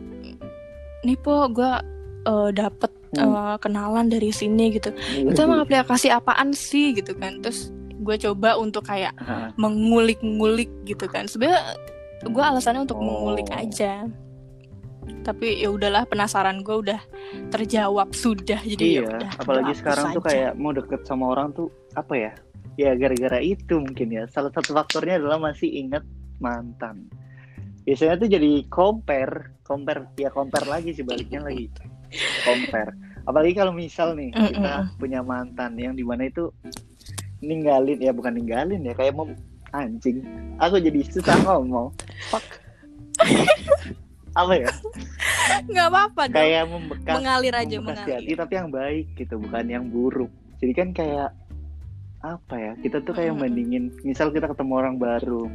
nih 1.00 1.16
po 1.16 1.48
gue 1.48 1.70
eh, 2.22 2.50
dapet 2.52 2.90
Hmm. 3.10 3.34
eh, 3.34 3.56
kenalan 3.58 4.06
dari 4.06 4.30
sini 4.30 4.70
gitu. 4.70 4.94
Itu 5.18 5.38
emang 5.42 5.62
iya. 5.62 5.82
aplikasi 5.82 6.08
apaan 6.08 6.54
sih 6.54 6.94
gitu 6.94 7.18
kan. 7.18 7.42
Terus 7.42 7.74
gue 8.00 8.16
coba 8.16 8.54
untuk 8.54 8.86
kayak 8.86 9.12
Hah, 9.18 9.50
mengulik-ngulik 9.58 10.70
gitu 10.86 11.04
kan. 11.04 11.26
Sebenarnya 11.26 11.74
gue 12.22 12.38
alasannya 12.42 12.86
untuk 12.86 12.96
Oh. 12.96 13.04
mengulik 13.04 13.50
aja. 13.50 14.06
Tapi 15.20 15.58
ya 15.58 15.68
udahlah 15.68 16.06
penasaran 16.06 16.62
gue 16.62 16.76
udah 16.80 17.00
terjawab 17.50 18.14
sudah 18.14 18.62
jadi 18.62 18.78
ya 18.78 18.92
iya 18.94 19.02
udah 19.10 19.30
apalagi 19.36 19.72
sekarang 19.74 20.04
hapus 20.06 20.14
tuh 20.14 20.22
aja. 20.22 20.28
kayak 20.30 20.52
mau 20.54 20.70
deket 20.70 21.00
sama 21.02 21.24
orang 21.28 21.50
tuh 21.50 21.66
apa 21.92 22.14
ya? 22.14 22.32
Ya 22.78 22.94
gara-gara 22.94 23.42
itu 23.42 23.74
mungkin 23.76 24.08
ya. 24.08 24.24
Salah 24.30 24.54
satu 24.54 24.70
faktornya 24.70 25.18
adalah 25.18 25.42
masih 25.42 25.66
inget 25.66 26.06
mantan. 26.38 27.10
Biasanya 27.82 28.16
tuh 28.16 28.28
jadi 28.30 28.64
compare 28.70 29.58
compare 29.60 30.06
ya 30.14 30.30
compare 30.30 30.66
lagi 30.66 30.90
sih 30.90 31.02
baliknya 31.02 31.42
lagi 31.42 31.66
compare. 32.42 32.92
Apalagi 33.22 33.54
kalau 33.54 33.70
misal 33.70 34.16
nih 34.16 34.32
Mm-mm. 34.32 34.48
kita 34.56 34.72
punya 34.96 35.20
mantan 35.20 35.76
yang 35.76 35.94
di 35.94 36.02
mana 36.02 36.26
itu 36.26 36.50
ninggalin 37.40 37.96
ya 37.96 38.12
bukan 38.12 38.36
ninggalin 38.36 38.84
ya 38.84 38.92
kayak 38.92 39.16
mau 39.16 39.24
anjing 39.70 40.20
aku 40.58 40.80
jadi 40.80 41.00
susah 41.06 41.36
ngomong. 41.44 41.94
Fuck. 42.28 42.44
Apa 44.30 44.52
ya? 44.56 44.70
Nggak 45.66 45.86
apa-apa 45.90 46.22
dong. 46.30 46.38
Kayak 46.38 46.64
membekas 46.70 47.14
mengalir 47.18 47.54
aja 47.54 47.74
membekas 47.82 48.06
di 48.06 48.12
hati 48.12 48.22
mengalir. 48.30 48.36
tapi 48.38 48.52
yang 48.54 48.68
baik 48.70 49.06
gitu 49.18 49.34
bukan 49.38 49.64
yang 49.66 49.84
buruk. 49.90 50.30
Jadi 50.60 50.72
kan 50.74 50.88
kayak 50.92 51.30
apa 52.20 52.54
ya 52.54 52.72
kita 52.78 53.00
tuh 53.00 53.16
kayak 53.16 53.32
Mm-mm. 53.32 53.42
mendingin 53.48 53.84
misal 54.02 54.30
kita 54.30 54.46
ketemu 54.46 54.72
orang 54.76 54.96
baru. 54.96 55.48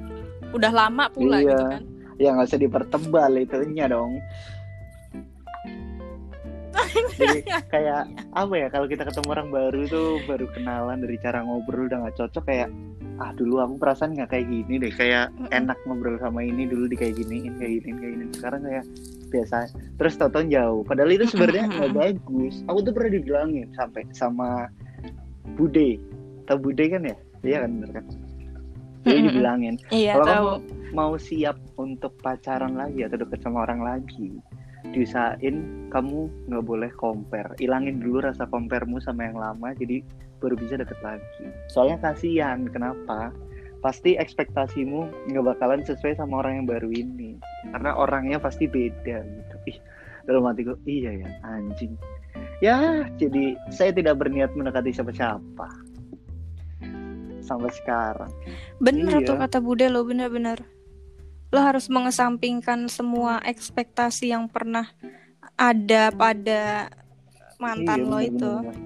Udah 0.52 0.72
lama 0.72 1.08
pula 1.10 1.40
Iya. 1.40 1.50
gitu 1.52 1.64
kan. 1.72 1.84
Ya 2.16 2.30
nggak 2.32 2.48
usah 2.48 2.62
dipertebal 2.62 3.32
itunya 3.36 3.86
dong 3.92 4.24
jadi 7.18 7.40
kayak 7.74 8.04
apa 8.36 8.54
ya 8.54 8.68
kalau 8.70 8.88
kita 8.90 9.04
ketemu 9.08 9.28
orang 9.32 9.50
baru 9.52 9.82
tuh 9.88 10.10
baru 10.28 10.46
kenalan 10.54 11.00
dari 11.02 11.18
cara 11.22 11.42
ngobrol 11.44 11.88
udah 11.88 12.06
nggak 12.06 12.18
cocok 12.20 12.44
kayak 12.46 12.70
ah 13.16 13.32
dulu 13.32 13.64
aku 13.64 13.80
perasaan 13.80 14.12
nggak 14.12 14.28
kayak 14.28 14.48
gini 14.52 14.76
deh 14.76 14.92
kayak 14.92 15.32
enak 15.56 15.80
ngobrol 15.88 16.20
sama 16.20 16.44
ini 16.44 16.68
dulu 16.68 16.92
di 16.92 17.00
kayak 17.00 17.16
giniin 17.16 17.56
kayak 17.56 17.80
giniin 17.80 17.98
kayak 18.00 18.12
gini 18.12 18.26
sekarang 18.36 18.62
kayak 18.68 18.86
biasa 19.26 19.58
terus 20.00 20.16
tonton 20.16 20.48
jauh. 20.48 20.86
Padahal 20.86 21.12
itu 21.12 21.26
sebenarnya 21.28 21.66
nggak 21.68 21.92
bagus. 21.98 22.62
Aku 22.72 22.86
tuh 22.86 22.94
pernah 22.94 23.12
dibilangin 23.20 23.68
sampai 23.74 24.06
sama 24.16 24.70
Bude. 25.58 26.00
Tau 26.46 26.62
Bude 26.62 26.86
kan 26.88 27.04
ya? 27.04 27.18
Iya 27.44 27.58
kan 27.66 27.72
bener 27.82 27.92
kan? 28.00 28.06
Mm-mm. 29.06 29.30
dibilangin 29.30 29.76
iya 29.94 30.18
kalau 30.18 30.26
kamu 30.26 30.54
mau 30.98 31.14
siap 31.14 31.62
untuk 31.78 32.18
pacaran 32.26 32.74
lagi 32.74 33.06
atau 33.06 33.22
deket 33.22 33.46
sama 33.46 33.70
orang 33.70 33.86
lagi 33.86 34.42
diusahain 34.94 35.90
kamu 35.90 36.30
nggak 36.52 36.66
boleh 36.66 36.92
compare. 37.00 37.56
Ilangin 37.64 38.04
dulu 38.04 38.22
rasa 38.22 38.46
comparemu 38.46 39.00
sama 39.02 39.26
yang 39.30 39.38
lama 39.40 39.74
jadi 39.74 40.04
baru 40.44 40.60
bisa 40.60 40.78
deket 40.78 41.00
lagi. 41.02 41.50
Soalnya 41.72 41.98
kasihan 42.04 42.68
kenapa? 42.70 43.32
Pasti 43.82 44.18
ekspektasimu 44.18 45.30
nggak 45.32 45.46
bakalan 45.56 45.82
sesuai 45.86 46.18
sama 46.18 46.44
orang 46.44 46.62
yang 46.64 46.68
baru 46.68 46.90
ini. 46.92 47.38
Karena 47.72 47.96
orangnya 47.96 48.38
pasti 48.38 48.68
beda 48.68 49.24
gitu. 49.24 49.56
Ih 49.72 49.78
dalam 50.26 50.46
hatiku 50.50 50.74
iya 50.90 51.22
ya 51.22 51.30
anjing. 51.46 51.94
Ya 52.60 53.06
jadi 53.16 53.56
saya 53.72 53.94
tidak 53.94 54.20
berniat 54.20 54.52
mendekati 54.58 54.92
siapa-siapa. 54.94 55.70
Sampai 57.46 57.70
sekarang. 57.78 58.34
Bener 58.82 59.22
Iya. 59.22 59.28
tuh 59.30 59.38
kata 59.38 59.62
Bude 59.62 59.86
lo 59.86 60.02
bener-bener 60.02 60.75
lo 61.56 61.64
harus 61.64 61.88
mengesampingkan 61.88 62.92
semua 62.92 63.40
ekspektasi 63.48 64.36
yang 64.36 64.52
pernah 64.52 64.92
ada 65.56 66.12
pada 66.12 66.92
mantan 67.56 68.04
Iya, 68.04 68.12
lo 68.12 68.20
bener, 68.20 68.28
itu. 68.28 68.52
bener, 68.60 68.78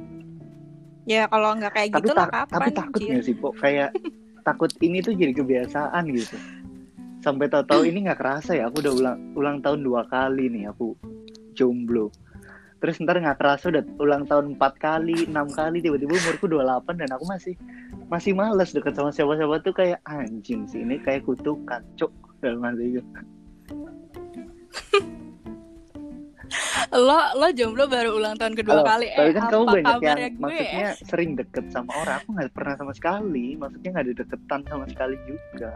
ya 1.10 1.24
kalau 1.26 1.50
nggak 1.58 1.74
kayak 1.74 1.90
tapi 1.90 2.00
gitu 2.06 2.12
lah 2.14 2.28
kapan 2.30 2.54
tapi 2.54 2.70
takut 2.78 3.00
nggak 3.02 3.24
sih 3.26 3.34
kok 3.34 3.54
kayak 3.58 3.90
takut 4.48 4.72
ini 4.86 4.98
tuh 5.02 5.18
jadi 5.18 5.34
kebiasaan 5.34 6.04
gitu. 6.14 6.38
Sampai 7.26 7.50
tahu-tahu 7.50 7.90
ini 7.90 8.06
nggak 8.06 8.22
kerasa 8.22 8.54
ya 8.54 8.70
aku 8.70 8.86
udah 8.86 8.94
ulang 8.94 9.20
ulang 9.34 9.58
tahun 9.66 9.82
dua 9.82 10.06
kali 10.06 10.54
nih 10.54 10.70
aku 10.70 10.94
jomblo. 11.58 12.14
Terus 12.80 13.02
ntar 13.02 13.18
nggak 13.18 13.42
kerasa 13.42 13.74
udah 13.74 13.84
ulang 13.98 14.24
tahun 14.30 14.56
empat 14.56 14.74
kali 14.78 15.26
enam 15.26 15.50
kali 15.50 15.82
tiba-tiba 15.82 16.16
umurku 16.16 16.46
28 16.46 17.02
dan 17.02 17.10
aku 17.18 17.26
masih 17.26 17.58
masih 18.08 18.32
males 18.38 18.72
deket 18.72 18.94
sama 18.94 19.10
siapa-siapa 19.10 19.58
tuh 19.66 19.74
kayak 19.74 20.00
anjing 20.08 20.64
sih 20.70 20.86
ini 20.86 21.02
kayak 21.02 21.28
kutukan 21.28 21.84
cuk 22.00 22.14
dalam 22.40 22.62
hati 22.64 22.98
gue. 22.98 23.04
lo 26.90 27.22
lo 27.38 27.48
jomblo 27.54 27.86
baru 27.86 28.18
ulang 28.18 28.34
tahun 28.42 28.58
kedua 28.58 28.82
Halo, 28.82 28.86
kali. 28.88 29.08
tapi 29.14 29.30
eh 29.30 29.34
kan 29.38 29.44
apa 29.46 29.52
kamu 29.54 29.66
banyak 29.70 29.78
yang 29.78 30.02
kabarnya 30.02 30.30
gue? 30.30 30.42
maksudnya 30.42 30.90
sering 31.06 31.32
deket 31.38 31.66
sama 31.70 31.92
orang. 32.02 32.18
Aku 32.26 32.30
nggak 32.34 32.50
pernah 32.58 32.74
sama 32.82 32.94
sekali. 32.98 33.48
Maksudnya 33.60 33.90
nggak 33.94 34.06
ada 34.10 34.16
deketan 34.18 34.62
sama 34.66 34.86
sekali 34.90 35.16
juga. 35.30 35.72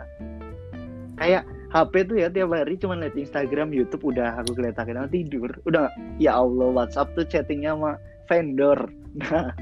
Kayak 1.13 1.43
HP 1.69 1.93
tuh 2.09 2.17
ya 2.17 2.27
tiap 2.33 2.49
hari 2.49 2.73
cuma 2.81 2.97
liat 2.97 3.13
Instagram 3.13 3.69
YouTube 3.69 4.03
udah 4.09 4.41
aku 4.41 4.57
kelihatan 4.57 4.89
sama 4.89 5.09
tidur. 5.13 5.49
Udah 5.69 5.93
ya 6.17 6.41
Allah 6.41 6.67
WhatsApp 6.73 7.13
tuh 7.13 7.25
chattingnya 7.29 7.77
sama 7.77 7.91
vendor. 8.25 8.79
Nah. 9.21 9.53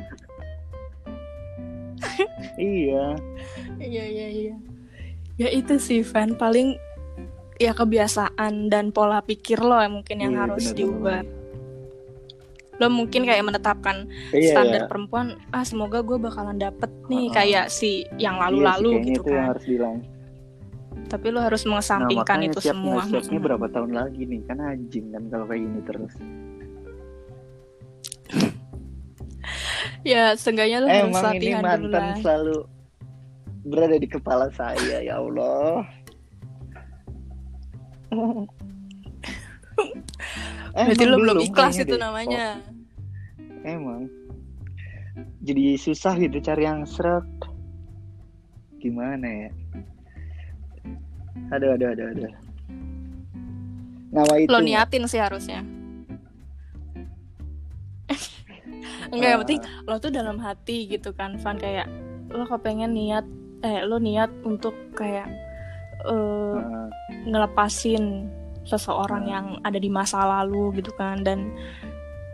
Iya. 2.58 3.14
Iya 3.78 4.04
iya 4.10 4.28
iya. 4.34 4.56
Ya 5.38 5.50
itu 5.54 5.78
sih 5.78 6.02
Van. 6.02 6.34
Paling 6.34 6.74
ya 7.62 7.72
kebiasaan 7.72 8.68
dan 8.68 8.90
pola 8.90 9.22
pikir 9.22 9.62
lo 9.62 9.78
yang 9.78 9.94
mungkin 9.96 10.18
yang 10.18 10.34
Iya, 10.34 10.42
harus 10.42 10.66
benar, 10.66 10.76
diubah. 10.76 11.22
Lo 12.74 12.90
mungkin 12.90 13.22
kayak 13.22 13.46
menetapkan 13.46 14.10
iya 14.32 14.50
standar 14.52 14.82
iya. 14.82 14.90
perempuan, 14.90 15.28
ah 15.50 15.62
semoga 15.62 16.02
gue 16.02 16.18
bakalan 16.18 16.58
dapet 16.58 16.90
nih 17.06 17.30
Heeh. 17.30 17.32
kayak 17.32 17.66
si 17.70 17.92
yang 18.18 18.42
lalu-lalu 18.42 18.98
kayaknya 18.98 19.06
gitu 19.08 19.22
itu 19.22 19.30
yang 19.30 19.38
kan. 19.38 19.52
harus 19.54 19.66
bilang 19.66 19.98
Tapi 21.04 21.28
lo 21.28 21.40
harus 21.40 21.62
nah 21.62 21.70
mengesampingkan 21.70 22.26
makanya 22.40 22.50
itu 22.50 22.60
siap 22.60 22.74
semua. 22.74 23.02
siapnya 23.04 23.30
Mm-mm. 23.32 23.46
berapa 23.46 23.66
tahun 23.70 23.92
lagi 23.94 24.22
nih 24.24 24.42
kan 24.44 24.58
anjing 24.60 25.06
kan 25.08 25.24
kalau 25.30 25.46
kayak 25.46 25.62
gini 25.62 25.80
terus 25.84 26.14
Ya 30.04 30.34
seenggaknya 30.34 30.78
lo 30.82 30.88
harus 30.90 31.14
Emang 31.14 31.24
ini 31.32 31.54
latihan 31.54 31.62
dulu 31.62 31.70
mantan 31.86 31.94
lah. 31.94 32.16
selalu 32.18 32.58
berada 33.62 33.94
di 33.96 34.08
kepala 34.10 34.50
saya 34.50 34.98
ya 35.00 35.22
Allah. 35.22 35.86
Berarti 40.72 41.04
lo 41.04 41.18
belum 41.20 41.38
ikhlas 41.42 41.76
itu 41.78 41.96
deh. 41.96 42.00
namanya. 42.00 42.60
Oh, 43.62 43.68
emang. 43.68 44.08
Jadi 45.42 45.76
susah 45.76 46.16
gitu 46.16 46.38
cari 46.40 46.64
yang 46.64 46.86
seret. 46.86 47.26
gimana 48.82 49.46
ya 49.46 49.50
aduh 51.54 51.78
aduh 51.78 51.94
aduh 51.94 52.08
aduh 52.10 52.34
nama 54.10 54.34
itu 54.42 54.50
lo 54.50 54.58
niatin 54.58 55.06
sih 55.06 55.22
harusnya 55.22 55.62
enggak 59.14 59.30
yang 59.30 59.38
Ah. 59.38 59.42
penting 59.46 59.62
lo 59.86 60.02
tuh 60.02 60.10
dalam 60.10 60.42
hati 60.42 60.90
gitu 60.90 61.14
kan 61.14 61.38
Van 61.38 61.62
kayak 61.62 61.86
lo 62.34 62.50
kepengen 62.50 62.98
niat 62.98 63.22
eh 63.62 63.86
lo 63.86 64.02
niat 64.02 64.34
untuk 64.42 64.74
kayak 64.98 65.30
eh 66.04 66.58
Ah, 66.58 66.88
ngelepasin 67.24 68.28
seseorang 68.64 69.24
Hmm. 69.24 69.32
yang 69.32 69.46
ada 69.62 69.76
di 69.76 69.88
masa 69.88 70.22
lalu 70.22 70.78
gitu 70.78 70.94
kan. 70.94 71.22
Dan 71.22 71.54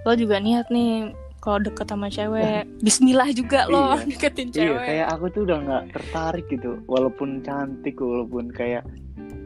lo 0.04 0.14
juga 0.14 0.38
niat 0.38 0.68
nih 0.68 1.12
kalau 1.38 1.60
deket 1.60 1.86
sama 1.86 2.08
cewek 2.08 2.64
Bismillah 2.80 3.30
juga 3.32 3.64
lo 3.66 3.94
Iya. 3.94 4.04
deketin 4.12 4.48
iya 4.48 4.54
cewek. 4.74 4.84
kayak 4.84 5.08
aku 5.10 5.26
tuh 5.30 5.42
udah 5.44 5.58
nggak 5.60 5.84
tertarik 5.92 6.46
gitu 6.48 6.72
walaupun 6.86 7.30
cantik 7.42 7.96
walaupun 7.96 8.50
kayak 8.50 8.84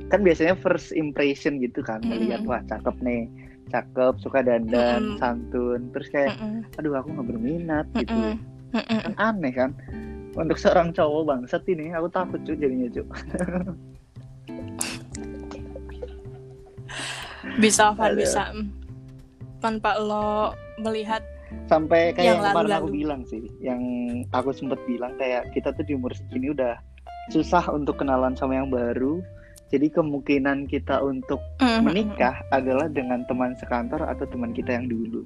kan 0.07 0.21
biasanya 0.21 0.55
first 0.55 0.91
impression 0.91 1.57
gitu 1.57 1.79
kan 1.79 2.01
melihat 2.01 2.41
wah 2.43 2.61
cakep 2.63 2.95
nih 2.99 3.25
cakep 3.69 4.13
suka 4.19 4.41
dandan 4.41 5.01
Mm-mm. 5.05 5.17
santun. 5.17 5.87
Terus 5.91 6.07
kayak 6.09 6.35
Mm-mm, 6.35 6.65
aduh 6.75 6.93
aku 6.95 7.07
nggak 7.09 7.27
berminat 7.27 7.85
gitu. 7.95 8.11
Mm-mm, 8.11 8.33
mm-mm. 8.73 8.99
kan 9.01 9.13
aneh 9.17 9.53
kan 9.53 9.71
untuk 10.31 10.55
seorang 10.55 10.91
cowok 10.91 11.21
bangsat 11.25 11.63
ini 11.65 11.91
aku 11.91 12.07
takut 12.07 12.39
cuy 12.41 12.55
jadinya 12.55 12.87
cuy 12.89 13.03
bisa 17.57 17.91
Van 17.93 18.13
bisa 18.13 18.51
Mm. 18.51 18.67
tanpa 19.59 19.97
lo 19.97 20.51
melihat 20.77 21.21
sampai 21.67 22.11
kayak 22.11 22.23
Yang 22.23 22.31
yang 22.31 22.43
kemarin 22.45 22.55
aku 22.55 22.63
lalu-lalu. 22.79 22.95
bilang 22.95 23.21
sih 23.25 23.43
yang 23.59 23.81
aku 24.29 24.49
sempet 24.51 24.79
bilang 24.85 25.13
kayak 25.15 25.51
kita 25.51 25.69
tuh 25.71 25.83
di 25.83 25.93
umur 25.93 26.11
segini 26.11 26.49
udah 26.49 26.79
susah 27.29 27.67
untuk 27.69 27.97
kenalan 27.97 28.33
sama 28.33 28.55
yang 28.55 28.67
baru 28.67 29.19
jadi 29.67 29.87
kemungkinan 29.89 30.65
kita 30.65 30.99
untuk 30.99 31.39
Mm-mm. 31.57 31.83
menikah 31.83 32.39
adalah 32.49 32.87
dengan 32.87 33.23
teman 33.25 33.55
sekantor 33.55 34.03
atau 34.03 34.25
teman 34.25 34.51
kita 34.51 34.73
yang 34.73 34.87
dulu 34.87 35.21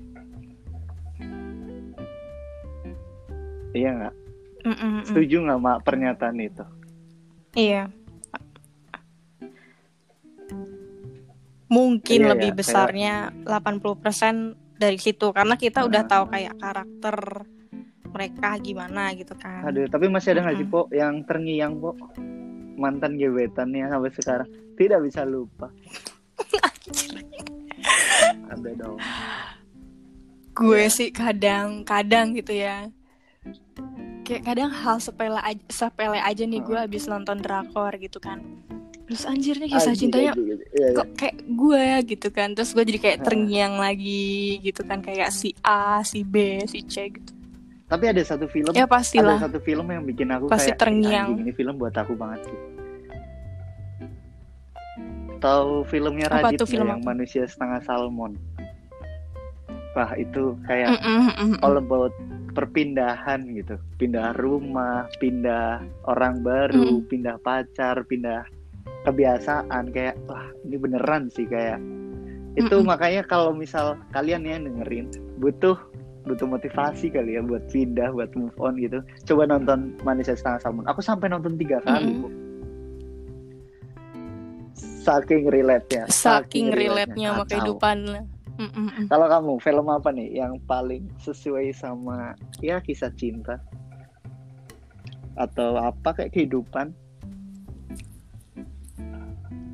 iya 3.72 3.90
nggak 3.92 4.14
Mm-mm, 4.66 4.90
mm. 4.96 5.04
setuju 5.06 5.36
nggak 5.42 5.60
mak 5.60 5.78
pernyataan 5.82 6.40
itu 6.40 6.66
Iya. 7.56 7.88
Mungkin 11.66 12.20
Iya, 12.22 12.30
lebih 12.32 12.52
iya, 12.52 12.58
besarnya 12.58 13.16
80% 13.42 14.36
dari 14.76 14.98
situ 14.98 15.32
karena 15.32 15.56
kita 15.56 15.82
udah 15.82 16.04
Ah. 16.04 16.10
tahu 16.10 16.24
kayak 16.30 16.56
karakter 16.56 17.16
mereka 18.08 18.56
gimana 18.58 19.12
gitu 19.12 19.34
kan. 19.34 19.66
aduh 19.66 19.86
tapi 19.86 20.08
masih 20.08 20.32
ada 20.32 20.44
nggak 20.44 20.56
sih 20.56 20.64
Mm-mm. 20.64 20.76
po 20.78 20.88
yang 20.90 21.24
terngiang 21.24 21.76
po 21.76 21.92
mantan 22.76 23.16
gebetannya 23.16 23.88
sampai 23.88 24.12
sekarang 24.14 24.48
tidak 24.76 25.00
bisa 25.02 25.24
lupa 25.24 25.68
ada 28.48 28.70
dong 28.74 29.00
Gue 30.54 30.82
Iya. 30.82 30.90
sih 30.90 31.10
kadang-kadang 31.12 32.32
gitu 32.32 32.56
ya. 32.56 32.88
Kayak 34.24 34.44
kadang 34.46 34.72
hal 34.72 34.98
sepele 34.98 35.36
aja, 35.38 35.60
sepele 35.68 36.16
aja 36.16 36.44
nih 36.44 36.64
gue 36.64 36.74
Ah. 36.74 36.88
abis 36.88 37.06
nonton 37.06 37.38
drakor 37.38 37.92
gitu 37.98 38.18
kan. 38.18 38.40
Terus 39.06 39.24
anjir 39.24 39.56
nih 39.56 39.70
kisah 39.70 39.94
Anjing, 39.94 40.10
cintanya. 40.10 40.34
Iya, 40.34 40.56
iya. 40.74 40.88
kok 40.94 41.08
kayak 41.14 41.36
gue 41.46 41.86
gitu 42.08 42.28
kan. 42.30 42.50
Terus 42.52 42.74
gue 42.74 42.84
jadi 42.84 43.00
kayak 43.00 43.20
Ah. 43.20 43.24
terngiang 43.24 43.74
lagi 43.78 44.26
gitu 44.60 44.82
kan 44.82 45.00
kayak 45.00 45.30
si 45.30 45.54
A, 45.62 46.02
si 46.02 46.26
B, 46.26 46.66
si 46.66 46.82
C 46.82 47.10
gitu. 47.10 47.32
Tapi 47.86 48.10
ada 48.10 48.18
satu 48.20 48.50
film, 48.50 48.74
Ya 48.74 48.84
ada 48.84 48.90
pastilah. 48.90 49.38
satu 49.38 49.62
film 49.62 49.86
yang 49.86 50.02
bikin 50.04 50.26
aku 50.28 50.50
Pasti 50.50 50.74
kayak 50.74 50.82
terngiang. 50.82 51.28
"Anjing, 51.32 51.46
ini 51.46 51.54
film 51.54 51.78
buat 51.78 51.94
aku 51.94 52.18
banget 52.18 52.42
sih. 52.44 52.60
Tahu 55.38 55.86
filmnya 55.86 56.26
Radit 56.28 56.58
tuh 56.58 56.66
film 56.66 56.88
yang 56.88 57.02
apa? 57.04 57.14
manusia 57.14 57.46
setengah 57.46 57.78
salmon? 57.86 58.34
Wah 59.94 60.12
itu 60.18 60.58
kayak 60.66 60.98
Mm-mm, 60.98 61.22
mm-mm. 61.30 61.52
all 61.62 61.78
about 61.78 62.12
perpindahan 62.52 63.46
gitu, 63.54 63.78
pindah 63.96 64.34
rumah, 64.34 65.06
pindah 65.18 65.80
orang 66.04 66.42
baru, 66.42 67.04
pindah 67.06 67.38
pacar, 67.40 68.02
pindah 68.04 68.44
kebiasaan 69.06 69.94
kayak 69.94 70.18
wah 70.26 70.46
ini 70.66 70.76
beneran 70.82 71.30
sih 71.30 71.46
kayak 71.46 71.78
itu 72.56 72.76
Mm-mm. 72.82 72.88
makanya 72.88 73.22
kalau 73.28 73.52
misal 73.52 74.00
kalian 74.16 74.48
yang 74.48 74.66
dengerin 74.66 75.12
butuh 75.38 75.78
butuh 76.26 76.48
motivasi 76.50 77.14
kali 77.14 77.38
ya 77.38 77.42
buat 77.46 77.62
pindah 77.70 78.10
buat 78.16 78.34
move 78.34 78.56
on 78.58 78.80
gitu 78.82 79.04
coba 79.30 79.46
nonton 79.46 79.94
manusia 80.02 80.34
setengah 80.34 80.60
salmon 80.66 80.88
aku 80.90 81.00
sampai 81.06 81.30
nonton 81.30 81.54
tiga 81.56 81.78
kali. 81.86 82.18
Bu. 82.18 82.30
saking 85.06 85.46
relate 85.54 85.86
nya 85.94 86.04
saking 86.10 86.74
relate-nya 86.74 87.38
sama 87.38 87.46
kehidupan. 87.46 87.98
Mm. 88.56 89.12
kalau 89.12 89.28
kamu 89.30 89.54
film 89.62 89.86
apa 89.92 90.10
nih 90.16 90.42
yang 90.42 90.58
paling 90.66 91.06
sesuai 91.22 91.76
sama 91.76 92.34
ya 92.64 92.82
kisah 92.82 93.12
cinta 93.14 93.60
atau 95.36 95.76
apa 95.76 96.16
kayak 96.16 96.32
kehidupan 96.32 96.96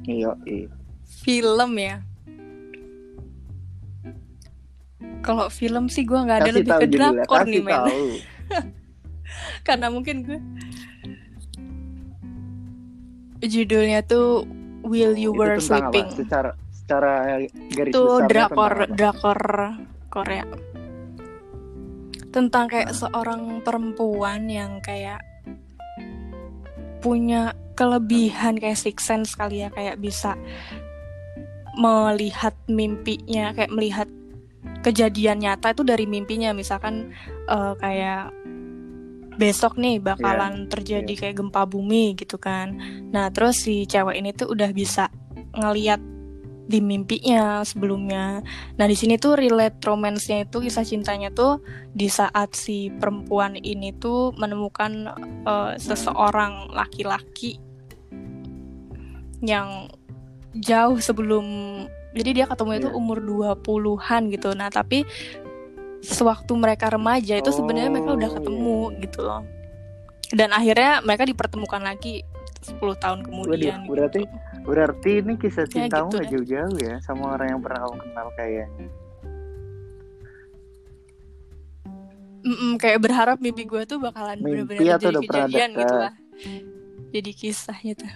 iya 0.05 0.31
iya 0.45 0.69
Film 1.21 1.77
ya. 1.77 2.01
Kalau 5.21 5.53
film 5.53 5.85
sih 5.85 6.01
gue 6.01 6.17
nggak 6.17 6.39
ada 6.41 6.49
kasih 6.49 6.57
lebih 6.65 6.73
ke 6.81 6.87
drakor 6.89 7.41
nih 7.45 7.61
men. 7.61 7.83
Karena 9.67 9.87
mungkin 9.93 10.25
gue 10.25 10.39
judulnya 13.45 14.01
tuh 14.05 14.49
Will 14.81 15.13
You 15.13 15.33
Itu 15.33 15.39
Were 15.41 15.57
tentang 15.61 15.93
Sleeping. 15.93 16.07
apa? 16.09 16.17
secara 16.17 16.51
secara 16.73 17.13
garis 17.69 17.93
Itu 17.93 18.03
drakor 18.25 18.73
drakor 18.97 19.41
Korea. 20.09 20.45
Tentang 22.31 22.65
kayak 22.65 22.95
seorang 22.95 23.61
perempuan 23.61 24.49
yang 24.49 24.81
kayak 24.81 25.21
punya 27.01 27.53
kelebihan 27.81 28.61
kayak 28.61 28.77
six 28.77 29.09
sense 29.09 29.33
kali 29.33 29.65
ya 29.65 29.73
kayak 29.73 29.97
bisa 29.97 30.37
melihat 31.81 32.53
mimpinya 32.69 33.57
kayak 33.57 33.73
melihat 33.73 34.05
kejadian 34.85 35.41
nyata 35.41 35.73
itu 35.73 35.81
dari 35.81 36.05
mimpinya. 36.05 36.53
Misalkan 36.53 37.09
eh, 37.49 37.73
kayak 37.81 38.29
besok 39.41 39.81
nih 39.81 39.97
bakalan 39.97 40.69
terjadi 40.69 41.09
iya. 41.09 41.19
kayak 41.25 41.35
gempa 41.41 41.65
bumi 41.65 42.13
gitu 42.13 42.37
kan. 42.37 42.77
Nah 43.09 43.33
terus 43.33 43.65
si 43.65 43.89
cewek 43.89 44.21
ini 44.21 44.29
tuh 44.37 44.53
udah 44.53 44.69
bisa 44.69 45.09
ngeliat 45.57 45.97
di 46.69 46.77
mimpinya 46.77 47.65
sebelumnya. 47.65 48.45
Nah 48.77 48.85
di 48.85 48.93
sini 48.93 49.17
tuh 49.17 49.33
relate 49.33 49.81
romance-nya 49.81 50.45
itu 50.45 50.61
kisah 50.61 50.85
cintanya 50.85 51.33
tuh 51.33 51.65
di 51.91 52.05
saat 52.05 52.53
si 52.53 52.93
perempuan 52.93 53.57
ini 53.57 53.89
tuh 53.97 54.37
menemukan 54.37 55.17
eh, 55.49 55.73
seseorang 55.81 56.69
laki-laki 56.69 57.70
yang 59.41 59.89
jauh 60.53 60.97
sebelum 60.97 61.45
jadi 62.11 62.29
dia 62.33 62.45
ketemu 62.45 62.71
itu 62.77 62.89
Iya. 62.89 62.95
umur 62.95 63.17
20-an 63.19 64.27
gitu. 64.29 64.51
Nah, 64.51 64.67
tapi 64.67 65.07
sewaktu 66.01 66.51
mereka 66.53 66.89
remaja 66.89 67.35
itu 67.35 67.49
sebenarnya 67.49 67.89
mereka 67.89 68.11
udah 68.11 68.27
Oh, 68.27 68.35
ketemu 68.35 68.77
gitu 68.99 69.19
loh. 69.21 69.41
Dan 70.29 70.49
akhirnya 70.49 70.99
mereka 70.99 71.23
dipertemukan 71.23 71.79
lagi 71.79 72.23
10 72.59 72.93
tahun 72.95 73.21
kemudian. 73.21 73.83
Waduh, 73.83 73.89
berarti- 73.89 74.25
gitu. 74.25 74.37
berarti 74.61 75.11
ini 75.17 75.33
kisah 75.35 75.63
Ya, 75.63 75.71
cintamu 75.87 76.07
gitu 76.07 76.13
gak 76.13 76.21
deh. 76.21 76.31
jauh-jauh 76.31 76.77
ya 76.79 76.95
sama 77.01 77.23
orang 77.31 77.47
yang 77.49 77.61
pernah 77.61 77.79
kamu 77.81 77.95
kenal 77.99 78.27
kayaknya 78.31 78.67
Mm-mm, 82.41 82.71
kayak 82.75 82.99
berharap 82.99 83.37
mimpi 83.37 83.63
gue 83.63 83.85
tuh 83.85 84.01
bakalan 84.01 84.41
bener-bener 84.41 84.97
atau 84.97 85.13
jadi 85.13 85.21
kejadian 85.23 85.69
gitu 85.75 85.95
lah. 85.95 86.13
Jadi 87.11 87.31
kisahnya 87.31 87.93
tuh. 87.95 88.11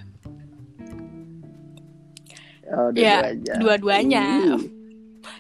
Oh, 2.70 2.90
Ya, 2.94 3.34
dua-duanya. 3.58 4.24
Ih. 4.42 4.62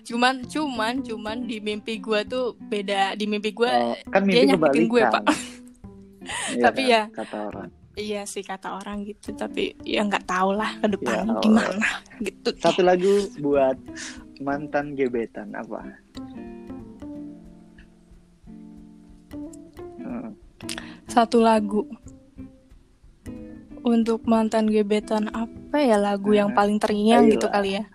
Cuman 0.03 0.45
cuman 0.45 1.01
cuman 1.01 1.37
di 1.45 1.57
mimpi 1.59 1.97
gue 1.97 2.21
tuh 2.25 2.57
beda. 2.59 3.13
Di 3.13 3.25
mimpi 3.25 3.51
gue 3.51 3.69
Oh, 3.69 3.93
kan 4.09 4.25
dia 4.25 4.43
mimpi 4.43 4.49
nyakitin 4.53 4.85
gue. 4.85 5.01
Pak. 5.03 5.23
Iya 6.51 6.63
Tapi 6.63 6.81
kan, 6.81 6.89
ya, 6.89 7.01
kata 7.13 7.37
orang 7.45 7.69
Iya 7.95 8.21
sih 8.25 8.43
kata 8.43 8.75
orang 8.75 9.07
gitu, 9.07 9.31
tapi 9.31 9.71
ya 9.79 10.03
nggak 10.03 10.27
tahu 10.27 10.51
lah 10.51 10.67
ke 10.81 10.87
depan 10.89 11.31
Ya 11.31 11.37
gimana 11.39 11.87
gitu. 12.19 12.49
satu 12.59 12.81
lagu 12.81 13.13
buat 13.39 13.77
mantan 14.41 14.97
gebetan 14.97 15.53
apa 15.53 15.85
Hmm, 19.95 20.35
Satu 21.07 21.39
lagu 21.39 21.85
untuk 23.85 24.25
mantan 24.25 24.65
gebetan 24.65 25.29
apa 25.29 25.77
ya 25.77 26.01
lagu 26.01 26.33
yang 26.33 26.49
Nah, 26.51 26.57
paling 26.57 26.81
terngiang 26.81 27.29
gitu 27.29 27.45
kali 27.45 27.77
ya? 27.77 27.85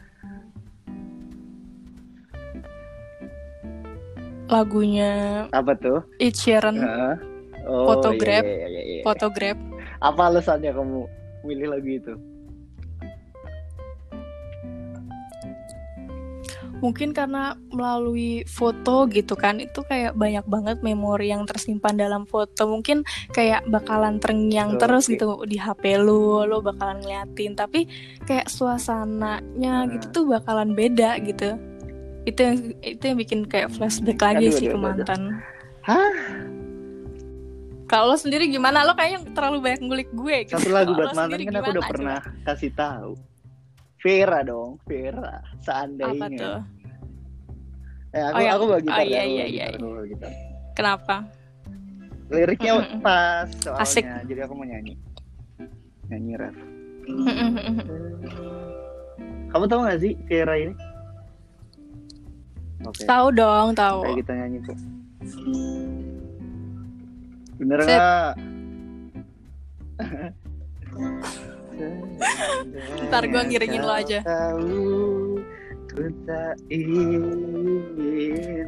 Lagunya 4.51 5.11
apa 5.55 5.75
tuh 5.79 6.03
Ed 6.19 6.35
Sheeran, 6.35 6.79
Heeh. 6.79 7.15
oh, 7.71 7.87
Photograph. 7.91 8.43
iya, 8.43 8.67
iya, 8.67 8.69
iya, 8.71 8.83
iya. 8.83 9.03
Photograph. 9.07 9.59
Apa 10.03 10.31
alasannya 10.31 10.71
kamu 10.75 11.07
milih 11.47 11.67
lagu 11.71 11.91
itu? 11.91 12.15
Mungkin 16.81 17.13
karena 17.13 17.55
melalui 17.69 18.43
foto 18.45 19.05
gitu 19.07 19.37
kan 19.37 19.61
Itu 19.61 19.85
kayak 19.85 20.17
banyak 20.17 20.45
banget 20.49 20.77
memori 20.81 21.29
yang 21.29 21.45
tersimpan 21.45 21.97
dalam 21.97 22.25
foto 22.25 22.65
Mungkin 22.65 23.05
kayak 23.31 23.69
bakalan 23.69 24.17
terngiang 24.17 24.77
Oke. 24.77 24.81
terus 24.81 25.05
gitu 25.07 25.45
di 25.45 25.61
HP 25.61 26.01
lu 26.01 26.45
Lu 26.45 26.61
bakalan 26.61 27.05
ngeliatin 27.05 27.53
Tapi 27.55 27.85
kayak 28.25 28.49
suasananya 28.49 29.85
Nah. 29.85 29.93
gitu 29.93 30.07
tuh 30.11 30.25
bakalan 30.33 30.73
beda 30.73 31.21
gitu 31.21 31.57
Itu 32.25 32.41
yang, 32.41 32.57
itu 32.81 33.03
yang 33.05 33.19
bikin 33.21 33.41
kayak 33.45 33.69
flashback 33.71 34.21
lagi 34.21 34.49
Aduh, 34.49 34.57
sih 34.57 34.67
aduh, 34.69 34.75
ke 34.75 34.79
mantan 34.81 35.21
Hah? 35.85 36.13
Kalau 37.85 38.15
lo 38.15 38.17
sendiri 38.17 38.47
gimana? 38.47 38.87
Lo 38.87 38.95
kayaknya 38.95 39.35
terlalu 39.35 39.67
banyak 39.67 39.81
ngulik 39.83 40.11
gue 40.15 40.37
gitu. 40.47 40.63
Satu 40.63 40.71
lagu 40.71 40.95
buat 40.95 41.11
mantan 41.11 41.43
kan 41.43 41.59
aku 41.59 41.71
udah 41.75 41.87
pernah 41.91 42.19
Coba. 42.23 42.47
kasih 42.47 42.71
tahu. 42.71 43.13
Vera 44.01 44.41
dong, 44.41 44.81
Vera. 44.83 45.39
Apa 45.39 45.61
Seandainya. 45.61 46.29
tuh? 46.33 46.61
Eh, 48.11 48.23
aku 48.23 48.35
Oh, 48.35 48.41
yang- 48.41 48.55
aku 48.57 48.65
bawa 48.67 48.81
gitar 48.81 48.97
oh, 48.97 49.01
ya, 49.01 49.07
iya, 49.07 49.21
aku 49.21 49.31
iya, 49.31 49.45
iya, 49.45 49.47
gitar, 49.47 49.77
aku 49.77 49.87
bawa 49.87 50.05
gitar. 50.07 50.33
Kenapa? 50.73 51.17
Liriknya 52.29 52.73
Mm-mm. 52.77 53.01
pas 53.01 53.47
soalnya, 53.59 53.83
Asik. 53.83 54.05
jadi 54.25 54.41
aku 54.43 54.55
mau 54.55 54.65
nyanyi. 54.65 54.95
Nyanyi 56.09 56.33
rap. 56.37 56.55
Kamu 59.49 59.65
tahu 59.67 59.81
gak 59.83 60.01
sih 60.01 60.15
Vera 60.25 60.55
ini? 60.57 60.75
Oke. 62.81 63.05
tahu 63.05 63.29
dong, 63.31 63.77
tahu. 63.77 64.01
Kayak 64.03 64.19
kita 64.19 64.33
nyanyi 64.33 64.59
kok. 64.65 64.79
Bener 67.59 67.79
nggak? 67.79 68.33
Ntar 73.09 73.23
gua 73.29 73.43
ngiringin 73.45 73.83
lo 73.83 73.93
aja. 73.93 74.19
Tahu, 74.23 75.41
ku 75.91 76.05
tak 76.25 76.55
ingin 76.71 77.23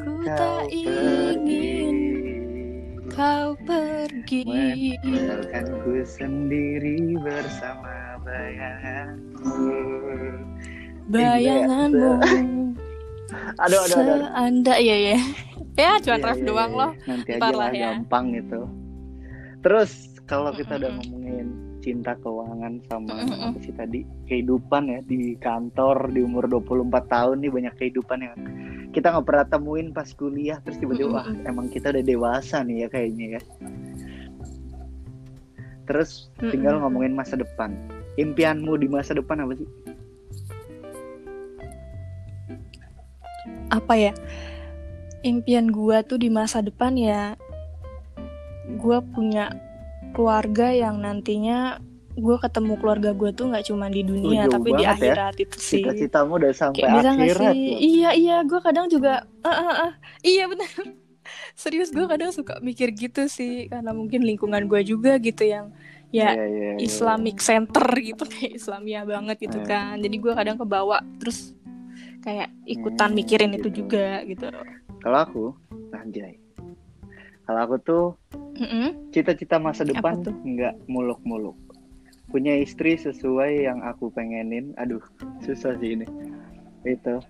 Ku 0.02 0.12
kau 0.22 0.26
tak 0.26 0.66
ingin 0.72 1.36
pergi. 1.38 1.68
Kau 3.12 3.48
pergi. 3.62 4.40
Meninggalkanku 4.48 5.92
sendiri 6.04 7.14
bersama 7.20 8.18
bayanganmu. 8.24 9.52
Bayanganmu. 11.08 12.10
Aduh, 13.60 13.80
aduh, 13.80 13.96
aduh. 13.96 14.18
Seanda 14.28 14.74
ya 14.76 14.96
ya. 15.14 15.18
Ya, 15.72 15.96
cuma 16.04 16.20
Iya, 16.20 16.26
ref 16.28 16.36
iya, 16.36 16.46
doang 16.48 16.72
iya. 16.72 16.80
loh. 16.84 16.92
Nanti 17.08 17.30
Ntar 17.36 17.48
aja 17.48 17.56
lah 17.56 17.70
ya. 17.72 17.90
gampang 17.96 18.24
gitu. 18.36 18.60
Terus 19.62 19.90
kalau 20.26 20.52
kita 20.52 20.76
udah 20.76 20.90
Mm-mm. 20.90 21.00
ngomongin 21.00 21.48
cinta 21.83 22.14
keuangan 22.22 22.78
sama 22.87 23.26
Mm-mm. 23.26 23.51
apa 23.53 23.59
sih 23.61 23.74
tadi 23.74 24.07
kehidupan 24.30 24.89
ya 24.89 25.01
di 25.05 25.35
kantor 25.37 26.14
di 26.14 26.22
umur 26.22 26.47
24 26.47 26.89
tahun 27.11 27.37
nih 27.43 27.51
banyak 27.51 27.74
kehidupan 27.76 28.18
yang 28.22 28.39
kita 28.95 29.11
nggak 29.11 29.26
pernah 29.26 29.47
temuin 29.51 29.91
pas 29.91 30.07
kuliah 30.14 30.62
terus 30.62 30.78
tiba-tiba 30.78 31.11
wah 31.11 31.26
Mm-mm. 31.26 31.51
emang 31.51 31.66
kita 31.68 31.91
udah 31.91 32.05
dewasa 32.07 32.62
nih 32.62 32.87
ya 32.87 32.89
kayaknya 32.89 33.26
ya. 33.37 33.43
Terus 35.83 36.30
tinggal 36.39 36.78
ngomongin 36.78 37.11
masa 37.11 37.35
depan. 37.35 37.74
Impianmu 38.14 38.78
di 38.78 38.87
masa 38.87 39.18
depan 39.18 39.43
apa 39.43 39.59
sih? 39.59 39.66
apa 43.72 43.97
ya 43.97 44.12
impian 45.24 45.72
gua 45.72 46.05
tuh 46.05 46.20
di 46.20 46.28
masa 46.28 46.61
depan 46.61 46.93
ya 46.93 47.41
gua 48.76 49.01
punya 49.01 49.49
keluarga 50.12 50.68
yang 50.70 51.00
nantinya 51.00 51.80
gua 52.12 52.36
ketemu 52.36 52.76
keluarga 52.76 53.10
gua 53.12 53.32
tuh 53.32 53.48
nggak 53.48 53.64
cuma 53.66 53.88
di 53.88 54.04
dunia 54.04 54.44
jauh 54.44 54.52
tapi 54.52 54.68
di 54.76 54.84
ya. 54.84 54.92
akhirat 54.92 55.34
itu 55.40 55.56
sih 55.56 55.80
Cita-citamu 55.80 56.36
udah 56.36 56.52
sampai 56.52 56.84
kayak 56.84 56.92
bisa 56.94 57.08
akhirat 57.10 57.52
sih 57.52 57.64
loh. 57.64 57.78
iya 57.80 58.10
iya 58.12 58.36
gua 58.44 58.60
kadang 58.60 58.86
juga 58.86 59.12
ah, 59.40 59.48
ah, 59.50 59.76
ah. 59.88 59.92
iya 60.20 60.44
benar 60.44 60.68
serius 61.56 61.88
gua 61.88 62.04
kadang 62.06 62.28
suka 62.28 62.60
mikir 62.60 62.92
gitu 62.92 63.24
sih 63.26 63.66
karena 63.66 63.90
mungkin 63.90 64.20
lingkungan 64.22 64.68
gua 64.68 64.80
juga 64.82 65.16
gitu 65.16 65.42
yang 65.42 65.72
ya 66.12 66.36
Iya, 66.36 66.44
iya, 66.44 66.44
iya. 66.44 66.72
Islamic 66.78 67.40
center 67.40 67.88
gitu 68.12 68.28
kayak 68.28 68.60
Islamia 68.60 69.00
banget 69.02 69.36
gitu 69.40 69.56
Eh. 69.56 69.64
kan 69.64 69.96
jadi 69.96 70.16
gua 70.20 70.36
kadang 70.36 70.60
kebawa 70.60 71.00
terus 71.16 71.56
kayak 72.20 72.52
ikutan 72.66 73.08
Hmm, 73.08 73.16
mikirin 73.16 73.52
itu 73.52 73.66
gitu. 73.66 73.82
juga 73.82 74.20
gitu 74.22 74.52
Kalau 75.00 75.18
aku, 75.18 75.44
anjay. 75.90 76.36
Kalau 77.53 77.68
aku 77.68 77.76
tuh 77.84 78.05
Mm-mm. 78.57 79.12
cita-cita 79.12 79.61
masa 79.61 79.84
depan 79.84 80.24
tuh? 80.24 80.32
nggak 80.32 80.88
muluk-muluk. 80.88 81.53
Punya 82.32 82.57
istri 82.57 82.96
sesuai 82.96 83.68
yang 83.68 83.84
aku 83.84 84.09
pengenin. 84.09 84.72
Aduh, 84.80 85.05
susah 85.44 85.76
sih 85.76 86.00
ini. 86.00 86.09
Itu. 86.88 87.20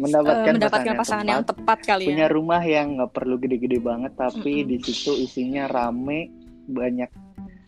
Mendapatkan, 0.00 0.56
mendapatkan 0.56 0.96
pasangan 0.96 1.28
yang 1.28 1.44
tepat 1.44 1.84
kali 1.84 2.08
punya 2.08 2.24
ya. 2.24 2.32
rumah 2.32 2.64
yang 2.64 2.96
nggak 2.96 3.12
perlu 3.12 3.36
gede-gede 3.36 3.84
banget, 3.84 4.16
tapi 4.16 4.64
Mm-mm. 4.64 4.68
di 4.72 4.76
situ 4.80 5.12
isinya 5.12 5.68
rame, 5.68 6.32
banyak 6.64 7.12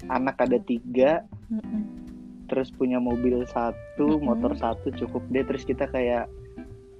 anak 0.08 0.40
ada 0.40 0.56
tiga, 0.64 1.28
Mm-mm. 1.52 1.84
terus 2.48 2.72
punya 2.72 2.96
mobil 2.96 3.44
satu, 3.52 4.16
Mm-mm. 4.16 4.32
motor 4.32 4.56
satu 4.56 4.88
cukup 4.96 5.20
deh. 5.28 5.44
Terus 5.44 5.68
kita 5.68 5.92
kayak 5.92 6.24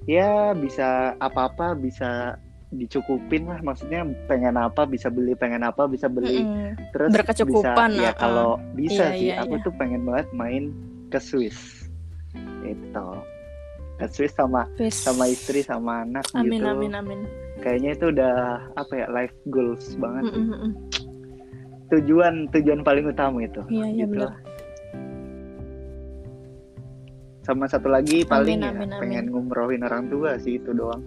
ya 0.05 0.53
bisa 0.53 1.17
apa-apa 1.17 1.73
bisa 1.73 2.37
dicukupin 2.69 3.49
lah. 3.49 3.61
Maksudnya 3.61 4.05
pengen 4.27 4.57
apa 4.57 4.85
bisa 4.85 5.09
beli, 5.09 5.33
pengen 5.33 5.65
apa 5.65 5.89
bisa 5.89 6.07
beli. 6.07 6.45
Mm-mm. 6.45 6.77
Terus 6.93 7.11
Berkecukupan, 7.13 7.91
bisa, 7.97 8.03
ya 8.03 8.11
uh-uh. 8.11 8.21
kalau 8.21 8.51
bisa 8.73 9.05
Iya, 9.09 9.17
sih. 9.17 9.25
iya, 9.31 9.35
aku 9.43 9.55
iya. 9.57 9.65
tuh 9.65 9.73
pengen 9.77 10.03
banget 10.05 10.27
main 10.33 10.63
ke 11.09 11.19
Swiss. 11.19 11.89
Itu 12.63 13.09
ke 13.99 14.07
Swiss 14.07 14.31
sama 14.33 14.63
Wis. 14.79 14.95
sama 14.95 15.27
istri 15.27 15.59
sama 15.59 16.07
anak 16.07 16.23
Amin 16.31 16.63
gitu. 16.63 16.71
amin 16.71 16.93
amin. 16.95 17.21
Kayaknya 17.59 17.91
itu 17.99 18.05
udah 18.15 18.35
apa 18.79 18.93
ya 18.95 19.07
life 19.11 19.35
goals 19.51 19.99
banget. 19.99 20.31
Mm-mm, 20.31 20.47
mm-mm. 20.55 20.73
Tujuan 21.91 22.47
tujuan 22.55 22.87
paling 22.87 23.09
utama 23.11 23.43
itu. 23.43 23.59
Iya 23.67 23.87
iya 23.91 24.05
Gitu. 24.07 24.13
benar. 24.15 24.37
Sama 27.43 27.65
satu 27.65 27.89
lagi 27.89 28.23
paling 28.23 28.61
ya 28.61 28.71
amin, 28.71 28.93
amin. 28.93 29.01
pengen 29.01 29.25
ngumrohin 29.33 29.81
orang 29.83 30.07
tua 30.13 30.37
sih 30.37 30.61
itu 30.61 30.71
doang. 30.71 31.01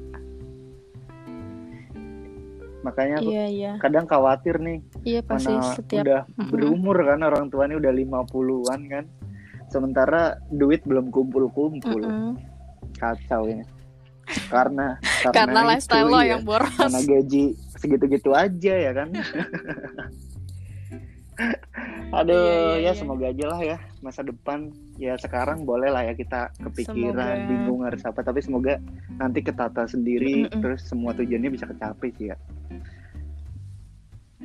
Makanya 2.81 3.21
aku 3.21 3.29
Iya 3.29 3.45
iya. 3.47 3.71
kadang 3.77 4.09
khawatir 4.09 4.57
nih 4.57 4.81
Iya 5.05 5.21
pasti 5.21 5.53
mana 5.53 5.73
setiap 5.77 6.03
udah 6.05 6.21
Mm-mm. 6.25 6.49
berumur 6.49 6.97
kan 7.05 7.19
orang 7.21 7.45
tuanya 7.53 7.75
udah 7.77 7.91
50-an 7.93 8.81
kan. 8.89 9.05
Sementara 9.69 10.41
duit 10.51 10.81
belum 10.83 11.13
kumpul-kumpul. 11.13 12.01
Mm-mm. 12.01 12.33
Kacau 12.97 13.45
ini. 13.47 13.63
Karena 14.49 14.95
karena 15.33 15.59
itu, 15.61 15.69
lifestyle 15.75 16.07
lo 16.09 16.19
ya. 16.21 16.35
yang 16.37 16.43
boros. 16.45 16.73
Karena 16.77 16.99
gaji 17.03 17.43
segitu-gitu 17.77 18.31
aja 18.33 18.73
ya 18.77 18.91
kan. 18.93 19.09
Aduh, 22.19 22.35
Iya, 22.35 22.51
iya, 22.51 22.75
ya 22.75 22.81
iya. 22.83 22.91
semoga 22.91 23.25
aja 23.31 23.45
lah 23.47 23.59
ya 23.63 23.77
masa 24.03 24.19
depan 24.21 24.67
ya 24.99 25.15
sekarang 25.15 25.63
boleh 25.63 25.87
lah 25.87 26.03
ya 26.03 26.13
kita 26.13 26.51
kepikiran 26.59 27.15
Semoga. 27.39 27.47
bingung 27.47 27.81
harus 27.87 28.03
apa 28.03 28.19
tapi 28.19 28.43
semoga 28.43 28.77
nanti 29.15 29.39
ketata 29.39 29.87
sendiri 29.87 30.45
Mm-mm. 30.45 30.59
terus 30.59 30.83
semua 30.83 31.15
tujuannya 31.15 31.49
bisa 31.49 31.65
kecapai 31.69 32.11
sih 32.19 32.29
ya. 32.33 32.37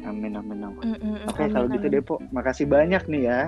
Amin 0.07 0.39
amin 0.39 0.63
amin. 0.63 0.83
Mm-mm, 0.95 1.27
Oke 1.27 1.43
amin, 1.43 1.53
kalau 1.57 1.67
gitu 1.73 1.87
amin. 1.89 1.97
Depo, 1.99 2.15
makasih 2.31 2.67
banyak 2.71 3.03
nih 3.11 3.23
ya. 3.27 3.41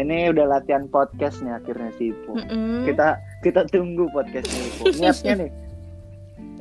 Ini 0.00 0.32
udah 0.32 0.56
latihan 0.56 0.88
podcastnya 0.88 1.60
akhirnya 1.60 1.92
si 2.00 2.16
Ipo. 2.16 2.32
Mm-mm. 2.32 2.88
Kita 2.88 3.20
kita 3.44 3.68
tunggu 3.68 4.08
podcastnya 4.08 4.62
Ipo. 4.72 4.84
Niatnya 5.02 5.34
nih. 5.36 5.50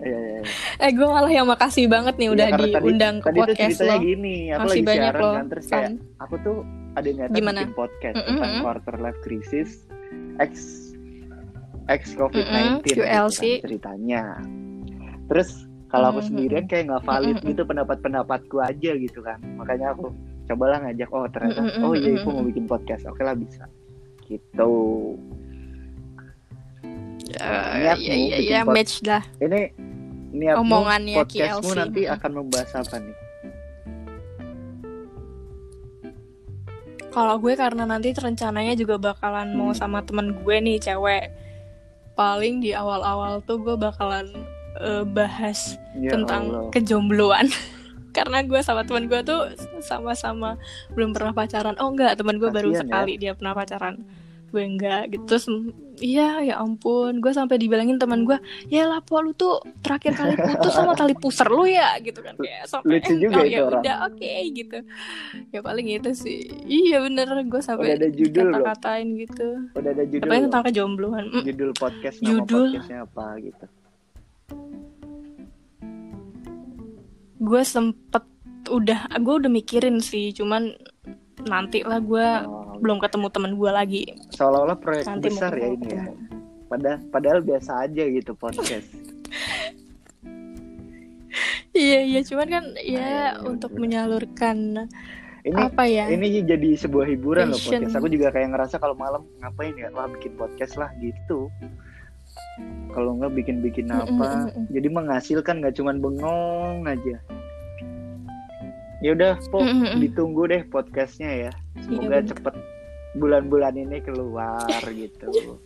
Iya 0.02 0.18
iya. 0.18 0.40
iya. 0.40 0.42
Eh 0.80 0.92
gue 0.92 1.06
malah 1.06 1.30
yang 1.30 1.46
makasih 1.46 1.86
banget 1.86 2.18
nih 2.18 2.26
Iya, 2.26 2.34
udah 2.34 2.48
tadi- 2.50 2.74
diundang 2.74 3.16
ke 3.18 3.28
Tadi 3.28 3.40
podcast 3.40 3.78
lo. 3.80 3.96
gini, 3.98 4.36
aku 4.50 4.60
Masih 4.60 4.72
lagi 4.72 4.82
banyak 4.84 5.04
siaran 5.08 5.22
loh. 5.22 5.34
kan 5.34 5.46
terus 5.48 5.66
kayak 5.68 5.92
aku 6.18 6.36
tuh 6.40 6.58
ada 6.92 7.08
niatan 7.08 7.32
Gimana? 7.32 7.60
bikin 7.62 7.74
podcast 7.74 8.16
Mm-mm, 8.16 8.28
tentang 8.28 8.52
mm-mm. 8.52 8.64
quarter 8.64 8.96
life 8.98 9.20
crisis 9.22 9.70
X 10.38 10.54
X 11.88 12.02
COVID-19 12.14 12.52
Mm-mm, 12.52 12.84
gitu 12.84 13.02
kan 13.02 13.30
ceritanya. 13.62 14.24
Terus 15.28 15.50
kalau 15.88 16.08
aku 16.10 16.20
Mm-mm, 16.20 16.30
sendirian 16.30 16.66
kayak 16.66 16.84
nggak 16.88 17.04
valid 17.04 17.36
Mm-mm. 17.38 17.50
gitu 17.50 17.62
pendapat-pendapatku 17.64 18.58
aja 18.58 18.92
gitu 18.96 19.20
kan. 19.20 19.38
Makanya 19.56 19.94
aku 19.94 20.10
cobalah 20.46 20.82
ngajak 20.82 21.10
oh 21.10 21.28
ternyata 21.28 21.62
Mm-mm, 21.62 21.84
oh 21.84 21.94
iya 21.94 22.12
aku 22.18 22.28
mau 22.30 22.44
bikin 22.44 22.66
podcast. 22.66 23.06
Oke 23.06 23.22
lah 23.22 23.36
bisa. 23.36 23.64
Gitu. 24.26 24.72
Iya 27.32 27.94
iya 27.94 27.94
bikin 27.96 28.44
iya 28.44 28.60
pod- 28.62 28.76
match 28.76 28.94
dah. 29.02 29.24
Ini 29.38 29.62
niatmu 30.32 30.64
Omongannya 30.64 31.16
podcastmu 31.20 31.68
KLC. 31.68 31.78
nanti 31.78 32.02
akan 32.06 32.32
membahas 32.34 32.72
apa 32.74 32.96
nih? 32.98 33.16
Kalau 37.12 37.36
gue 37.38 37.54
karena 37.54 37.84
nanti 37.84 38.16
rencananya 38.16 38.72
juga 38.74 38.96
bakalan 38.98 39.52
mau 39.52 39.70
Hmm. 39.70 39.78
sama 39.78 40.00
temen 40.02 40.32
gue 40.34 40.56
nih 40.58 40.80
cewek. 40.80 41.28
Paling 42.14 42.64
di 42.64 42.72
awal-awal 42.72 43.44
tuh 43.44 43.60
gue 43.60 43.76
bakalan 43.76 44.32
eh, 44.74 45.04
bahas 45.04 45.76
Ya 45.94 46.16
tentang 46.16 46.48
Allah. 46.48 46.72
kejombloan. 46.72 47.52
karena 48.16 48.40
gue 48.42 48.60
sama 48.60 48.84
teman 48.84 49.08
gue 49.08 49.20
tuh 49.22 49.52
sama-sama 49.80 50.60
belum 50.92 51.12
pernah 51.12 51.32
pacaran 51.32 51.80
oh 51.80 51.92
enggak 51.92 52.16
teman 52.16 52.36
gue 52.38 52.48
baru 52.48 52.68
Kasian 52.70 52.84
ya. 52.84 52.92
sekali 52.92 53.14
dia 53.16 53.32
pernah 53.32 53.54
pacaran 53.54 53.96
gue 54.48 54.60
enggak 54.62 55.02
gitu 55.08 55.24
terus 55.26 55.48
iya 56.02 56.42
ya 56.42 56.58
ampun 56.58 57.18
gue 57.18 57.30
sampai 57.30 57.56
dibilangin 57.56 57.96
teman 57.96 58.22
gue 58.22 58.34
ya 58.68 58.84
lah 58.84 59.00
po 59.00 59.22
lu 59.22 59.32
tuh 59.32 59.56
terakhir 59.80 60.12
kali 60.12 60.34
putus 60.36 60.74
sama 60.74 60.92
tali 60.92 61.14
pusar 61.14 61.48
lu 61.48 61.64
ya 61.64 61.94
gitu 62.00 62.20
kan 62.20 62.34
kayak 62.36 62.66
sampai 62.66 62.98
Lucu 62.98 63.14
juga 63.16 63.38
oh, 63.38 63.44
itu 63.44 63.54
ya 63.54 63.60
orang. 63.62 63.80
udah 63.80 63.96
oke 64.08 64.34
gitu 64.52 64.78
ya 65.48 65.60
paling 65.62 65.88
itu 65.88 66.12
sih 66.12 66.40
iya 66.64 66.98
bener 67.00 67.26
gue 67.44 67.62
sampai 67.62 67.86
Udah 67.86 67.96
ada 67.96 68.10
judul 68.10 68.44
loh. 68.44 68.54
kata-katain 68.60 69.08
gitu 69.16 69.48
Udah 69.72 69.92
ada 69.92 70.04
judul. 70.04 70.26
apalagi 70.26 70.44
tentang 70.44 70.64
kejombloan 70.66 71.26
Mm, 71.32 71.44
Judul 71.46 71.72
podcast 71.74 72.18
nama 72.18 72.28
Judul. 72.28 72.68
podcastnya 72.74 73.00
apa 73.04 73.26
gitu. 73.40 73.66
gue 77.42 77.62
sempet 77.64 78.24
udah 78.68 79.00
gue 79.18 79.34
udah 79.36 79.50
mikirin 79.50 79.98
sih 80.00 80.30
cuman 80.32 80.78
nanti 81.50 81.82
lah 81.86 82.00
gue 82.02 82.28
Oh, 82.46 82.78
belum 82.82 82.98
ketemu 82.98 83.28
temen 83.30 83.52
gue 83.56 83.72
lagi 83.72 84.02
seolah-olah 84.34 84.78
proyek 84.82 85.06
nanti 85.06 85.30
besar 85.30 85.54
ya 85.54 85.70
ini 85.70 85.88
ya. 85.90 86.06
Padahal 86.66 87.00
padahal 87.12 87.40
biasa 87.44 87.84
aja 87.84 88.04
gitu 88.08 88.32
podcast. 88.34 88.88
iya 91.78 92.00
iya 92.04 92.20
cuman 92.24 92.48
kan 92.48 92.66
ya 92.80 92.84
iya, 92.84 93.24
untuk 93.44 93.76
bener. 93.76 93.82
menyalurkan 93.88 94.58
Ini 95.42 95.58
apa 95.58 95.90
ya 95.90 96.06
ini 96.14 96.46
jadi 96.46 96.78
sebuah 96.78 97.10
hiburan 97.10 97.50
loh 97.50 97.58
podcast. 97.58 97.98
Aku 97.98 98.08
juga 98.10 98.30
kayak 98.30 98.54
ngerasa 98.54 98.78
kalau 98.78 98.94
malam 98.94 99.26
ngapain 99.42 99.74
ya, 99.74 99.90
wah 99.90 100.06
bikin 100.06 100.38
podcast 100.38 100.78
lah 100.78 100.94
gitu. 101.02 101.50
Kalau 102.94 103.18
nggak 103.18 103.34
bikin-bikin 103.34 103.90
Mm, 103.90 103.98
mm, 103.98 104.04
apa, 104.06 104.28
mm, 104.30 104.46
mm. 104.54 104.66
jadi 104.70 104.88
menghasilkan 104.94 105.56
nggak 105.66 105.76
cuman 105.82 105.98
bengong 105.98 106.86
aja. 106.86 107.18
Ya 109.02 109.12
udah, 109.12 109.34
po 109.50 109.60
Mm, 109.60 109.70
mm, 109.72 109.86
mm. 109.88 110.00
ditunggu 110.00 110.44
deh 110.46 110.62
podcastnya 110.64 111.50
ya. 111.50 111.52
Semoga 111.80 112.22
bener. 112.22 112.30
cepet 112.30 112.56
bulan-bulan 113.14 113.74
ini 113.76 113.98
keluar 114.00 114.62
gitu. 114.88 115.58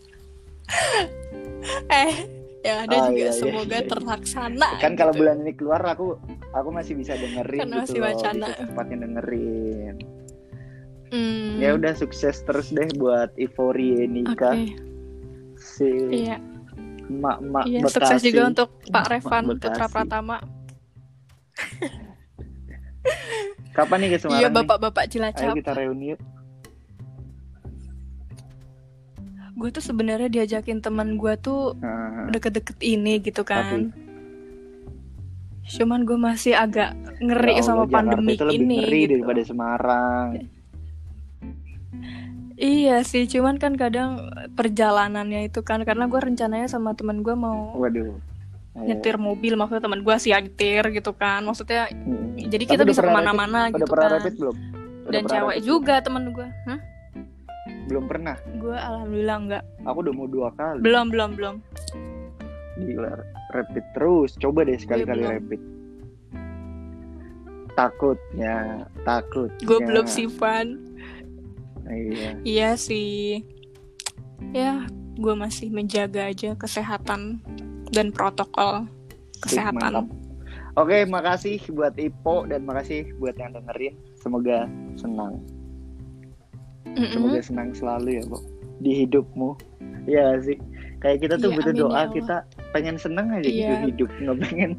eh 1.94 2.12
ya 2.60 2.82
ada 2.82 2.96
Oh, 2.96 3.06
juga 3.06 3.14
iya, 3.14 3.28
iya, 3.28 3.32
semoga 3.32 3.78
iya. 3.78 3.86
terlaksana 3.86 4.70
kan 4.80 4.98
kalau 4.98 5.14
gitu. 5.14 5.20
bulan 5.22 5.36
ini 5.40 5.54
keluar 5.54 5.82
aku 5.86 6.18
aku 6.50 6.70
masih 6.72 6.98
bisa 6.98 7.14
dengerin 7.14 7.60
Kan 7.60 7.68
gitu 7.70 7.78
masih 7.78 8.00
loh, 8.00 8.08
wacana. 8.10 8.46
bisa 8.48 8.64
cepatnya 8.64 8.98
dengerin. 9.00 9.96
Hmm, 11.06 11.50
Ya 11.56 11.70
udah 11.72 11.94
sukses 11.94 12.42
terus 12.42 12.68
deh 12.70 12.90
buat 12.96 13.30
Ivory 13.36 13.94
oke 13.94 14.10
Nika 14.10 14.52
si 15.56 15.86
iya 16.12 16.42
emak-emak 17.06 17.64
iya 17.64 17.80
Bekasi. 17.80 17.94
sukses 17.94 18.22
juga 18.24 18.42
untuk 18.48 18.70
Pak 18.88 19.06
Revan. 19.08 19.44
Putra 19.54 19.86
Pratama 19.86 20.38
Kapan 23.76 23.98
nih 24.00 24.10
ke 24.16 24.18
Semarang? 24.18 24.40
iya 24.40 24.48
bapak-bapak 24.50 25.04
Ayo 25.06 25.12
Cilacap 25.12 25.54
kita 25.54 25.72
reuni 25.76 26.16
yuk. 26.16 26.20
gue 29.56 29.70
tuh 29.72 29.80
sebenarnya 29.80 30.28
diajakin 30.28 30.80
teman 30.80 31.16
gue 31.16 31.34
tuh 31.40 31.80
deket-deket 32.28 32.76
ini 32.82 33.20
gitu 33.20 33.44
Tapi- 33.44 33.48
kan 33.48 33.82
cuman 35.66 36.06
gue 36.06 36.14
masih 36.14 36.54
agak 36.54 36.94
ngeri 37.18 37.58
ya 37.58 37.64
sama 37.64 37.84
Allah, 37.84 37.90
Jakarta 37.90 37.98
pandemi 37.98 38.34
itu 38.36 38.46
lebih 38.46 38.60
ini 38.62 38.76
ngeri 38.78 39.00
gitu. 39.02 39.12
daripada 39.18 39.42
Semarang. 39.42 40.28
Iya 42.56 42.96
sih, 43.02 43.26
cuman 43.26 43.58
kan 43.58 43.74
kadang 43.74 44.30
perjalanannya 44.54 45.50
itu 45.50 45.66
kan 45.66 45.82
karena 45.82 46.06
gue 46.06 46.22
rencananya 46.22 46.70
sama 46.70 46.94
teman 46.94 47.20
gue 47.20 47.34
mau 47.34 47.74
Waduh. 47.76 48.14
Nyetir 48.76 49.16
mobil, 49.16 49.56
maksudnya 49.56 49.80
teman 49.82 50.02
gue 50.02 50.16
sih 50.18 50.30
nyetir 50.30 50.84
gitu 50.92 51.12
kan, 51.12 51.40
maksudnya 51.42 51.88
Hmm. 51.88 52.36
jadi 52.36 52.64
kita 52.66 52.84
bisa 52.84 53.00
ke 53.00 53.08
mana-mana 53.10 53.68
Udah 53.68 53.74
gitu 53.74 53.88
pernah 53.88 54.06
kan. 54.06 54.16
rapid 54.20 54.34
belum? 54.36 54.56
Udah 55.02 55.12
Dan 55.12 55.24
cewek 55.26 55.48
rapid 55.50 55.64
juga 55.64 55.96
temen 56.00 56.24
gue, 56.30 56.48
Hah? 56.66 56.80
belum? 57.86 58.04
Pernah. 58.06 58.36
Gue 58.58 58.76
alhamdulillah 58.76 59.38
enggak, 59.40 59.64
Aku 59.82 59.98
udah 60.02 60.14
mau 60.14 60.28
dua 60.28 60.50
kali. 60.52 60.80
belum 60.82 61.06
belum 61.08 61.30
belum. 61.34 61.56
Gila, 62.78 63.12
rapid 63.50 63.86
terus. 63.94 64.36
Coba 64.36 64.60
deh 64.62 64.76
sekali-kali 64.76 65.22
belum. 65.22 65.34
rapid. 65.34 65.62
Takutnya, 67.74 68.56
takut. 69.04 69.52
Gue 69.62 69.80
belum 69.82 70.04
sih 70.06 70.28
Van. 70.34 70.80
Iya. 71.86 72.30
Iya 72.42 72.70
sih, 72.76 73.40
ya 74.52 74.84
gue 75.14 75.34
masih 75.34 75.70
menjaga 75.70 76.26
aja 76.26 76.56
kesehatan 76.56 77.40
dan 77.92 78.10
protokol 78.10 78.88
kesehatan. 79.42 79.78
mantap. 80.02 80.08
Oke, 80.76 81.08
makasih 81.08 81.60
buat 81.72 81.96
Ipo 81.96 82.44
dan 82.46 82.68
makasih 82.68 83.08
buat 83.16 83.36
yang 83.40 83.56
dengerin. 83.56 83.96
Semoga 84.20 84.68
senang. 85.00 85.40
Mm-mm. 86.86 87.12
Semoga 87.12 87.40
senang 87.40 87.70
selalu 87.72 88.20
ya, 88.20 88.24
Bu. 88.28 88.38
Di 88.84 88.92
hidupmu. 89.06 89.56
Iya 90.06 90.36
sih. 90.44 90.60
Kayak 91.00 91.18
kita 91.24 91.36
tuh 91.40 91.50
Iya, 91.52 91.58
butuh 91.60 91.74
ya 91.74 91.80
doa, 91.80 91.90
Allah. 91.90 92.06
kita 92.12 92.36
pengen 92.72 92.96
senang 92.98 93.28
aja 93.32 93.46
gitu 93.46 93.62
Iya. 93.72 93.78
hidup, 93.88 94.10
nggak 94.20 94.38
pengen 94.42 94.72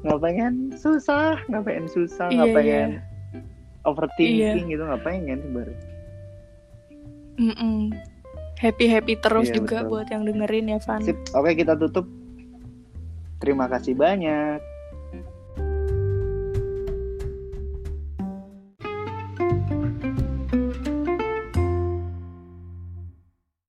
nggak 0.00 0.20
pengen 0.20 0.52
susah, 0.74 1.36
nggak 1.46 1.62
pengen 1.64 1.86
susah, 1.88 2.26
Iya, 2.28 2.36
nggak 2.36 2.48
iya. 2.48 2.56
pengen 2.56 2.88
overthinking 3.84 4.64
gitu, 4.68 4.82
nggak 4.82 5.02
pengen 5.04 5.38
sebenarnya. 5.40 5.78
Mm-mm. 7.40 7.78
Happy 8.60 8.86
happy 8.86 9.16
terus 9.16 9.48
Iya, 9.48 9.56
juga 9.56 9.76
betul. 9.80 9.88
buat 9.88 10.08
yang 10.12 10.22
dengerin 10.28 10.66
ya 10.68 10.78
Van. 10.84 11.00
Sip. 11.00 11.16
Oke, 11.32 11.56
kita 11.56 11.72
tutup. 11.76 12.04
Terima 13.40 13.66
kasih 13.72 13.96
banyak. 13.96 14.69